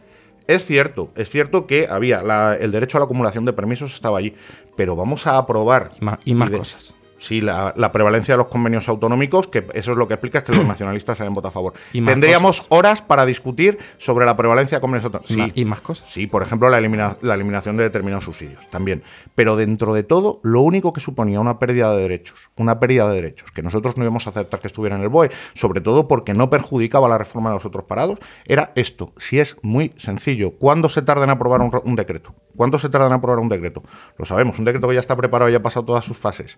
es 0.46 0.64
cierto, 0.64 1.11
es 1.16 1.29
cierto 1.29 1.66
que 1.66 1.88
había 1.90 2.22
la- 2.22 2.57
el 2.57 2.70
derecho 2.70 2.96
a 2.96 3.00
la 3.00 3.05
acumulación 3.07 3.44
de 3.44 3.53
permisos 3.53 3.92
estaba 3.92 4.18
allí, 4.18 4.33
pero 4.76 4.94
vamos 4.94 5.26
a 5.26 5.38
aprobar 5.38 5.90
y 6.00 6.05
más, 6.05 6.18
y 6.24 6.35
más 6.35 6.50
de- 6.50 6.59
cosas. 6.59 6.94
Sí, 7.20 7.40
la, 7.40 7.72
la 7.76 7.92
prevalencia 7.92 8.35
de 8.35 8.38
los 8.38 8.46
convenios 8.48 8.88
autonómicos, 8.88 9.46
que 9.46 9.66
eso 9.74 9.92
es 9.92 9.96
lo 9.98 10.09
que 10.09 10.14
explica 10.14 10.42
que 10.42 10.52
los 10.52 10.66
nacionalistas 10.66 11.20
hayan 11.20 11.35
votado 11.35 11.50
a 11.50 11.52
favor. 11.52 11.74
Y 11.92 12.02
Tendríamos 12.02 12.66
horas 12.70 13.02
para 13.02 13.26
discutir 13.26 13.78
sobre 13.98 14.26
la 14.26 14.37
prevalencia 14.37 14.78
de 14.78 14.80
convenios 14.80 15.04
autonómicos. 15.04 15.52
Sí, 15.54 15.61
y 15.61 15.64
más 15.64 15.80
cosas. 15.83 16.11
Sí, 16.11 16.26
por 16.26 16.42
ejemplo, 16.42 16.68
la, 16.70 16.78
elimina- 16.78 17.16
la 17.20 17.35
eliminación 17.35 17.76
de 17.76 17.85
determinados 17.85 18.24
subsidios 18.24 18.68
también. 18.70 19.02
Pero 19.35 19.56
dentro 19.56 19.94
de 19.94 20.02
todo, 20.02 20.40
lo 20.42 20.62
único 20.62 20.92
que 20.92 21.00
suponía 21.00 21.40
una 21.40 21.59
pérdida 21.59 21.94
de 21.94 22.02
derechos, 22.02 22.48
una 22.56 22.80
pérdida 22.80 23.06
de 23.09 23.14
derechos, 23.16 23.50
que 23.52 23.62
nosotros 23.62 23.96
no 23.96 24.04
íbamos 24.04 24.26
a 24.26 24.30
aceptar 24.30 24.59
que 24.61 24.66
estuviera 24.66 24.96
en 24.96 25.02
el 25.02 25.09
BOE, 25.11 25.30
sobre 25.54 25.80
todo 25.80 26.09
porque 26.09 26.33
no 26.35 26.48
perjudicaba 26.50 27.09
la 27.09 27.18
reforma 27.18 27.50
de 27.50 27.56
los 27.56 27.64
otros 27.66 27.85
parados, 27.85 28.18
era 28.46 28.72
esto. 28.76 29.12
Si 29.18 29.38
es 29.38 29.56
muy 29.62 29.92
sencillo, 29.98 30.52
¿cuándo 30.52 30.88
se 30.88 31.02
tarda 31.02 31.24
en 31.24 31.30
aprobar 31.30 31.61
un, 31.61 31.70
re- 31.70 31.83
un 31.85 31.96
decreto? 31.96 32.35
¿Cuánto 32.56 32.78
se 32.78 32.88
tarda 32.88 33.06
en 33.09 33.12
aprobar 33.12 33.38
un 33.40 33.48
decreto? 33.48 33.83
Lo 34.16 34.24
sabemos, 34.24 34.59
un 34.59 34.64
decreto 34.64 34.88
que 34.88 34.94
ya 34.94 35.00
está 35.00 35.16
preparado 35.16 35.48
y 35.48 35.52
ya 35.52 35.59
ha 35.59 35.62
pasado 35.62 35.85
todas 35.85 36.04
sus 36.04 36.16
fases. 36.16 36.56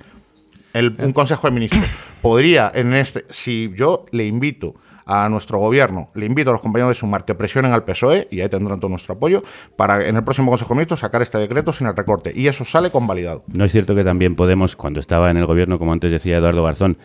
El- 0.75 0.95
un 0.99 1.13
consejo 1.13 1.47
de 1.49 1.53
ministros. 1.55 1.85
Podría 2.23 2.71
en 2.75 2.95
este 2.95 3.25
si 3.31 3.71
yo 3.75 4.07
le 4.11 4.27
invito 4.27 4.75
a 5.05 5.29
nuestro 5.29 5.59
gobierno, 5.59 6.09
le 6.15 6.27
invito 6.27 6.51
a 6.51 6.53
los 6.53 6.63
compañeros 6.63 6.91
de 6.95 7.01
Sumar 7.01 7.25
que 7.25 7.35
presionen 7.35 7.73
al 7.73 7.83
PSOE 7.85 8.29
y 8.31 8.41
ahí 8.41 8.49
tendrán 8.49 8.79
todo 8.79 8.89
nuestro 8.89 9.15
apoyo 9.17 9.43
para 9.77 10.07
en 10.07 10.15
el 10.17 10.23
próximo 10.23 10.51
consejo 10.51 10.71
de 10.71 10.77
ministros 10.77 11.01
sacar 11.01 11.21
este 11.23 11.39
decreto 11.39 11.73
sin 11.73 11.89
el 11.89 11.97
recorte. 11.97 12.33
Y 12.35 12.47
eso 12.47 12.65
sale 12.65 12.91
convalidado. 12.93 13.43
No 13.49 13.65
es 13.65 13.73
cierto 13.73 13.95
que 13.97 14.05
también 14.05 14.37
Podemos, 14.37 14.77
cuando 14.77 15.01
estaba 15.01 15.31
en 15.31 15.37
el 15.39 15.47
gobierno, 15.47 15.79
como 15.79 15.93
antes 15.93 16.11
decía 16.13 16.37
Eduardo 16.39 16.63
Garzón, 16.65 16.97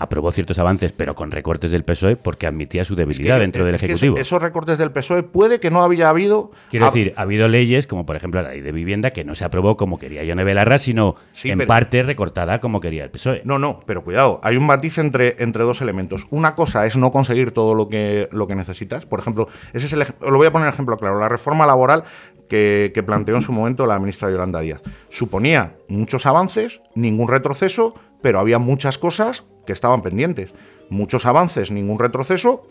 aprobó 0.00 0.32
ciertos 0.32 0.58
avances, 0.58 0.92
pero 0.92 1.14
con 1.14 1.30
recortes 1.30 1.70
del 1.70 1.84
PSOE, 1.84 2.16
porque 2.16 2.46
admitía 2.46 2.84
su 2.84 2.96
debilidad 2.96 3.36
que- 3.36 3.42
dentro 3.42 3.64
del 3.64 3.74
es 3.76 3.80
que 3.82 3.86
Ejecutivo. 3.86 4.16
eso- 4.16 4.22
esos 4.22 4.42
recortes 4.42 4.78
del 4.78 4.90
PSOE 4.90 5.22
puede 5.22 5.60
que 5.60 5.70
no 5.70 5.82
había 5.82 6.08
habido 6.08 6.50
Quiero 6.70 6.86
decir, 6.86 7.12
ha 7.16 7.22
habido 7.22 7.46
leyes, 7.48 7.86
como 7.86 8.06
por 8.06 8.16
ejemplo 8.16 8.40
la 8.42 8.48
ley 8.50 8.62
de 8.62 8.72
vivienda, 8.72 9.10
que 9.12 9.24
no 9.24 9.34
se 9.34 9.44
aprobó 9.44 9.76
como 9.76 9.98
quería 9.98 10.24
Yone 10.24 10.42
Belarra, 10.42 10.78
sino 10.78 11.16
Sí, 11.34 11.50
en 11.50 11.58
pero- 11.58 11.68
parte 11.68 12.02
recortada 12.02 12.60
como 12.60 12.80
quería 12.80 13.04
el 13.04 13.10
PSOE. 13.10 13.42
No, 13.44 13.58
no, 13.58 13.80
pero 13.86 14.02
cuidado, 14.02 14.40
hay 14.42 14.56
un 14.56 14.66
matiz 14.66 14.98
entre, 14.98 15.36
entre 15.38 15.64
dos 15.64 15.80
elementos. 15.82 16.26
Una 16.30 16.54
cosa 16.54 16.86
es 16.86 16.96
no 16.96 17.10
conseguir 17.10 17.50
todo 17.52 17.74
lo 17.74 17.88
que, 17.88 18.28
lo 18.32 18.46
que 18.46 18.54
necesitas. 18.54 19.04
Por 19.04 19.20
ejemplo, 19.20 19.48
ese 19.74 19.86
es 19.86 19.92
el, 19.92 20.04
lo 20.22 20.36
voy 20.38 20.46
a 20.46 20.52
poner 20.52 20.68
ejemplo 20.68 20.96
claro. 20.96 21.20
La 21.20 21.28
reforma 21.28 21.66
laboral 21.66 22.04
que, 22.48 22.90
que 22.94 23.02
planteó 23.02 23.36
en 23.36 23.42
su 23.42 23.52
momento 23.52 23.86
la 23.86 23.98
ministra 23.98 24.30
Yolanda 24.30 24.60
Díaz. 24.60 24.80
Suponía 25.10 25.74
muchos 25.88 26.24
avances, 26.26 26.80
ningún 26.94 27.28
retroceso, 27.28 27.94
pero 28.22 28.38
había 28.40 28.58
muchas 28.58 28.98
cosas 28.98 29.44
que 29.66 29.72
estaban 29.72 30.02
pendientes. 30.02 30.54
Muchos 30.88 31.26
avances, 31.26 31.70
ningún 31.70 31.98
retroceso. 31.98 32.66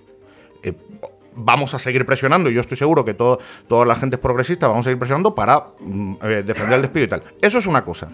Eh, 0.64 0.74
vamos 1.36 1.74
a 1.74 1.80
seguir 1.80 2.06
presionando, 2.06 2.50
yo 2.50 2.62
estoy 2.62 2.78
seguro 2.78 3.06
que 3.06 3.14
todo, 3.14 3.40
toda 3.68 3.86
la 3.86 3.96
gente 3.96 4.18
es 4.18 4.22
progresista, 4.22 4.68
vamos 4.68 4.82
a 4.82 4.86
seguir 4.86 5.00
presionando 5.00 5.36
para 5.36 5.68
mm, 5.80 6.16
eh, 6.22 6.44
defender 6.44 6.76
el 6.76 6.82
despido 6.82 7.06
y 7.06 7.08
tal. 7.08 7.24
Eso 7.42 7.60
es 7.60 7.66
una 7.66 7.84
cosa. 7.84 8.10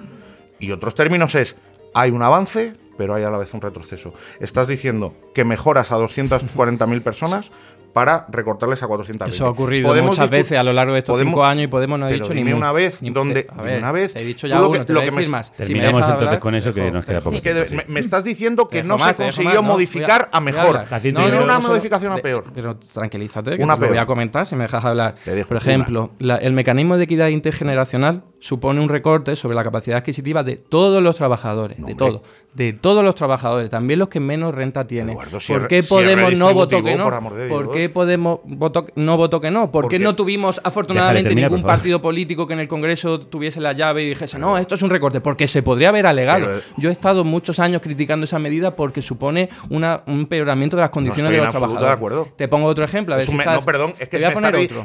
Y 0.60 0.72
otros 0.72 0.96
términos 0.96 1.36
es, 1.36 1.56
hay 1.94 2.12
un 2.12 2.22
avance, 2.22 2.76
pero 2.98 3.16
hay 3.16 3.24
a 3.24 3.30
la 3.30 3.38
vez 3.38 3.54
un 3.54 3.62
retroceso. 3.62 4.14
Estás 4.40 4.68
diciendo 4.68 5.14
que 5.34 5.44
mejoras 5.44 5.92
a 5.92 5.98
240.000 5.98 7.02
personas 7.02 7.52
para 7.96 8.26
recortarles 8.28 8.84
a 8.84 8.88
400.000. 8.88 9.30
Eso 9.30 9.46
ha 9.46 9.52
ocurrido 9.52 9.88
Podemos 9.88 10.10
muchas 10.18 10.30
veces 10.30 10.58
a 10.58 10.64
lo 10.64 10.74
largo 10.74 10.92
de 10.92 11.00
estos 11.00 11.14
podemos- 11.14 11.32
cinco 11.32 11.46
años 11.46 11.64
y 11.64 11.68
Podemos 11.68 11.98
no 11.98 12.08
ha 12.08 12.10
dicho 12.10 12.28
ni 12.34 12.40
dime 12.42 12.54
una 12.54 12.74
vez 12.74 13.02
Ni- 13.02 13.10
donde 13.12 13.48
a 13.50 13.54
dime 13.54 13.64
ver, 13.64 13.80
una 13.80 13.92
vez 13.94 14.12
Te 14.12 14.20
he 14.20 14.26
dicho 14.26 14.48
ya 14.48 14.60
lo 14.60 14.68
uno, 14.68 14.80
que- 14.80 14.84
te 14.86 14.92
lo 14.92 15.00
me- 15.00 15.06
decir 15.12 15.30
más. 15.30 15.46
Si 15.48 15.52
me 15.54 15.66
Terminamos 15.68 16.02
entonces 16.02 16.26
hablar, 16.26 16.40
con 16.40 16.56
eso, 16.56 16.74
que 16.74 16.82
dejo- 16.82 16.92
nos 16.94 17.06
queda 17.06 17.22
poco. 17.22 17.36
Es 17.38 17.42
que 17.42 17.54
de- 17.54 17.70
me, 17.74 17.86
me 17.88 18.00
estás 18.02 18.26
diciendo 18.26 18.68
que 18.68 18.84
no 18.84 18.98
más, 18.98 19.08
se 19.08 19.14
te 19.14 19.24
consiguió 19.24 19.64
modificar 19.64 20.28
a- 20.30 20.42
mejor. 20.42 20.84
yo- 21.02 21.44
una 21.44 21.60
modificación 21.60 22.12
a 22.12 22.18
peor. 22.18 22.44
Pero 22.54 22.76
tranquilízate, 22.76 23.56
que 23.56 23.64
Una 23.64 23.76
te 23.76 23.82
lo 23.84 23.88
voy 23.88 23.98
a 23.98 24.06
comentar 24.06 24.46
si 24.46 24.56
me 24.58 24.64
dejas 24.66 24.84
hablar. 24.84 25.16
Te 25.24 25.46
Por 25.46 25.56
ejemplo, 25.56 26.12
la- 26.20 26.36
el 26.36 26.52
mecanismo 26.52 26.98
de 26.98 27.06
equidad 27.06 27.30
intergeneracional 27.30 28.24
supone 28.40 28.82
un 28.82 28.90
recorte 28.90 29.38
sobre 29.38 29.56
la 29.56 29.64
capacidad 29.64 29.98
adquisitiva 30.00 30.44
de 30.44 30.58
todos 30.58 31.02
los 31.02 31.16
trabajadores, 31.16 31.78
de 31.84 31.96
todo, 31.96 32.22
de 32.54 32.74
todos 32.74 33.04
los 33.06 33.16
trabajadores, 33.16 33.70
también 33.70 34.00
los 34.00 34.10
que 34.10 34.20
menos 34.20 34.54
renta 34.54 34.86
tienen. 34.86 35.12
Eduardo, 35.12 35.40
si 35.40 35.54
¿Por 35.54 35.68
qué 35.68 35.82
si 35.82 35.90
Podemos 35.90 36.38
no 36.38 36.54
votó 36.54 36.84
que 36.84 36.96
no? 36.98 37.06
por 37.06 37.14
amor 37.14 37.34
de 37.36 37.48
¿Por 37.48 37.64
Dios. 37.64 37.74
Qué 37.88 37.90
Podemos 37.90 38.40
votó, 38.46 38.86
no 38.96 39.18
votó 39.18 39.40
que 39.42 39.52
no? 39.52 39.72
¿Por 39.72 39.84
qué 39.84 39.96
Porque- 39.96 40.00
no 40.00 40.16
tuvimos 40.16 40.60
afortunadamente 40.64 41.30
terminar, 41.30 41.52
ningún 41.52 41.66
partido 41.66 42.02
político 42.02 42.46
que 42.48 42.54
en 42.54 42.60
el 42.60 42.68
Congreso 42.68 43.20
tuviese 43.20 43.62
la 43.62 43.74
llave 43.74 44.04
y 44.04 44.10
dijese, 44.10 44.38
no, 44.40 44.58
esto 44.58 44.76
es 44.76 44.82
un 44.82 44.90
recorte? 44.90 45.22
Porque 45.22 45.48
se 45.48 45.64
podría 45.64 45.90
haber 45.90 46.06
alegado. 46.08 46.46
Pero- 46.46 46.60
Yo 46.78 46.90
he 46.90 46.92
estado 46.92 47.24
muchos 47.24 47.60
años 47.60 47.82
criticando 47.82 48.26
esa 48.26 48.40
medida 48.40 48.76
porque 48.76 49.02
supone 49.02 49.50
una, 49.70 50.02
un 50.08 50.22
empeoramiento 50.22 50.76
de 50.76 50.82
las 50.82 50.90
condiciones 50.90 51.32
de 51.32 51.38
los 51.38 51.50
trabajadores. 51.50 51.86
de 51.88 51.92
acuerdo. 51.94 52.28
Te 52.36 52.48
pongo 52.48 52.68
otro 52.68 52.84
ejemplo. 52.86 53.14
A 53.14 53.18
ver 53.18 53.24
Es 53.24 53.30
un 53.30 53.34
si 53.34 53.38
me- 53.38 53.44
estás- 53.44 53.60
no, 53.60 53.66
perdón, 53.66 53.90
es 54.00 54.10
que, 54.10 54.18
me, 54.20 54.28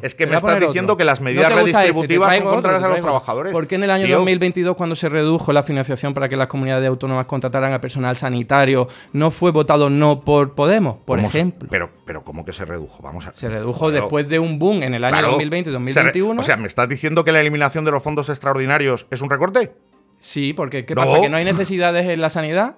es 0.03 0.15
que 0.15 0.27
me 0.27 0.37
estás 0.37 0.61
diciendo 0.61 0.93
otro. 0.93 0.97
que 0.99 1.05
las 1.05 1.21
¿No 1.21 1.25
medidas 1.25 1.45
gusta 1.51 1.61
este? 1.61 1.71
Te 1.73 1.77
redistributivas 1.83 2.29
traigo 2.29 2.45
son 2.45 2.53
contrarias 2.55 2.85
a 2.85 2.89
los 2.89 3.01
trabajadores. 3.01 3.53
¿Por 3.53 3.67
qué 3.67 3.75
en 3.77 3.85
el 3.85 3.91
año 3.91 4.07
Tío, 4.07 4.17
2022, 4.19 4.77
cuando 4.77 4.97
se 4.97 5.09
redujo 5.09 5.53
la 5.53 5.63
financiación 5.63 6.15
para 6.15 6.29
que 6.29 6.37
las 6.37 6.49
comunidades 6.49 6.89
autónomas 6.89 7.27
contrataran 7.27 7.73
a 7.73 7.81
personal 7.81 8.17
sanitario, 8.17 8.87
no 9.13 9.31
fue 9.31 9.51
votado 9.53 9.89
no 9.91 10.21
por 10.21 10.55
Podemos, 10.55 10.97
por 11.05 11.19
¿cómo 11.19 11.31
se- 11.31 11.39
ejemplo? 11.39 11.69
pero, 11.71 11.91
pero 12.05 12.25
¿cómo 12.25 12.45
que 12.45 12.53
se 12.53 12.65
redujo? 12.65 12.90
Vamos 13.03 13.27
a. 13.27 13.35
Se 13.35 13.49
redujo 13.49 13.87
Claro. 13.89 14.03
después 14.03 14.29
de 14.29 14.39
un 14.39 14.59
boom 14.59 14.83
en 14.83 14.95
el 14.95 15.05
año 15.05 15.13
Claro. 15.13 15.33
2020-2021. 15.39 16.41
O 16.41 16.43
sea, 16.43 16.57
¿me 16.57 16.67
estás 16.67 16.89
diciendo 16.89 17.25
que 17.25 17.33
la 17.33 17.41
eliminación 17.41 17.85
de 17.85 17.91
los 17.93 18.03
fondos 18.03 18.29
extraordinarios 18.29 19.07
es 19.11 19.21
un 19.23 19.31
recorte? 19.31 19.73
sí, 20.19 20.53
porque 20.53 20.85
¿qué 20.85 20.95
No. 20.95 21.03
pasa? 21.03 21.21
¿Que 21.21 21.31
no 21.31 21.37
hay 21.39 21.45
necesidades 21.45 22.07
en 22.07 22.21
la 22.21 22.29
sanidad? 22.29 22.77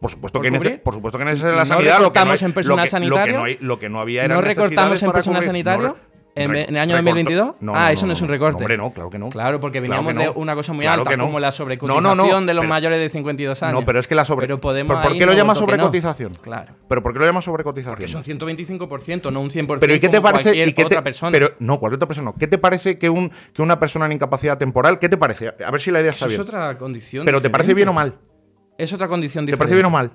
Por 0.00 0.10
supuesto, 0.10 0.40
¿Por 0.42 0.60
que, 0.60 0.78
por 0.78 0.94
supuesto 0.94 1.18
que 1.18 1.24
necesita 1.24 1.50
la 1.52 1.58
¿No 1.58 1.66
sanidad. 1.66 1.76
Lo 1.76 1.82
que 1.84 1.90
no, 1.90 1.98
recortamos 2.04 2.42
hay- 2.42 2.46
en 2.46 2.52
personal 2.52 2.76
lo 2.78 2.84
que, 2.84 2.90
sanitario? 2.90 3.18
Lo 3.18 3.26
que, 3.26 3.32
no 3.38 3.44
hay- 3.44 3.58
lo 3.60 3.78
que 3.78 3.88
no 3.88 4.00
había 4.00 4.24
era 4.24 4.34
¿No 4.34 4.40
recortamos 4.42 5.02
en 5.02 5.12
personal 5.12 5.42
sanitario? 5.42 5.88
No 5.88 5.96
¿En, 6.36 6.50
re- 6.50 6.62
en 6.64 6.70
el 6.70 6.82
año 6.82 6.96
recorto- 6.96 7.10
2022? 7.10 7.54
No, 7.60 7.74
ah, 7.76 7.84
no, 7.84 7.88
eso 7.90 8.06
no, 8.06 8.12
es 8.12 8.20
un 8.22 8.28
recorte. 8.28 8.56
hombre, 8.64 8.76
no, 8.76 8.92
claro 8.92 9.08
que 9.08 9.18
no. 9.18 9.28
Claro, 9.30 9.60
porque 9.60 9.78
veníamos 9.78 10.14
de 10.16 10.28
una 10.34 10.54
cosa 10.56 10.72
muy 10.72 10.84
Claro 10.84 11.02
alta, 11.02 11.16
como 11.16 11.38
la 11.38 11.52
sobrecotización 11.52 12.46
de 12.46 12.54
los 12.54 12.62
pero- 12.62 12.68
mayores 12.68 12.98
de 13.00 13.08
52 13.08 13.62
años. 13.62 13.80
No, 13.80 13.86
pero 13.86 14.00
es 14.00 14.08
que 14.08 14.16
la 14.16 14.24
sobre. 14.24 14.46
Pero 14.48 14.60
Podemos 14.60 14.92
¿Por, 14.96 15.02
por 15.02 15.12
qué 15.18 15.26
lo 15.26 15.34
no. 15.44 15.54
sobrecotización? 15.54 16.32
Claro. 16.42 16.74
¿Pero 16.88 17.02
por 17.04 17.12
qué 17.12 17.18
lo 17.20 17.26
llamas 17.26 17.44
sobrecotización? 17.44 17.94
Porque 17.94 18.08
son 18.08 18.24
125%, 18.24 19.32
no 19.32 19.40
un 19.40 19.50
100% 19.50 19.78
Pero 19.78 19.94
¿y 19.94 20.00
qué 20.00 20.08
te 20.08 20.16
como 20.18 20.22
parece? 20.24 20.44
cualquier 20.44 20.68
¿y 20.68 20.72
qué 20.72 20.82
te- 20.82 20.86
otra 20.86 21.02
persona. 21.04 21.30
Pero 21.30 21.54
no, 21.60 21.78
cualquier 21.78 21.96
otra 21.96 22.08
persona. 22.08 22.32
¿Qué 22.38 22.46
te 22.48 22.58
parece 22.58 22.98
que 22.98 23.08
un 23.10 23.30
que 23.52 23.62
una 23.62 23.78
persona 23.78 24.06
en 24.06 24.12
incapacidad 24.12 24.58
temporal? 24.58 24.98
¿Qué 24.98 25.08
te 25.08 25.16
parece? 25.16 25.54
A 25.64 25.70
ver 25.70 25.80
si 25.80 25.90
la 25.92 26.00
idea 26.00 26.10
está 26.10 26.26
Eso 26.26 26.32
es 26.32 26.38
bien. 26.38 26.56
otra 26.56 26.76
condición 26.78 27.24
Pero 27.24 27.40
¿te 27.40 27.48
parece 27.50 27.74
bien 27.74 27.88
o 27.88 27.92
mal? 27.92 28.18
Es 28.76 28.92
otra 28.92 29.06
condición 29.06 29.44
¿Te 29.46 29.52
diferente. 29.52 29.58
parece 29.58 29.74
bien 29.76 29.86
o 29.86 29.90
mal? 29.90 30.12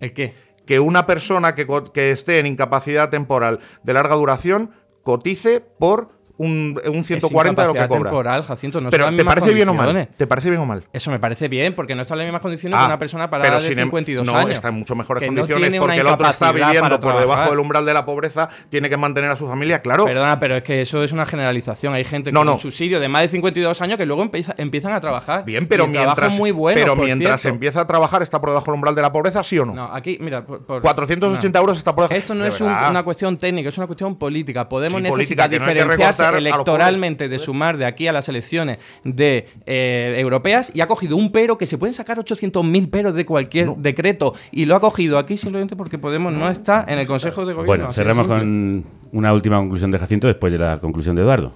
¿El 0.00 0.12
qué? 0.12 0.34
Que 0.66 0.80
una 0.80 1.06
persona 1.06 1.54
que, 1.54 1.66
que 1.94 2.10
esté 2.10 2.40
en 2.40 2.46
incapacidad 2.46 3.08
temporal 3.08 3.60
de 3.84 3.92
larga 3.94 4.16
duración 4.16 4.72
cotice 5.08 5.62
por 5.62 6.17
un, 6.38 6.80
un 6.92 7.04
140 7.04 7.62
de 7.62 7.68
lo 7.68 7.74
que 7.74 7.86
cobra. 7.88 8.02
temporal, 8.04 8.42
Jacinto, 8.44 8.80
no 8.80 8.86
son 8.86 8.90
Pero 8.90 9.14
¿te 9.14 9.24
parece 9.24 9.52
bien 9.52 9.68
o 9.68 9.74
mal? 9.74 10.08
¿Te 10.16 10.26
parece 10.26 10.50
bien 10.50 10.62
o 10.62 10.66
mal? 10.66 10.84
Eso 10.92 11.10
me 11.10 11.18
parece 11.18 11.48
bien, 11.48 11.74
porque 11.74 11.94
no 11.94 12.02
está 12.02 12.14
en 12.14 12.18
las 12.18 12.26
mismas 12.26 12.40
condiciones 12.42 12.78
Ah, 12.78 12.82
que 12.82 12.86
una 12.86 12.98
persona 12.98 13.28
parada 13.28 13.50
pero 13.50 13.60
de 13.60 13.68
sin 13.68 13.78
em- 13.78 13.86
52 13.88 14.26
no, 14.26 14.36
años. 14.36 14.52
está 14.52 14.68
en 14.68 14.74
mucho 14.74 14.94
mejores 14.94 15.22
no 15.22 15.26
condiciones 15.28 15.80
porque 15.80 15.96
el 16.00 16.06
otro 16.06 16.28
está 16.30 16.52
viviendo 16.52 16.98
por 17.00 17.18
debajo 17.18 17.50
del 17.50 17.58
umbral 17.58 17.84
de 17.84 17.94
la 17.94 18.04
pobreza, 18.06 18.48
tiene 18.70 18.88
que 18.88 18.96
mantener 18.96 19.30
a 19.30 19.36
su 19.36 19.46
familia, 19.48 19.80
claro. 19.82 20.04
Perdona, 20.04 20.38
pero 20.38 20.56
es 20.56 20.62
que 20.62 20.80
eso 20.80 21.02
es 21.02 21.12
una 21.12 21.26
generalización. 21.26 21.94
Hay 21.94 22.04
gente 22.04 22.32
No, 22.32 22.40
con 22.40 22.46
no. 22.46 22.52
un 22.54 22.58
subsidio 22.60 23.00
de 23.00 23.08
más 23.08 23.22
de 23.22 23.28
52 23.28 23.82
años 23.82 23.98
que 23.98 24.06
luego 24.06 24.22
empieza- 24.22 24.54
empiezan 24.58 24.92
a 24.92 25.00
trabajar. 25.00 25.44
Bien, 25.44 25.66
pero 25.66 25.86
mientras, 25.86 26.34
muy 26.38 26.50
bueno, 26.52 26.78
pero 26.80 26.96
mientras 26.96 27.40
cierto. 27.40 27.54
empieza 27.56 27.80
a 27.80 27.86
trabajar 27.86 28.22
está 28.22 28.40
por 28.40 28.50
debajo 28.50 28.66
del 28.66 28.74
umbral 28.74 28.94
de 28.94 29.02
la 29.02 29.12
pobreza, 29.12 29.42
¿sí 29.42 29.58
o 29.58 29.66
no? 29.66 29.74
No, 29.74 29.92
aquí, 29.92 30.18
mira, 30.20 30.44
por, 30.46 30.64
por- 30.64 30.82
480 30.82 31.58
no. 31.58 31.62
euros 31.62 31.78
está 31.78 31.94
por 31.94 32.04
debajo. 32.04 32.16
Esto 32.16 32.34
no 32.34 32.44
De 32.44 32.50
es 32.50 32.60
un- 32.60 32.68
una 32.72 33.02
cuestión 33.02 33.36
técnica, 33.38 33.68
es 33.70 33.78
una 33.78 33.86
cuestión 33.86 34.16
política. 34.16 34.68
Podemos 34.68 34.98
Sí, 35.00 35.02
necesitar 35.04 35.48
política, 35.48 35.64
no 35.66 35.72
diferenciarse 35.72 36.22
electoralmente 36.34 37.28
de 37.28 37.38
sumar 37.38 37.76
de 37.76 37.86
aquí 37.86 38.08
a 38.08 38.12
las 38.12 38.28
elecciones 38.28 38.78
de 39.04 39.46
eh, 39.66 40.16
europeas 40.18 40.72
y 40.74 40.80
ha 40.80 40.86
cogido 40.86 41.16
un 41.16 41.32
pero 41.32 41.58
que 41.58 41.66
se 41.66 41.78
pueden 41.78 41.94
sacar 41.94 42.18
800.000 42.18 42.90
peros 42.90 43.14
de 43.14 43.24
cualquier 43.24 43.68
decreto 43.76 44.34
y 44.50 44.64
lo 44.64 44.76
ha 44.76 44.80
cogido 44.80 45.18
aquí 45.18 45.36
simplemente 45.36 45.76
porque 45.76 45.98
Podemos 45.98 46.32
no 46.32 46.48
está 46.48 46.84
en 46.88 46.98
el 46.98 47.06
Consejo 47.06 47.44
de 47.44 47.52
Gobierno. 47.52 47.66
Bueno, 47.66 47.92
cerramos 47.92 48.26
con 48.26 48.84
una 49.12 49.32
última 49.32 49.58
conclusión 49.58 49.90
de 49.90 49.98
Jacinto 49.98 50.26
después 50.26 50.52
de 50.52 50.58
la 50.58 50.78
conclusión 50.78 51.16
de 51.16 51.22
Eduardo. 51.22 51.52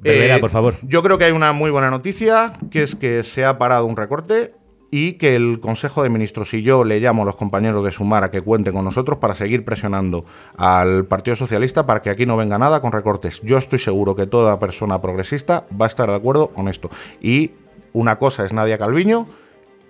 Berbera, 0.00 0.36
Eh, 0.36 0.40
por 0.40 0.50
favor. 0.50 0.74
Yo 0.82 1.02
creo 1.02 1.18
que 1.18 1.24
hay 1.24 1.32
una 1.32 1.52
muy 1.52 1.70
buena 1.70 1.90
noticia, 1.90 2.52
que 2.70 2.82
es 2.82 2.94
que 2.94 3.24
se 3.24 3.44
ha 3.44 3.58
parado 3.58 3.84
un 3.86 3.96
recorte 3.96 4.52
y 4.90 5.14
que 5.14 5.36
el 5.36 5.60
Consejo 5.60 6.02
de 6.02 6.08
Ministros 6.08 6.54
y 6.54 6.62
yo 6.62 6.84
le 6.84 7.00
llamo 7.00 7.22
a 7.22 7.26
los 7.26 7.36
compañeros 7.36 7.84
de 7.84 7.92
Sumar 7.92 8.24
a 8.24 8.30
que 8.30 8.40
cuenten 8.40 8.72
con 8.72 8.84
nosotros 8.84 9.18
para 9.18 9.34
seguir 9.34 9.64
presionando 9.64 10.24
al 10.56 11.06
Partido 11.06 11.36
Socialista 11.36 11.86
para 11.86 12.00
que 12.00 12.10
aquí 12.10 12.26
no 12.26 12.36
venga 12.36 12.58
nada 12.58 12.80
con 12.80 12.92
recortes. 12.92 13.40
Yo 13.42 13.58
estoy 13.58 13.78
seguro 13.78 14.16
que 14.16 14.26
toda 14.26 14.58
persona 14.58 15.00
progresista 15.00 15.66
va 15.78 15.86
a 15.86 15.88
estar 15.88 16.08
de 16.08 16.16
acuerdo 16.16 16.48
con 16.48 16.68
esto. 16.68 16.90
Y 17.20 17.52
una 17.92 18.16
cosa 18.18 18.44
es 18.44 18.52
Nadia 18.52 18.78
Calviño. 18.78 19.26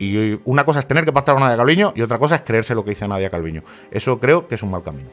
Y 0.01 0.39
una 0.45 0.65
cosa 0.65 0.79
es 0.79 0.87
tener 0.87 1.05
que 1.05 1.13
pactar 1.13 1.35
con 1.35 1.43
Nadia 1.43 1.57
Calviño 1.57 1.93
y 1.97 2.03
otra 2.03 2.19
cosa 2.19 2.37
es 2.37 2.43
creerse 2.43 2.73
lo 2.73 2.85
que 2.85 2.91
dice 2.91 3.09
Nadia 3.09 3.31
Calviño. 3.31 3.65
Eso 3.91 4.21
creo 4.21 4.47
que 4.47 4.55
es 4.55 4.63
un 4.63 4.71
mal 4.71 4.85
camino. 4.85 5.09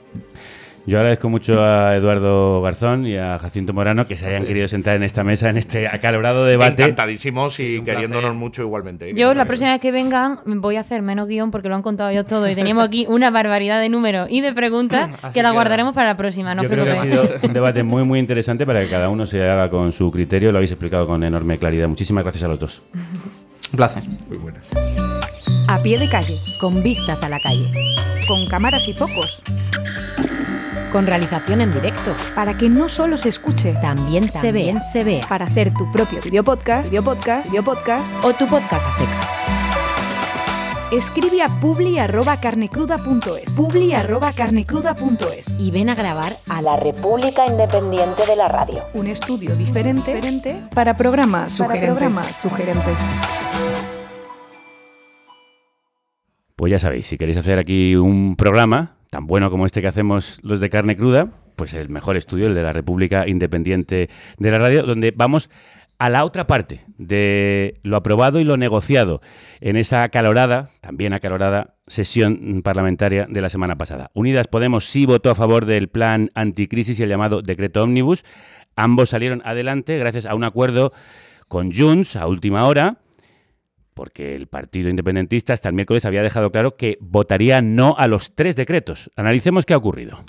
Yo 0.88 1.00
agradezco 1.00 1.30
mucho 1.30 1.64
a 1.64 1.96
Eduardo 1.96 2.62
Garzón 2.62 3.08
y 3.08 3.18
a 3.18 3.40
Jacinto 3.40 3.74
Morano 3.74 4.06
que 4.06 4.18
se 4.18 4.28
hayan 4.28 4.46
querido 4.46 4.68
sentar 4.68 4.96
en 4.96 5.02
esta 5.02 5.24
mesa, 5.24 5.50
en 5.50 5.58
este 5.58 5.88
acalorado 5.88 6.46
debate. 6.46 6.84
Encantadísimos 6.84 7.60
y 7.60 7.82
queriéndonos 7.82 8.36
mucho 8.36 8.62
igualmente. 8.62 9.14
Yo 9.16 9.34
la 9.34 9.46
próxima 9.46 9.72
vez 9.72 9.82
que 9.82 9.92
vengan 9.92 10.40
voy 10.46 10.76
a 10.76 10.82
hacer 10.82 11.02
menos 11.02 11.28
guion 11.28 11.50
porque 11.50 11.70
lo 11.70 11.76
han 11.76 11.82
contado 11.82 12.12
yo 12.12 12.24
todo 12.24 12.48
y 12.48 12.54
teníamos 12.54 12.86
aquí 12.86 13.08
una 13.10 13.32
barbaridad 13.32 13.82
de 13.82 13.90
números 13.90 14.28
y 14.30 14.42
de 14.42 14.54
preguntas 14.54 15.10
que 15.34 15.42
la 15.42 15.52
guardaremos 15.52 15.96
para 15.96 16.10
la 16.10 16.18
próxima. 16.18 16.54
No 16.54 16.62
Yo 16.62 16.70
creo 16.70 16.86
que 16.86 16.92
ha 16.92 17.02
sido 17.02 17.24
un 17.44 17.54
debate 17.54 17.82
muy, 17.82 18.04
muy 18.04 18.20
interesante 18.20 18.66
para 18.68 18.82
que 18.82 18.90
cada 18.90 19.10
uno 19.10 19.26
se 19.26 19.44
haga 19.44 19.70
con 19.72 19.92
su 19.92 20.12
criterio. 20.12 20.52
Lo 20.52 20.60
habéis 20.60 20.72
explicado 20.72 21.08
con 21.08 21.24
enorme 21.24 21.58
claridad. 21.58 21.88
Muchísimas 21.88 22.24
gracias 22.24 22.44
a 22.44 22.48
los 22.48 22.60
dos. 22.60 22.84
Un 23.72 23.78
placer. 23.78 24.04
Muy 24.28 24.38
buenas. 24.38 24.70
A 25.68 25.82
pie 25.82 25.98
de 25.98 26.08
calle, 26.08 26.38
con 26.60 26.84
vistas 26.84 27.24
a 27.24 27.30
la 27.30 27.40
calle. 27.40 27.72
Con 28.28 28.48
cámaras 28.48 28.88
y 28.88 28.94
focos. 28.94 29.42
Con 30.96 31.08
realización 31.08 31.60
en 31.60 31.74
directo. 31.74 32.16
Para 32.36 32.58
que 32.58 32.70
no 32.70 32.88
solo 32.88 33.18
se 33.18 33.28
escuche, 33.28 33.74
También 33.82 34.30
se 34.30 34.48
también 34.48 34.76
ve. 34.76 34.80
se 34.80 35.04
vea. 35.04 35.28
Para 35.28 35.44
hacer 35.44 35.74
tu 35.74 35.92
propio 35.92 36.22
videopodcast, 36.22 36.90
videopodcast, 36.90 37.50
videopodcast. 37.50 38.14
O 38.24 38.32
tu 38.34 38.48
podcast 38.48 38.88
a 38.88 38.92
secas. 38.92 39.42
Escribe 40.94 41.42
a 41.42 41.50
publi@carnecruda.es. 41.60 43.52
publi@carnecruda.es. 43.58 45.56
Y 45.60 45.72
ven 45.72 45.90
a 45.90 45.96
grabar 45.96 46.38
a 46.48 46.62
la 46.62 46.78
República 46.78 47.46
Independiente 47.46 48.26
de 48.26 48.38
la 48.38 48.48
Radio. 48.48 48.86
Un 48.94 49.08
estudio 49.08 49.54
diferente, 49.54 50.14
diferente 50.16 50.64
para 50.74 50.96
programas 50.96 51.58
Para 51.58 51.74
sugerentes. 51.74 51.98
programas 51.98 52.28
sugerentes. 52.42 52.98
Pues 56.56 56.72
ya 56.72 56.80
sabéis, 56.80 57.06
si 57.08 57.18
queréis 57.18 57.38
hacer 57.38 57.60
aquí 57.60 57.98
un 57.98 58.38
programa 58.38 58.94
tan 59.16 59.28
bueno 59.28 59.50
como 59.50 59.66
este 59.66 59.82
que 59.82 59.88
hacemos 59.88 60.42
los 60.44 60.60
de 60.60 60.70
carne 60.70 60.98
cruda, 60.98 61.30
pues 61.56 61.74
el 61.74 61.88
mejor 61.88 62.18
estudio, 62.18 62.48
el 62.48 62.54
de 62.54 62.64
la 62.64 62.74
República 62.74 63.30
Independiente 63.30 64.10
de 64.38 64.52
la 64.52 64.60
Radio, 64.60 64.84
donde 64.84 65.14
vamos 65.16 65.50
a 66.00 66.10
la 66.10 66.26
otra 66.26 66.48
parte 66.48 66.82
de 66.98 67.80
lo 67.82 67.96
aprobado 67.96 68.42
y 68.42 68.44
lo 68.44 68.58
negociado 68.58 69.22
en 69.62 69.78
esa 69.78 70.04
acalorada, 70.04 70.70
también 70.82 71.14
acalorada, 71.14 71.76
sesión 71.88 72.62
parlamentaria 72.62 73.26
de 73.30 73.40
la 73.40 73.48
semana 73.48 73.78
pasada. 73.78 74.12
Unidas 74.14 74.48
Podemos 74.48 74.84
sí 74.84 75.06
votó 75.06 75.30
a 75.30 75.36
favor 75.36 75.66
del 75.66 75.88
plan 75.88 76.30
anticrisis 76.36 77.00
y 77.00 77.04
el 77.04 77.08
llamado 77.08 77.42
decreto 77.42 77.84
ómnibus. 77.84 78.26
Ambos 78.76 79.12
salieron 79.12 79.42
adelante 79.46 79.98
gracias 79.98 80.26
a 80.26 80.36
un 80.36 80.44
acuerdo 80.44 80.92
con 81.48 81.72
Junts 81.72 82.18
a 82.18 82.28
última 82.28 82.68
hora 82.68 82.98
porque 83.96 84.36
el 84.36 84.48
Partido 84.48 84.90
Independentista 84.90 85.54
hasta 85.54 85.70
el 85.70 85.76
miércoles 85.76 86.06
había 86.06 86.22
dejado 86.22 86.52
claro 86.52 86.76
que 86.76 87.00
votaría 87.02 87.62
no 87.64 87.96
a 87.98 88.06
los 88.08 88.36
tres 88.36 88.56
decretos. 88.56 89.10
Analicemos 89.16 89.66
qué 89.66 89.74
ha 89.74 89.78
ocurrido. 89.78 90.20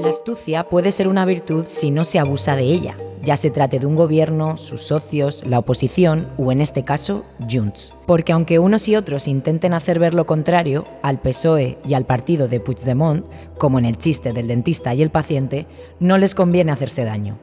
La 0.00 0.08
astucia 0.08 0.64
puede 0.64 0.90
ser 0.90 1.06
una 1.08 1.24
virtud 1.24 1.64
si 1.66 1.90
no 1.90 2.04
se 2.04 2.18
abusa 2.18 2.56
de 2.56 2.62
ella, 2.62 2.96
ya 3.24 3.36
se 3.36 3.50
trate 3.50 3.78
de 3.78 3.86
un 3.86 3.96
gobierno, 3.96 4.56
sus 4.56 4.80
socios, 4.82 5.44
la 5.44 5.58
oposición 5.58 6.28
o 6.38 6.52
en 6.52 6.60
este 6.60 6.84
caso, 6.84 7.24
Junts. 7.50 7.94
Porque 8.06 8.32
aunque 8.32 8.58
unos 8.58 8.88
y 8.88 8.96
otros 8.96 9.28
intenten 9.28 9.74
hacer 9.74 9.98
ver 9.98 10.14
lo 10.14 10.24
contrario, 10.24 10.86
al 11.02 11.20
PSOE 11.20 11.78
y 11.86 11.94
al 11.94 12.06
partido 12.06 12.48
de 12.48 12.60
Puigdemont, 12.60 13.26
como 13.58 13.78
en 13.78 13.84
el 13.84 13.98
chiste 13.98 14.32
del 14.32 14.46
dentista 14.46 14.94
y 14.94 15.02
el 15.02 15.10
paciente, 15.10 15.66
no 16.00 16.16
les 16.16 16.34
conviene 16.34 16.72
hacerse 16.72 17.04
daño. 17.04 17.38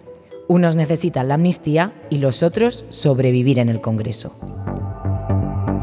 Unos 0.47 0.76
necesitan 0.76 1.28
la 1.28 1.36
amnistía 1.36 1.91
y 2.10 2.20
los 2.20 2.41
otros 2.41 2.86
sobrevivir 2.89 3.60
en 3.60 3.70
el 3.70 3.82
Congreso. 3.82 4.95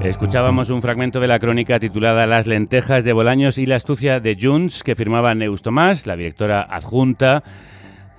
Escuchábamos 0.03 0.71
un 0.71 0.83
fragmento 0.83 1.21
de 1.21 1.29
la 1.29 1.39
crónica 1.39 1.79
titulada 1.79 2.27
Las 2.27 2.49
lentejas 2.49 3.05
de 3.05 3.13
Bolaños 3.13 3.57
y 3.57 3.67
la 3.67 3.77
astucia 3.77 4.19
de 4.19 4.37
Junts 4.39 4.83
que 4.83 4.97
firmaba 4.97 5.33
Neus 5.37 5.63
Tomás, 5.63 6.09
la 6.09 6.17
directora 6.17 6.61
adjunta 6.63 7.45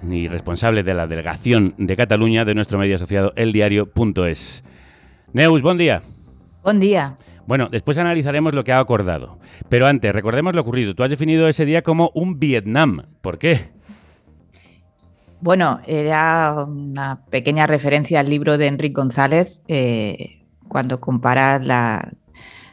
y 0.09 0.29
responsable 0.29 0.83
de 0.83 0.93
la 0.93 1.07
delegación 1.07 1.75
de 1.77 1.97
Cataluña 1.97 2.45
de 2.45 2.55
nuestro 2.55 2.79
medio 2.79 2.95
asociado 2.95 3.33
eldiario.es. 3.35 4.63
Neus, 5.33 5.61
buen 5.61 5.77
día. 5.77 6.01
Buen 6.63 6.79
día. 6.79 7.17
Bueno, 7.47 7.67
después 7.69 7.97
analizaremos 7.97 8.53
lo 8.53 8.63
que 8.63 8.71
ha 8.71 8.79
acordado. 8.79 9.37
Pero 9.67 9.85
antes, 9.85 10.13
recordemos 10.13 10.55
lo 10.55 10.61
ocurrido. 10.61 10.95
Tú 10.95 11.03
has 11.03 11.09
definido 11.09 11.49
ese 11.49 11.65
día 11.65 11.81
como 11.81 12.11
un 12.13 12.39
Vietnam. 12.39 13.07
¿Por 13.21 13.37
qué? 13.37 13.59
Bueno, 15.41 15.81
era 15.85 16.63
una 16.65 17.25
pequeña 17.29 17.67
referencia 17.67 18.21
al 18.21 18.29
libro 18.29 18.57
de 18.57 18.67
Enrique 18.67 18.93
González, 18.93 19.61
eh, 19.67 20.42
cuando 20.73 20.99
compara 20.99 21.59
la, 21.59 22.11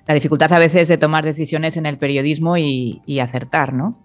la 0.09 0.15
dificultad 0.15 0.53
a 0.53 0.59
veces 0.59 0.89
de 0.89 0.99
tomar 0.99 1.25
decisiones 1.25 1.77
en 1.77 1.87
el 1.87 1.97
periodismo 1.97 2.57
y, 2.57 3.01
y 3.07 3.21
acertar, 3.21 3.73
¿no? 3.73 4.03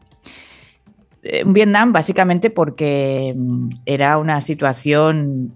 Eh, 1.24 1.44
Un 1.44 1.54
Vietnam 1.54 1.92
básicamente 1.92 2.52
porque 2.52 3.34
mm, 3.36 3.70
era 3.88 4.20
una 4.20 4.40
situación 4.42 5.56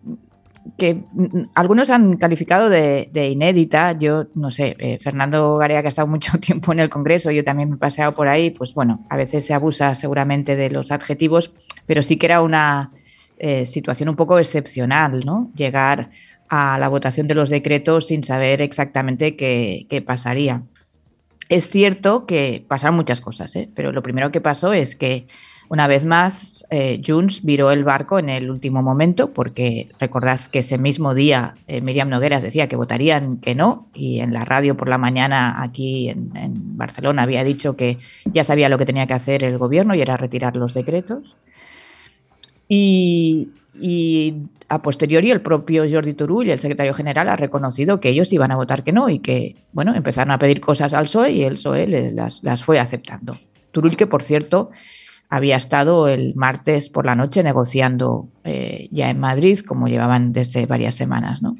que 0.78 0.96
mm, 0.96 1.50
algunos 1.54 1.92
han 1.92 2.18
calificado 2.18 2.70
de, 2.70 3.10
de 3.14 3.30
inédita. 3.30 3.92
Yo 3.94 4.26
no 4.34 4.50
sé, 4.50 4.76
eh, 4.80 4.98
Fernando 5.00 5.58
Garea, 5.58 5.82
que 5.82 5.88
ha 5.88 5.90
estado 5.90 6.08
mucho 6.16 6.40
tiempo 6.40 6.74
en 6.74 6.80
el 6.80 6.90
Congreso, 6.90 7.30
yo 7.30 7.44
también 7.44 7.70
me 7.70 7.76
he 7.76 7.80
paseado 7.80 8.14
por 8.14 8.28
ahí, 8.28 8.50
pues 8.50 8.74
bueno, 8.74 9.06
a 9.10 9.18
veces 9.18 9.46
se 9.46 9.54
abusa 9.54 9.94
seguramente 9.94 10.56
de 10.56 10.72
los 10.72 10.92
adjetivos, 10.92 11.52
pero 11.86 12.02
sí 12.02 12.18
que 12.18 12.26
era 12.26 12.42
una 12.42 12.92
eh, 13.38 13.66
situación 13.66 14.10
un 14.10 14.16
poco 14.16 14.40
excepcional, 14.40 15.24
¿no? 15.26 15.52
Llegar 15.56 16.10
a 16.50 16.78
la 16.80 16.90
votación 16.90 17.28
de 17.28 17.36
los 17.36 17.50
decretos 17.50 18.08
sin 18.08 18.24
saber 18.24 18.62
exactamente 18.62 19.36
qué, 19.36 20.04
pasaría. 20.06 20.64
Es 21.48 21.70
cierto 21.70 22.26
que 22.26 22.64
pasaron 22.68 22.96
muchas 22.96 23.22
cosas, 23.22 23.56
¿eh? 23.56 23.70
pero 23.74 23.92
lo 23.92 24.04
primero 24.04 24.32
que 24.32 24.42
pasó 24.42 24.74
es 24.74 24.96
que 24.96 25.28
una 25.68 25.88
vez 25.88 26.06
más 26.06 26.66
eh, 26.72 27.00
Junts 27.06 27.44
viró 27.44 27.72
el 27.72 27.84
barco 27.84 28.18
en 28.18 28.30
el 28.30 28.50
último 28.50 28.82
momento 28.82 29.30
porque 29.30 29.90
recordad 30.00 30.40
que 30.52 30.60
ese 30.60 30.80
mismo 30.80 31.14
día 31.14 31.54
eh, 31.68 31.82
Miriam 31.82 32.10
Nogueras 32.10 32.42
decía 32.42 32.68
que 32.68 32.76
votarían 32.76 33.38
que 33.38 33.54
no 33.54 33.88
y 33.94 34.20
en 34.20 34.34
la 34.34 34.46
radio 34.46 34.76
por 34.76 34.90
la 34.90 34.98
mañana 34.98 35.62
aquí 35.62 36.10
en, 36.10 36.36
en 36.36 36.78
Barcelona 36.78 37.22
había 37.24 37.44
dicho 37.44 37.76
que 37.76 38.00
ya 38.26 38.44
sabía 38.44 38.70
lo 38.70 38.80
que 38.80 38.88
tenía 38.88 39.06
que 39.06 39.14
hacer 39.14 39.44
el 39.44 39.60
gobierno 39.60 39.94
y 39.94 40.02
era 40.02 40.18
retirar 40.18 40.56
los 40.56 40.74
decretos. 40.74 41.36
Y, 42.72 43.50
y 43.82 44.44
a 44.68 44.82
posteriori 44.82 45.32
el 45.32 45.42
propio 45.42 45.86
Jordi 45.90 46.14
Turull, 46.14 46.50
el 46.50 46.60
secretario 46.60 46.94
general, 46.94 47.30
ha 47.30 47.36
reconocido 47.36 48.00
que 48.00 48.10
ellos 48.10 48.32
iban 48.34 48.52
a 48.52 48.56
votar 48.56 48.84
que 48.84 48.92
no 48.92 49.10
y 49.10 49.20
que, 49.20 49.56
bueno, 49.72 49.96
empezaron 49.96 50.32
a 50.32 50.40
pedir 50.40 50.62
cosas 50.62 50.94
al 50.94 51.06
PSOE 51.06 51.32
y 51.32 51.44
el 51.44 51.54
PSOE 51.54 52.12
las, 52.12 52.44
las 52.44 52.64
fue 52.64 52.80
aceptando. 52.80 53.40
Turull, 53.72 53.98
que 53.98 54.08
por 54.08 54.24
cierto 54.24 54.72
había 55.30 55.58
estado 55.58 56.08
el 56.08 56.34
martes 56.36 56.90
por 56.90 57.06
la 57.06 57.16
noche 57.16 57.44
negociando 57.44 58.30
eh, 58.44 58.90
ya 58.92 59.10
en 59.10 59.20
Madrid, 59.20 59.60
como 59.60 59.88
llevaban 59.88 60.34
desde 60.34 60.66
varias 60.66 60.96
semanas, 60.96 61.42
¿no? 61.42 61.56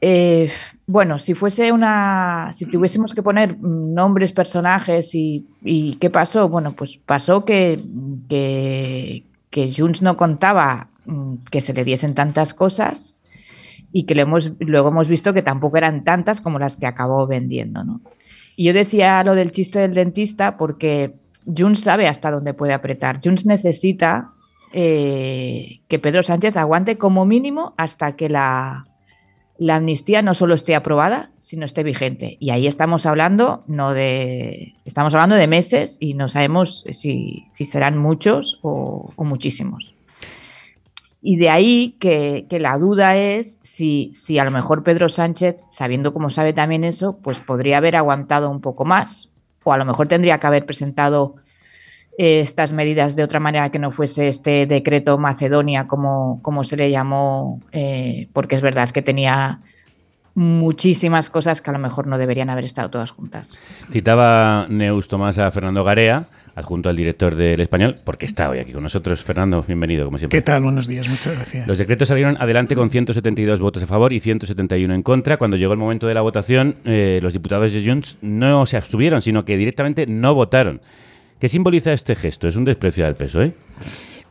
Eh, 0.00 0.50
bueno, 0.86 1.18
si 1.18 1.34
fuese 1.34 1.72
una. 1.72 2.52
Si 2.54 2.66
tuviésemos 2.66 3.14
que 3.14 3.22
poner 3.22 3.58
nombres, 3.58 4.32
personajes 4.32 5.14
y, 5.14 5.46
y 5.62 5.94
qué 5.96 6.10
pasó, 6.10 6.48
bueno, 6.48 6.72
pues 6.72 6.98
pasó 6.98 7.44
que, 7.44 7.80
que, 8.28 9.24
Junts 9.74 10.02
no 10.02 10.16
contaba 10.16 10.90
que 11.50 11.60
se 11.60 11.72
le 11.72 11.84
diesen 11.84 12.14
tantas 12.14 12.54
cosas 12.54 13.16
y 13.92 14.04
que 14.04 14.14
lo 14.14 14.22
hemos, 14.22 14.52
luego 14.58 14.88
hemos 14.88 15.08
visto 15.08 15.32
que 15.32 15.42
tampoco 15.42 15.78
eran 15.78 16.04
tantas 16.04 16.40
como 16.40 16.58
las 16.58 16.76
que 16.76 16.86
acabó 16.86 17.26
vendiendo, 17.26 17.84
¿no? 17.84 18.00
Y 18.56 18.64
yo 18.64 18.72
decía 18.72 19.22
lo 19.22 19.34
del 19.34 19.52
chiste 19.52 19.78
del 19.78 19.94
dentista 19.94 20.56
porque 20.56 21.14
Junts 21.46 21.80
sabe 21.80 22.08
hasta 22.08 22.30
dónde 22.30 22.54
puede 22.54 22.72
apretar. 22.72 23.20
Junts 23.22 23.46
necesita 23.46 24.32
eh, 24.72 25.80
que 25.88 25.98
Pedro 25.98 26.22
Sánchez 26.22 26.56
aguante 26.56 26.98
como 26.98 27.26
mínimo 27.26 27.74
hasta 27.76 28.16
que 28.16 28.28
la, 28.30 28.86
amnistía 29.68 30.22
no 30.22 30.34
solo 30.34 30.54
esté 30.54 30.74
aprobada, 30.74 31.32
sino 31.40 31.64
esté 31.66 31.82
vigente. 31.82 32.36
Y 32.40 32.50
ahí 32.50 32.66
estamos 32.66 33.06
hablando 33.06 33.64
no 33.66 33.92
de 33.92 34.74
estamos 34.84 35.14
hablando 35.14 35.36
de 35.36 35.46
meses 35.46 35.98
y 36.00 36.14
no 36.14 36.28
sabemos 36.28 36.84
si, 36.90 37.44
serán 37.46 37.98
muchos 37.98 38.58
o 38.62 39.12
muchísimos. 39.18 39.95
Y 41.28 41.38
de 41.38 41.50
ahí 41.50 41.96
que, 41.98 42.46
la 42.60 42.78
duda 42.78 43.16
es 43.16 43.58
si, 43.60 44.10
si 44.12 44.38
a 44.38 44.44
lo 44.44 44.52
mejor 44.52 44.84
Pedro 44.84 45.08
Sánchez, 45.08 45.64
sabiendo 45.70 46.12
cómo 46.12 46.30
sabe 46.30 46.52
también 46.52 46.84
eso, 46.84 47.18
pues 47.18 47.40
podría 47.40 47.78
haber 47.78 47.96
aguantado 47.96 48.48
un 48.48 48.60
poco 48.60 48.84
más. 48.84 49.32
O 49.64 49.72
a 49.72 49.76
lo 49.76 49.84
mejor 49.84 50.06
tendría 50.06 50.38
que 50.38 50.46
haber 50.46 50.66
presentado 50.66 51.34
eh, 52.16 52.38
estas 52.38 52.72
medidas 52.72 53.16
de 53.16 53.24
otra 53.24 53.40
manera 53.40 53.72
que 53.72 53.80
no 53.80 53.90
fuese 53.90 54.28
este 54.28 54.66
decreto 54.66 55.18
Macedonia, 55.18 55.88
como, 55.88 56.40
como 56.42 56.62
se 56.62 56.76
le 56.76 56.92
llamó, 56.92 57.58
eh, 57.72 58.28
porque 58.32 58.54
es 58.54 58.62
verdad 58.62 58.90
que 58.90 59.02
tenía 59.02 59.58
muchísimas 60.36 61.30
cosas 61.30 61.62
que 61.62 61.70
a 61.70 61.72
lo 61.72 61.78
mejor 61.78 62.06
no 62.06 62.18
deberían 62.18 62.50
haber 62.50 62.64
estado 62.64 62.90
todas 62.90 63.10
juntas. 63.10 63.56
Citaba 63.90 64.66
Neus 64.68 65.08
Tomás 65.08 65.38
a 65.38 65.50
Fernando 65.50 65.82
Garea, 65.82 66.28
adjunto 66.54 66.90
al 66.90 66.96
director 66.96 67.34
del 67.34 67.58
Español, 67.60 67.96
porque 68.04 68.26
está 68.26 68.50
hoy 68.50 68.58
aquí 68.58 68.72
con 68.72 68.82
nosotros. 68.82 69.24
Fernando, 69.24 69.64
bienvenido, 69.66 70.04
como 70.04 70.18
siempre. 70.18 70.38
¿Qué 70.38 70.42
tal? 70.42 70.62
Buenos 70.62 70.86
días, 70.86 71.08
muchas 71.08 71.34
gracias. 71.34 71.66
Los 71.66 71.78
decretos 71.78 72.08
salieron 72.08 72.36
adelante 72.38 72.76
con 72.76 72.90
172 72.90 73.60
votos 73.60 73.82
a 73.82 73.86
favor 73.86 74.12
y 74.12 74.20
171 74.20 74.92
en 74.92 75.02
contra. 75.02 75.38
Cuando 75.38 75.56
llegó 75.56 75.72
el 75.72 75.78
momento 75.78 76.06
de 76.06 76.14
la 76.14 76.20
votación, 76.20 76.76
eh, 76.84 77.18
los 77.22 77.32
diputados 77.32 77.72
de 77.72 77.86
Junts 77.86 78.18
no 78.20 78.66
se 78.66 78.76
abstuvieron, 78.76 79.22
sino 79.22 79.44
que 79.44 79.56
directamente 79.56 80.06
no 80.06 80.34
votaron. 80.34 80.82
¿Qué 81.40 81.48
simboliza 81.48 81.94
este 81.94 82.14
gesto? 82.14 82.46
Es 82.46 82.56
un 82.56 82.64
desprecio 82.64 83.06
del 83.06 83.14
PSOE. 83.14 83.54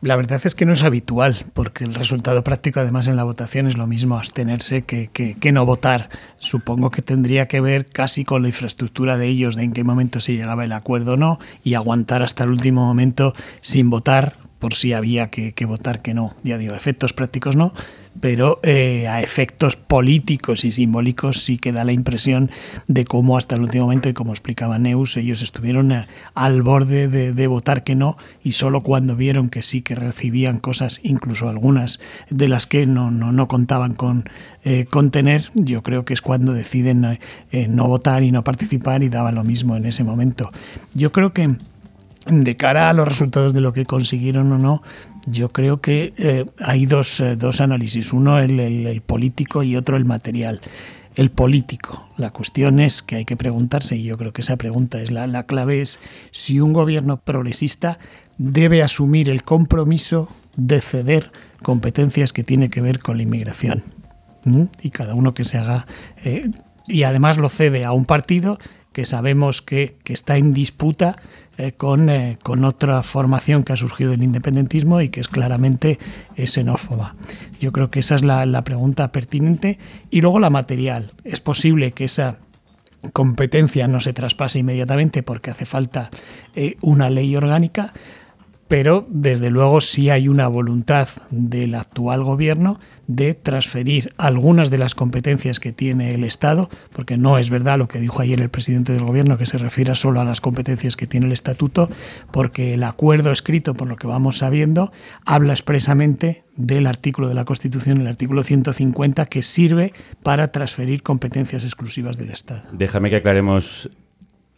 La 0.02 0.16
verdad 0.16 0.40
es 0.44 0.54
que 0.54 0.66
no 0.66 0.74
es 0.74 0.84
habitual, 0.84 1.36
porque 1.54 1.84
el 1.84 1.94
resultado 1.94 2.44
práctico, 2.44 2.80
además, 2.80 3.08
en 3.08 3.16
la 3.16 3.24
votación 3.24 3.66
es 3.66 3.76
lo 3.76 3.86
mismo 3.86 4.16
abstenerse 4.16 4.82
que, 4.82 5.08
que, 5.08 5.52
no 5.52 5.64
votar. 5.64 6.10
Supongo 6.36 6.90
que 6.90 7.02
tendría 7.02 7.48
que 7.48 7.60
ver 7.60 7.86
casi 7.86 8.24
con 8.24 8.42
la 8.42 8.48
infraestructura 8.48 9.16
de 9.16 9.26
ellos, 9.28 9.56
de 9.56 9.64
en 9.64 9.72
qué 9.72 9.84
momento 9.84 10.20
se 10.20 10.34
llegaba 10.34 10.64
el 10.64 10.72
acuerdo 10.72 11.14
o 11.14 11.16
no, 11.16 11.38
y 11.64 11.74
aguantar 11.74 12.22
hasta 12.22 12.44
el 12.44 12.50
último 12.50 12.84
momento 12.84 13.32
sin 13.60 13.88
votar 13.88 14.45
por 14.66 14.74
si 14.74 14.94
había 14.94 15.30
que, 15.30 15.64
votar 15.64 16.02
que 16.02 16.12
no. 16.12 16.34
Ya 16.42 16.58
digo, 16.58 16.74
efectos 16.74 17.12
prácticos 17.12 17.54
no, 17.54 17.72
pero 18.20 18.58
eh, 18.64 19.06
a 19.06 19.22
efectos 19.22 19.76
políticos 19.76 20.64
y 20.64 20.72
simbólicos 20.72 21.40
sí 21.40 21.56
que 21.56 21.70
da 21.70 21.84
la 21.84 21.92
impresión 21.92 22.50
de 22.88 23.04
cómo 23.04 23.38
hasta 23.38 23.54
el 23.54 23.62
último 23.62 23.84
momento, 23.84 24.08
y 24.08 24.12
como 24.12 24.32
explicaba 24.32 24.80
Neus, 24.80 25.16
ellos 25.18 25.40
estuvieron 25.40 25.92
eh, 25.92 26.08
al 26.34 26.62
borde 26.62 27.06
de, 27.06 27.46
votar 27.46 27.84
que 27.84 27.94
no 27.94 28.16
y 28.42 28.52
solo 28.52 28.80
cuando 28.80 29.14
vieron 29.14 29.50
que 29.50 29.62
sí 29.62 29.82
que 29.82 29.94
recibían 29.94 30.58
cosas, 30.58 30.98
incluso 31.04 31.48
algunas 31.48 32.00
de 32.28 32.48
las 32.48 32.66
que 32.66 32.86
no, 32.86 33.12
no, 33.12 33.46
contaban 33.46 33.94
con, 33.94 34.28
eh, 34.64 34.88
tener, 35.12 35.48
yo 35.54 35.84
creo 35.84 36.04
que 36.04 36.12
es 36.12 36.22
cuando 36.22 36.54
deciden 36.54 37.06
no 37.68 37.86
votar 37.86 38.24
y 38.24 38.32
no 38.32 38.42
participar 38.42 39.04
y 39.04 39.10
daba 39.10 39.30
lo 39.30 39.44
mismo 39.44 39.76
en 39.76 39.86
ese 39.86 40.02
momento. 40.02 40.50
Yo 40.92 41.12
creo 41.12 41.32
que 41.32 41.54
de 42.26 42.56
cara 42.56 42.90
a 42.90 42.92
los 42.92 43.06
resultados 43.06 43.54
de 43.54 43.60
lo 43.60 43.72
que 43.72 43.86
consiguieron 43.86 44.50
o 44.52 44.58
no, 44.58 44.82
yo 45.26 45.50
creo 45.50 45.80
que 45.80 46.12
eh, 46.16 46.46
hay 46.60 46.86
dos, 46.86 47.20
eh, 47.20 47.36
dos, 47.36 47.60
análisis, 47.60 48.12
uno 48.12 48.38
el, 48.38 49.02
político 49.04 49.62
y 49.62 49.76
otro 49.76 49.96
el 49.96 50.04
material. 50.04 50.60
El 51.14 51.30
político, 51.30 52.06
la 52.16 52.30
cuestión 52.30 52.78
es 52.78 53.02
que 53.02 53.16
hay 53.16 53.24
que 53.24 53.36
preguntarse, 53.36 53.96
y 53.96 54.02
yo 54.02 54.18
creo 54.18 54.32
que 54.32 54.42
esa 54.42 54.56
pregunta 54.56 55.00
es 55.00 55.10
la, 55.10 55.26
la 55.26 55.44
clave, 55.44 55.80
es 55.80 55.98
si 56.30 56.60
un 56.60 56.74
gobierno 56.74 57.16
progresista 57.16 57.98
debe 58.36 58.82
asumir 58.82 59.30
el 59.30 59.42
compromiso 59.42 60.28
de 60.56 60.80
ceder 60.80 61.30
competencias 61.62 62.32
que 62.32 62.44
tiene 62.44 62.68
que 62.68 62.82
ver 62.82 63.00
con 63.00 63.16
la 63.16 63.22
inmigración. 63.22 63.82
Y 64.80 64.90
cada 64.90 65.14
uno 65.14 65.34
que 65.34 65.42
se 65.42 65.58
haga, 65.58 65.86
eh, 66.24 66.50
y 66.86 67.02
además 67.02 67.38
lo 67.38 67.48
cede 67.48 67.84
a 67.84 67.92
un 67.92 68.04
partido 68.04 68.58
que 68.92 69.04
sabemos 69.04 69.60
que, 69.60 69.98
que 70.04 70.12
está 70.12 70.36
en 70.36 70.52
disputa 70.52 71.16
eh, 71.58 71.72
con, 71.72 72.10
eh, 72.10 72.38
con, 72.42 72.64
otra 72.64 73.02
formación 73.02 73.64
que 73.64 73.72
ha 73.72 73.76
surgido 73.76 74.10
del 74.10 74.22
independentismo 74.22 75.00
y 75.00 75.08
que 75.08 75.20
es 75.20 75.28
claramente 75.28 75.98
xenófoba. 76.36 77.14
Yo 77.60 77.72
creo 77.72 77.90
que 77.90 78.00
esa 78.00 78.14
es 78.16 78.24
la, 78.24 78.62
pregunta 78.62 79.12
pertinente. 79.12 79.78
Y 80.10 80.20
luego 80.20 80.38
la 80.38 80.50
material. 80.50 81.12
Es 81.24 81.40
posible 81.40 81.92
que 81.92 82.04
esa 82.04 82.38
competencia 83.12 83.88
no 83.88 84.00
se 84.00 84.12
traspase 84.12 84.58
inmediatamente 84.58 85.22
porque 85.22 85.50
hace 85.50 85.64
falta 85.64 86.10
eh, 86.54 86.76
una 86.80 87.10
ley 87.10 87.36
orgánica, 87.36 87.92
pero 88.68 89.06
desde 89.08 89.50
luego 89.50 89.80
sí 89.80 90.10
hay 90.10 90.28
una 90.28 90.48
voluntad 90.48 91.08
del 91.30 91.74
actual 91.74 92.24
gobierno 92.24 92.78
de 93.06 93.34
transferir 93.34 94.12
algunas 94.16 94.70
de 94.70 94.78
las 94.78 94.94
competencias 94.94 95.60
que 95.60 95.72
tiene 95.72 96.14
el 96.14 96.24
Estado, 96.24 96.68
porque 96.92 97.16
no 97.16 97.38
es 97.38 97.50
verdad 97.50 97.78
lo 97.78 97.86
que 97.86 98.00
dijo 98.00 98.20
ayer 98.20 98.40
el 98.40 98.50
presidente 98.50 98.92
del 98.92 99.04
gobierno, 99.04 99.38
que 99.38 99.46
se 99.46 99.58
refiere 99.58 99.94
solo 99.94 100.20
a 100.20 100.24
las 100.24 100.40
competencias 100.40 100.96
que 100.96 101.06
tiene 101.06 101.26
el 101.26 101.32
Estatuto, 101.32 101.88
porque 102.32 102.74
el 102.74 102.82
acuerdo 102.82 103.30
escrito, 103.30 103.74
por 103.74 103.88
lo 103.88 103.96
que 103.96 104.06
vamos 104.06 104.38
sabiendo, 104.38 104.92
habla 105.24 105.52
expresamente 105.52 106.44
del 106.56 106.86
artículo 106.86 107.28
de 107.28 107.34
la 107.34 107.44
Constitución, 107.44 108.00
el 108.00 108.08
artículo 108.08 108.42
150, 108.42 109.26
que 109.26 109.42
sirve 109.42 109.92
para 110.22 110.50
transferir 110.50 111.02
competencias 111.02 111.64
exclusivas 111.64 112.18
del 112.18 112.30
Estado. 112.30 112.62
Déjame 112.72 113.10
que 113.10 113.16
aclaremos 113.16 113.90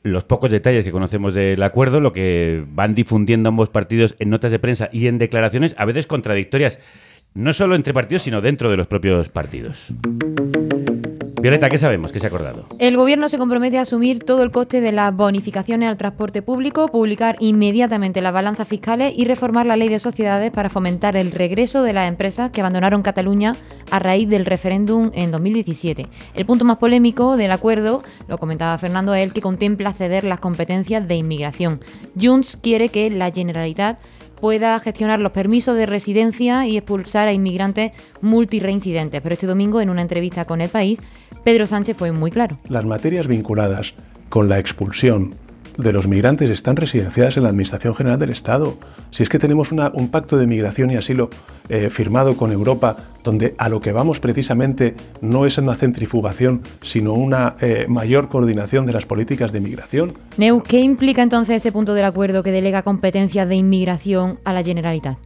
los 0.09 0.24
pocos 0.24 0.50
detalles 0.50 0.84
que 0.84 0.92
conocemos 0.92 1.34
del 1.34 1.62
acuerdo, 1.62 2.00
lo 2.00 2.12
que 2.12 2.64
van 2.72 2.94
difundiendo 2.94 3.48
ambos 3.48 3.70
partidos 3.70 4.16
en 4.18 4.30
notas 4.30 4.50
de 4.50 4.59
prensa 4.59 4.88
y 4.92 5.06
en 5.06 5.18
declaraciones 5.18 5.74
a 5.78 5.84
veces 5.84 6.06
contradictorias, 6.06 6.78
no 7.34 7.52
solo 7.52 7.74
entre 7.74 7.94
partidos, 7.94 8.22
sino 8.22 8.40
dentro 8.40 8.70
de 8.70 8.76
los 8.76 8.86
propios 8.86 9.28
partidos. 9.28 9.92
Violeta, 11.41 11.70
¿qué 11.70 11.78
sabemos? 11.78 12.11
¿Qué 12.11 12.18
se 12.18 12.26
ha 12.26 12.28
acordado? 12.28 12.64
El 12.80 12.97
Gobierno 12.97 13.28
se 13.28 13.39
compromete 13.39 13.78
a 13.78 13.82
asumir 13.82 14.24
todo 14.24 14.43
el 14.43 14.51
coste 14.51 14.80
de 14.80 14.91
las 14.91 15.14
bonificaciones 15.14 15.89
al 15.89 15.97
transporte 15.97 16.43
público, 16.43 16.89
publicar 16.89 17.36
inmediatamente 17.39 18.20
las 18.20 18.32
balanzas 18.32 18.66
fiscales 18.66 19.12
y 19.16 19.24
reformar 19.24 19.66
la 19.66 19.76
ley 19.76 19.89
de 19.89 20.01
sociedades 20.01 20.51
para 20.51 20.68
fomentar 20.68 21.16
el 21.16 21.30
regreso 21.30 21.82
de 21.82 21.93
las 21.93 22.09
empresas 22.09 22.51
que 22.51 22.61
abandonaron 22.61 23.03
Cataluña 23.03 23.55
a 23.91 23.99
raíz 24.01 24.28
del 24.28 24.47
referéndum 24.47 25.12
en 25.14 25.30
2017. 25.30 26.07
El 26.34 26.47
punto 26.47 26.64
más 26.64 26.78
polémico 26.78 27.36
del 27.36 27.53
acuerdo, 27.53 28.03
lo 28.26 28.39
comentaba 28.39 28.76
Fernando, 28.78 29.14
es 29.14 29.22
el 29.22 29.32
que 29.32 29.41
contempla 29.41 29.93
ceder 29.93 30.24
las 30.24 30.41
competencias 30.41 31.07
de 31.07 31.14
inmigración. 31.14 31.80
Junts 32.20 32.59
quiere 32.61 32.89
que 32.89 33.11
la 33.11 33.30
Generalitat 33.30 34.01
pueda 34.41 34.78
gestionar 34.78 35.20
los 35.20 35.32
permisos 35.32 35.76
de 35.76 35.86
residencia 35.86 36.66
y 36.66 36.76
expulsar 36.76 37.28
a 37.28 37.32
inmigrantes 37.32 37.93
multireincidentes. 38.20 39.20
Pero 39.20 39.32
este 39.32 39.47
domingo, 39.47 39.80
en 39.80 39.91
una 39.91 40.03
entrevista 40.03 40.45
con 40.45 40.61
El 40.61 40.68
País, 40.68 41.01
Pedro 41.49 41.64
Sánchez 41.64 41.96
fue 41.96 42.12
muy 42.12 42.30
claro. 42.30 42.59
Las 42.68 42.84
materias 42.84 43.26
vinculadas 43.26 43.94
con 44.28 44.51
la 44.51 44.59
expulsión 44.59 45.34
de 45.78 45.94
los 45.94 46.07
migrantes 46.07 46.51
están 46.51 46.76
residenciadas 46.76 47.38
en 47.38 47.44
la 47.44 47.49
Administración 47.49 47.94
General 47.94 48.18
del 48.18 48.28
Estado. 48.28 48.76
Si 49.11 49.22
es 49.22 49.30
que 49.30 49.38
tenemos 49.38 49.72
un 49.72 50.09
pacto 50.11 50.36
de 50.36 50.46
migración 50.46 50.90
y 50.90 50.96
asilo 50.96 51.30
eh, 51.70 51.88
firmado 51.88 52.36
con 52.36 52.53
Europa, 52.53 52.99
donde 53.24 53.55
a 53.57 53.70
lo 53.70 53.80
que 53.80 53.92
vamos 53.92 54.20
precisamente 54.20 54.94
no 55.22 55.46
es 55.46 55.57
una 55.57 55.74
centrifugación, 55.74 56.61
sino 56.82 57.14
una 57.14 57.57
eh, 57.62 57.86
mayor 57.88 58.28
coordinación 58.28 58.84
de 58.84 58.92
las 58.92 59.07
políticas 59.07 59.51
de 59.51 59.62
migración. 59.62 60.12
Neu, 60.36 60.62
¿qué 60.62 60.80
implica 60.80 61.22
entonces 61.22 61.57
ese 61.57 61.72
punto 61.72 61.94
del 61.94 62.05
acuerdo 62.05 62.42
que 62.42 62.53
delega 62.53 62.82
competencias 62.82 63.49
de 63.49 63.55
inmigración 63.55 64.38
a 64.44 64.53
la 64.53 64.62
Generalitat? 64.62 65.16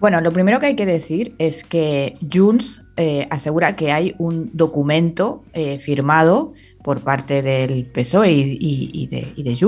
Bueno, 0.00 0.22
lo 0.22 0.32
primero 0.32 0.58
que 0.60 0.66
hay 0.66 0.76
que 0.76 0.86
decir 0.86 1.34
es 1.38 1.62
que 1.62 2.16
Junts 2.32 2.86
eh, 2.96 3.26
asegura 3.30 3.76
que 3.76 3.92
hay 3.92 4.14
un 4.18 4.50
documento 4.54 5.44
firmado 5.78 6.54
por 6.82 7.00
parte 7.00 7.42
del 7.42 7.86
PSOE 7.86 8.32
y, 8.32 9.06
de, 9.06 9.26
y, 9.36 9.58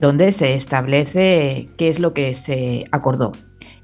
donde 0.00 0.32
se 0.32 0.54
establece 0.54 1.68
qué 1.76 1.88
es 1.88 2.00
lo 2.00 2.12
que 2.12 2.34
se 2.34 2.86
acordó 2.90 3.32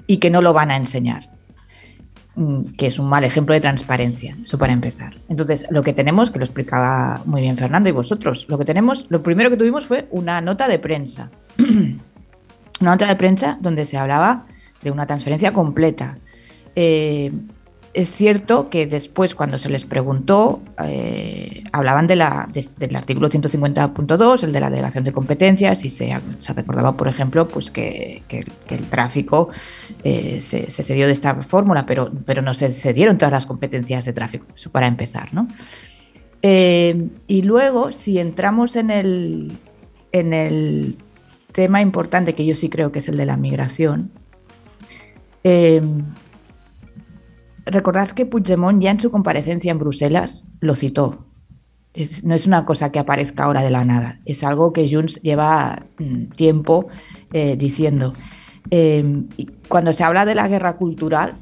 y 0.06 0.18
que 0.18 0.30
no 0.30 0.42
lo 0.42 0.52
van 0.52 0.70
a 0.70 0.76
enseñar, 0.76 1.30
mm, 2.34 2.74
que 2.76 2.86
es 2.86 2.98
un 2.98 3.08
mal 3.08 3.24
ejemplo 3.24 3.54
de 3.54 3.60
transparencia, 3.60 4.36
eso 4.40 4.58
para 4.58 4.72
empezar. 4.72 5.14
Entonces, 5.28 5.66
lo 5.70 5.82
que 5.82 5.92
tenemos, 5.92 6.30
que 6.30 6.38
lo 6.38 6.44
explicaba 6.44 7.22
muy 7.24 7.42
bien 7.42 7.56
Fernando 7.56 7.88
y 7.88 7.92
vosotros, 7.92 8.46
lo 8.48 8.58
que 8.58 8.64
tenemos, 8.64 9.06
lo 9.10 9.22
primero 9.22 9.50
que 9.50 9.56
tuvimos 9.56 9.86
fue 9.86 10.08
una 10.10 10.40
nota 10.40 10.68
de 10.68 10.78
prensa, 10.78 11.30
una 12.80 12.90
nota 12.90 13.06
de 13.06 13.16
prensa 13.16 13.58
donde 13.60 13.86
se 13.86 13.96
hablaba 13.96 14.46
de 14.82 14.90
una 14.90 15.06
transferencia 15.06 15.52
completa. 15.52 16.18
Eh, 16.74 17.32
es 17.94 18.14
cierto 18.14 18.68
que 18.68 18.86
después, 18.86 19.34
cuando 19.34 19.58
se 19.58 19.70
les 19.70 19.86
preguntó, 19.86 20.60
eh, 20.84 21.64
hablaban 21.72 22.06
de 22.06 22.16
la, 22.16 22.46
del 22.76 22.94
artículo 22.94 23.30
150.2, 23.30 24.42
el 24.44 24.52
de 24.52 24.60
la 24.60 24.68
delegación 24.68 25.02
de 25.04 25.12
competencias, 25.12 25.82
y 25.86 25.88
se, 25.88 26.14
recordaba, 26.54 26.94
por 26.94 27.08
ejemplo, 27.08 27.48
pues 27.48 27.70
que, 27.70 28.22
el 28.68 28.86
tráfico 28.88 29.48
eh, 30.04 30.42
se, 30.42 30.70
cedió 30.70 31.06
de 31.06 31.12
esta 31.14 31.36
fórmula, 31.36 31.86
pero, 31.86 32.10
pero 32.26 32.42
no 32.42 32.52
se 32.52 32.70
cedieron 32.70 33.16
todas 33.16 33.32
las 33.32 33.46
competencias 33.46 34.04
de 34.04 34.12
tráfico, 34.12 34.46
eso 34.54 34.70
para 34.70 34.86
empezar, 34.86 35.32
¿no? 35.32 35.48
Y 36.42 37.42
luego, 37.42 37.90
si 37.90 38.20
entramos 38.20 38.76
en 38.76 38.90
el, 38.90 39.58
en 40.12 40.32
el 40.32 40.98
tema 41.52 41.80
importante, 41.80 42.34
que 42.34 42.44
yo 42.44 42.54
sí 42.54 42.68
creo 42.68 42.92
que 42.92 42.98
es 42.98 43.08
el 43.08 43.16
de 43.16 43.24
la 43.24 43.38
migración, 43.38 44.10
recordad 47.66 48.10
que 48.10 48.26
Puigdemont 48.26 48.82
ya 48.82 48.90
en 48.90 49.00
su 49.00 49.10
comparecencia 49.10 49.70
en 49.70 49.78
Bruselas 49.78 50.44
lo 50.60 50.74
citó. 50.74 51.26
no 52.22 52.34
es 52.34 52.46
una 52.46 52.64
cosa 52.64 52.90
que 52.92 52.98
aparezca 52.98 53.44
ahora 53.44 53.62
de 53.62 53.70
la 53.70 53.84
nada, 53.84 54.18
es 54.24 54.44
algo 54.44 54.72
que 54.72 54.88
Junts 54.88 55.20
lleva 55.22 55.86
mm, 55.98 56.26
tiempo 56.36 56.88
eh, 57.32 57.56
diciendo. 57.56 58.12
Em, 58.70 59.28
cuando 59.68 59.92
se 59.92 60.04
habla 60.04 60.24
de 60.24 60.34
la 60.34 60.48
guerra 60.48 60.76
cultural, 60.76 61.34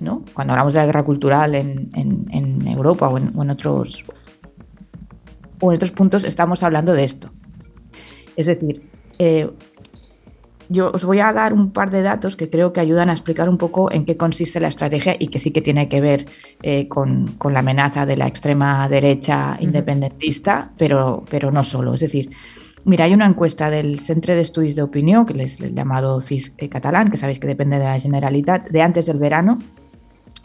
¿no? 0.00 0.24
cuando 0.34 0.52
hablamos 0.52 0.72
de 0.72 0.80
la 0.80 0.86
guerra 0.86 1.04
cultural 1.04 1.54
en, 1.54 1.90
Europa 2.66 3.08
o 3.08 3.18
en, 3.18 3.50
otros, 3.50 4.04
o 5.60 5.70
en 5.70 5.76
otros 5.76 5.92
puntos, 5.92 6.24
estamos 6.24 6.62
hablando 6.62 6.92
de 6.94 7.04
esto. 7.04 7.30
Es 8.36 8.46
decir, 8.46 8.88
eh, 9.18 9.50
yo 10.72 10.90
os 10.92 11.04
voy 11.04 11.20
a 11.20 11.32
dar 11.32 11.52
un 11.52 11.70
par 11.70 11.90
de 11.90 12.02
datos 12.02 12.34
que 12.34 12.48
creo 12.48 12.72
que 12.72 12.80
ayudan 12.80 13.10
a 13.10 13.12
explicar 13.12 13.48
un 13.48 13.58
poco 13.58 13.92
en 13.92 14.04
qué 14.04 14.16
consiste 14.16 14.58
la 14.58 14.68
estrategia 14.68 15.14
y 15.18 15.28
que 15.28 15.38
sí 15.38 15.50
que 15.50 15.60
tiene 15.60 15.88
que 15.88 16.00
ver 16.00 16.24
eh, 16.62 16.88
con, 16.88 17.36
la 17.50 17.60
amenaza 17.60 18.06
de 18.06 18.16
la 18.16 18.26
extrema 18.26 18.88
derecha 18.88 19.58
independentista, 19.60 20.72
pero, 20.78 21.24
pero 21.30 21.50
no 21.50 21.62
solo. 21.62 21.94
Es 21.94 22.00
decir, 22.00 22.30
mira, 22.84 23.04
hay 23.04 23.12
una 23.12 23.26
encuesta 23.26 23.68
del 23.68 24.00
Centre 24.00 24.34
de 24.34 24.40
Estudios 24.40 24.74
de 24.74 24.82
Opinión, 24.82 25.26
que 25.26 25.40
es 25.42 25.60
el 25.60 25.74
llamado 25.74 26.20
CIS 26.20 26.54
eh, 26.56 26.68
catalán, 26.68 27.10
que 27.10 27.18
sabéis 27.18 27.38
que 27.38 27.46
depende 27.46 27.78
de 27.78 27.84
la 27.84 28.00
Generalitat, 28.00 28.68
de 28.68 28.82
antes 28.82 29.06
del 29.06 29.18
verano, 29.18 29.58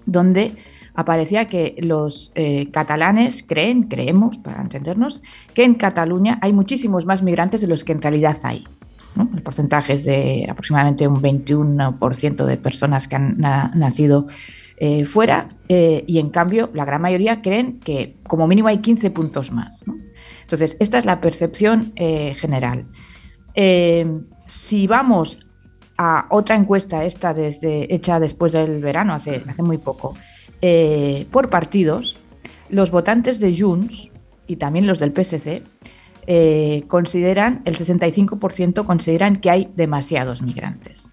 donde 0.05 0.51
aparecía 0.93 1.45
que 1.45 1.75
los 1.79 2.31
eh, 2.35 2.69
catalanes 2.71 3.43
creen, 3.47 3.83
creemos, 3.83 4.37
para 4.37 4.61
entendernos, 4.61 5.21
que 5.53 5.63
en 5.63 5.75
Cataluña 5.75 6.39
hay 6.41 6.51
muchísimos 6.51 7.05
más 7.05 7.23
migrantes 7.23 7.61
de 7.61 7.67
los 7.67 7.83
que 7.83 7.93
en 7.93 8.01
realidad 8.01 8.35
hay. 8.43 8.65
¿No? 9.17 9.29
El 9.35 9.41
porcentaje 9.41 9.93
es 9.93 10.05
de 10.05 10.47
aproximadamente 10.49 11.07
un 11.07 11.21
21% 11.21 12.45
de 12.45 12.57
personas 12.57 13.07
que 13.07 13.15
han 13.15 13.37
na 13.37 13.71
nacido 13.75 14.27
eh, 14.79 15.05
fuera 15.05 15.49
eh, 15.69 16.03
y 16.05 16.19
en 16.19 16.29
cambio 16.29 16.69
la 16.73 16.85
gran 16.85 17.01
mayoría 17.01 17.41
creen 17.41 17.79
que 17.79 18.15
como 18.27 18.47
mínimo 18.47 18.67
hay 18.67 18.77
15 18.77 19.09
puntos 19.09 19.51
más. 19.51 19.83
Entonces, 20.41 20.77
esta 20.79 20.99
es 20.99 21.05
la 21.05 21.19
percepción 21.19 21.93
eh, 21.95 22.35
general. 22.35 22.85
si 24.45 24.87
vamos 24.87 25.39
a 25.97 26.27
otra 26.29 26.55
encuesta, 26.55 27.03
esta 27.05 27.33
hecha 27.35 28.19
después 28.19 28.53
del 28.53 28.79
verano, 28.79 29.13
hace, 29.13 29.41
hace 29.49 29.63
muy 29.63 29.79
poco, 29.79 30.15
por 31.31 31.49
partidos, 31.49 32.15
los 32.69 32.91
votantes 32.91 33.39
de 33.39 33.57
Junts 33.59 34.11
y 34.45 34.57
también 34.57 34.85
los 34.85 34.99
del 34.99 35.11
PSC 35.11 35.63
eh, 36.27 36.83
consideran, 36.87 37.61
el 37.65 37.77
65% 37.77 38.85
consideran 38.85 39.37
que 39.37 39.49
hay 39.49 39.69
demasiados 39.75 40.41
migrantes. 40.41 41.09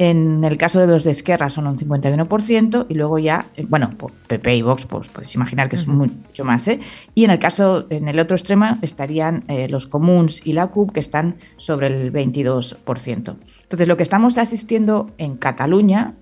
En 0.00 0.44
el 0.44 0.56
caso 0.56 0.80
de 0.80 0.86
los 0.86 1.04
de 1.04 1.10
Esquerra 1.10 1.50
son 1.50 1.66
un 1.66 1.76
51% 1.76 2.86
y 2.88 2.94
luego 2.94 3.18
ya, 3.18 3.44
eh, 3.56 3.66
bueno, 3.68 3.90
PP 4.28 4.56
y 4.56 4.62
Vox, 4.62 4.86
pues 4.86 5.08
podéis 5.08 5.34
imaginar 5.34 5.68
que 5.68 5.76
es 5.76 5.86
mucho 5.88 6.42
más, 6.42 6.66
¿eh? 6.68 6.80
Y 7.14 7.24
en 7.24 7.30
el 7.30 7.38
caso, 7.38 7.86
en 7.90 8.08
el 8.08 8.18
otro 8.18 8.34
extremo 8.34 8.78
estarían 8.80 9.44
eh, 9.48 9.68
los 9.68 9.86
comuns 9.86 10.40
y 10.46 10.54
la 10.54 10.68
CUP 10.68 10.92
que 10.92 11.00
están 11.00 11.36
sobre 11.58 11.88
el 11.88 12.12
22%. 12.14 13.36
Entonces, 13.62 13.88
lo 13.88 13.96
que 13.98 14.02
estamos 14.02 14.38
asistiendo 14.38 15.10
en 15.18 15.36
Cataluña 15.36 16.14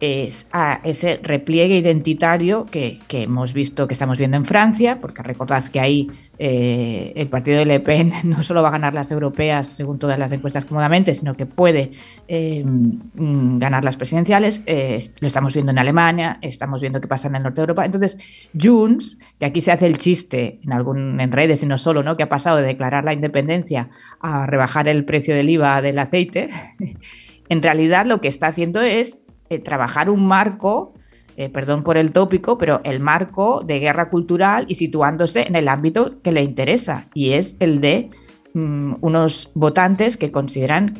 es 0.00 0.46
a 0.52 0.80
ese 0.84 1.18
repliegue 1.22 1.78
identitario 1.78 2.66
que, 2.66 2.98
hemos 3.10 3.52
visto, 3.52 3.88
que 3.88 3.94
estamos 3.94 4.18
viendo 4.18 4.36
en 4.36 4.44
Francia, 4.44 4.98
porque 5.00 5.22
recordad 5.22 5.64
que 5.68 5.80
ahí 5.80 6.10
eh, 6.38 7.14
el 7.16 7.28
partido 7.28 7.58
de 7.58 7.64
Le 7.64 7.80
Pen 7.80 8.12
no 8.24 8.42
solo 8.42 8.62
va 8.62 8.68
a 8.68 8.72
ganar 8.72 8.92
las 8.92 9.10
europeas, 9.10 9.68
según 9.68 9.98
todas 9.98 10.18
las 10.18 10.32
encuestas 10.32 10.66
cómodamente, 10.66 11.14
sino 11.14 11.34
que 11.34 11.46
puede 11.46 11.92
eh, 12.28 12.62
mm, 12.64 13.58
ganar 13.58 13.84
las 13.84 13.96
presidenciales. 13.96 14.60
Eh, 14.66 15.08
lo 15.20 15.28
estamos 15.28 15.54
viendo 15.54 15.72
en 15.72 15.78
Alemania, 15.78 16.38
estamos 16.42 16.82
viendo 16.82 17.00
qué 17.00 17.08
pasa 17.08 17.28
en 17.28 17.36
el 17.36 17.42
norte 17.42 17.56
de 17.56 17.62
Europa. 17.62 17.86
Entonces, 17.86 18.18
Junts, 18.60 19.18
que 19.38 19.46
aquí 19.46 19.62
se 19.62 19.72
hace 19.72 19.86
el 19.86 19.96
chiste 19.96 20.60
en, 20.62 20.72
algún, 20.72 21.20
en 21.20 21.32
redes 21.32 21.62
y 21.62 21.66
no 21.66 21.78
solo, 21.78 22.02
¿no? 22.02 22.18
que 22.18 22.22
ha 22.22 22.28
pasado 22.28 22.58
de 22.58 22.64
declarar 22.64 23.04
la 23.04 23.14
independencia 23.14 23.88
a 24.20 24.44
rebajar 24.46 24.88
el 24.88 25.06
precio 25.06 25.34
del 25.34 25.48
IVA 25.48 25.80
del 25.80 25.98
aceite, 25.98 26.50
en 27.48 27.62
realidad 27.62 28.04
lo 28.04 28.20
que 28.20 28.28
está 28.28 28.48
haciendo 28.48 28.82
es 28.82 29.18
eh, 29.50 29.58
trabajar 29.58 30.10
un 30.10 30.26
marco, 30.26 30.94
eh, 31.36 31.48
perdón 31.48 31.82
por 31.82 31.96
el 31.96 32.12
tópico, 32.12 32.58
pero 32.58 32.80
el 32.84 33.00
marco 33.00 33.62
de 33.64 33.78
guerra 33.78 34.08
cultural 34.08 34.64
y 34.68 34.76
situándose 34.76 35.46
en 35.46 35.54
el 35.54 35.68
ámbito 35.68 36.20
que 36.22 36.32
le 36.32 36.42
interesa, 36.42 37.08
y 37.14 37.32
es 37.32 37.56
el 37.60 37.80
de 37.80 38.10
mm, 38.54 38.94
unos 39.00 39.50
votantes 39.54 40.16
que 40.16 40.32
consideran, 40.32 40.94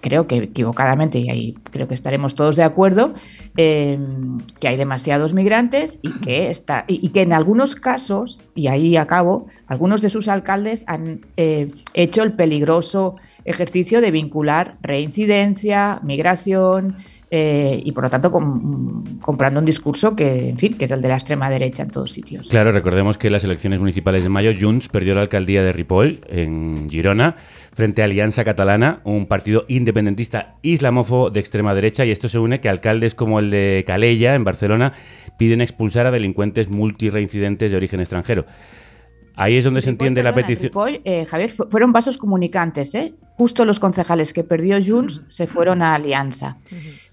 creo 0.00 0.26
que 0.26 0.36
equivocadamente, 0.36 1.18
y 1.18 1.30
ahí 1.30 1.54
creo 1.70 1.88
que 1.88 1.94
estaremos 1.94 2.34
todos 2.34 2.56
de 2.56 2.62
acuerdo, 2.62 3.14
em, 3.56 4.38
que 4.58 4.68
hay 4.68 4.76
demasiados 4.76 5.32
migrantes 5.34 5.98
y 6.02 6.12
que, 6.20 6.50
está, 6.50 6.84
y, 6.86 7.08
que 7.08 7.22
en 7.22 7.32
algunos 7.32 7.74
casos, 7.74 8.40
y 8.54 8.68
ahí 8.68 8.96
acabo, 8.96 9.46
algunos 9.66 10.02
de 10.02 10.10
sus 10.10 10.28
alcaldes 10.28 10.84
han 10.86 11.20
eh, 11.36 11.70
hecho 11.94 12.22
el 12.22 12.34
peligroso 12.34 13.16
ejercicio 13.44 14.00
de 14.00 14.10
vincular 14.10 14.76
reincidencia, 14.82 16.00
migración, 16.02 16.96
eh, 17.32 17.80
y 17.84 17.92
por 17.92 18.04
lo 18.04 18.10
tanto 18.10 18.32
comprando 19.20 19.60
un 19.60 19.66
discurso 19.66 20.16
que, 20.16 20.48
en 20.48 20.58
fin, 20.58 20.74
que 20.74 20.86
es 20.86 20.90
el 20.90 21.00
de 21.00 21.08
la 21.08 21.14
extrema 21.14 21.48
derecha 21.48 21.84
en 21.84 21.90
todos 21.90 22.10
sitios. 22.10 22.48
Claro, 22.48 22.72
recordemos 22.72 23.18
que 23.18 23.28
en 23.28 23.34
las 23.34 23.44
elecciones 23.44 23.78
municipales 23.78 24.24
de 24.24 24.28
mayo 24.28 24.52
Junts 24.58 24.88
perdió 24.88 25.14
la 25.14 25.20
alcaldía 25.20 25.62
de 25.62 25.72
Ripoll, 25.72 26.20
en 26.28 26.90
Girona, 26.90 27.36
frente 27.72 28.02
a 28.02 28.06
Alianza 28.06 28.42
Catalana, 28.44 29.00
un 29.04 29.26
partido 29.26 29.64
independentista 29.68 30.56
islamófobo 30.62 31.30
de 31.30 31.38
extrema 31.38 31.72
derecha, 31.72 32.04
y 32.04 32.10
esto 32.10 32.28
se 32.28 32.40
une 32.40 32.60
que 32.60 32.68
alcaldes 32.68 33.14
como 33.14 33.38
el 33.38 33.50
de 33.50 33.84
Calella, 33.86 34.34
en 34.34 34.42
Barcelona, 34.42 34.92
piden 35.38 35.60
expulsar 35.60 36.06
a 36.06 36.10
delincuentes 36.10 36.68
multireincidentes 36.68 37.70
de 37.70 37.76
origen 37.76 38.00
extranjero. 38.00 38.44
Ahí 39.36 39.56
es 39.56 39.64
donde 39.64 39.80
se 39.80 39.90
entiende 39.90 40.22
la 40.22 40.34
petición. 40.34 40.72
Eh, 41.04 41.24
Javier, 41.24 41.50
fueron 41.50 41.92
vasos 41.92 42.18
comunicantes, 42.18 42.94
¿eh? 42.94 43.14
Justo 43.36 43.64
los 43.64 43.80
concejales 43.80 44.34
que 44.34 44.44
perdió 44.44 44.78
Junts 44.84 45.22
se 45.28 45.46
fueron 45.46 45.80
a 45.80 45.94
Alianza. 45.94 46.58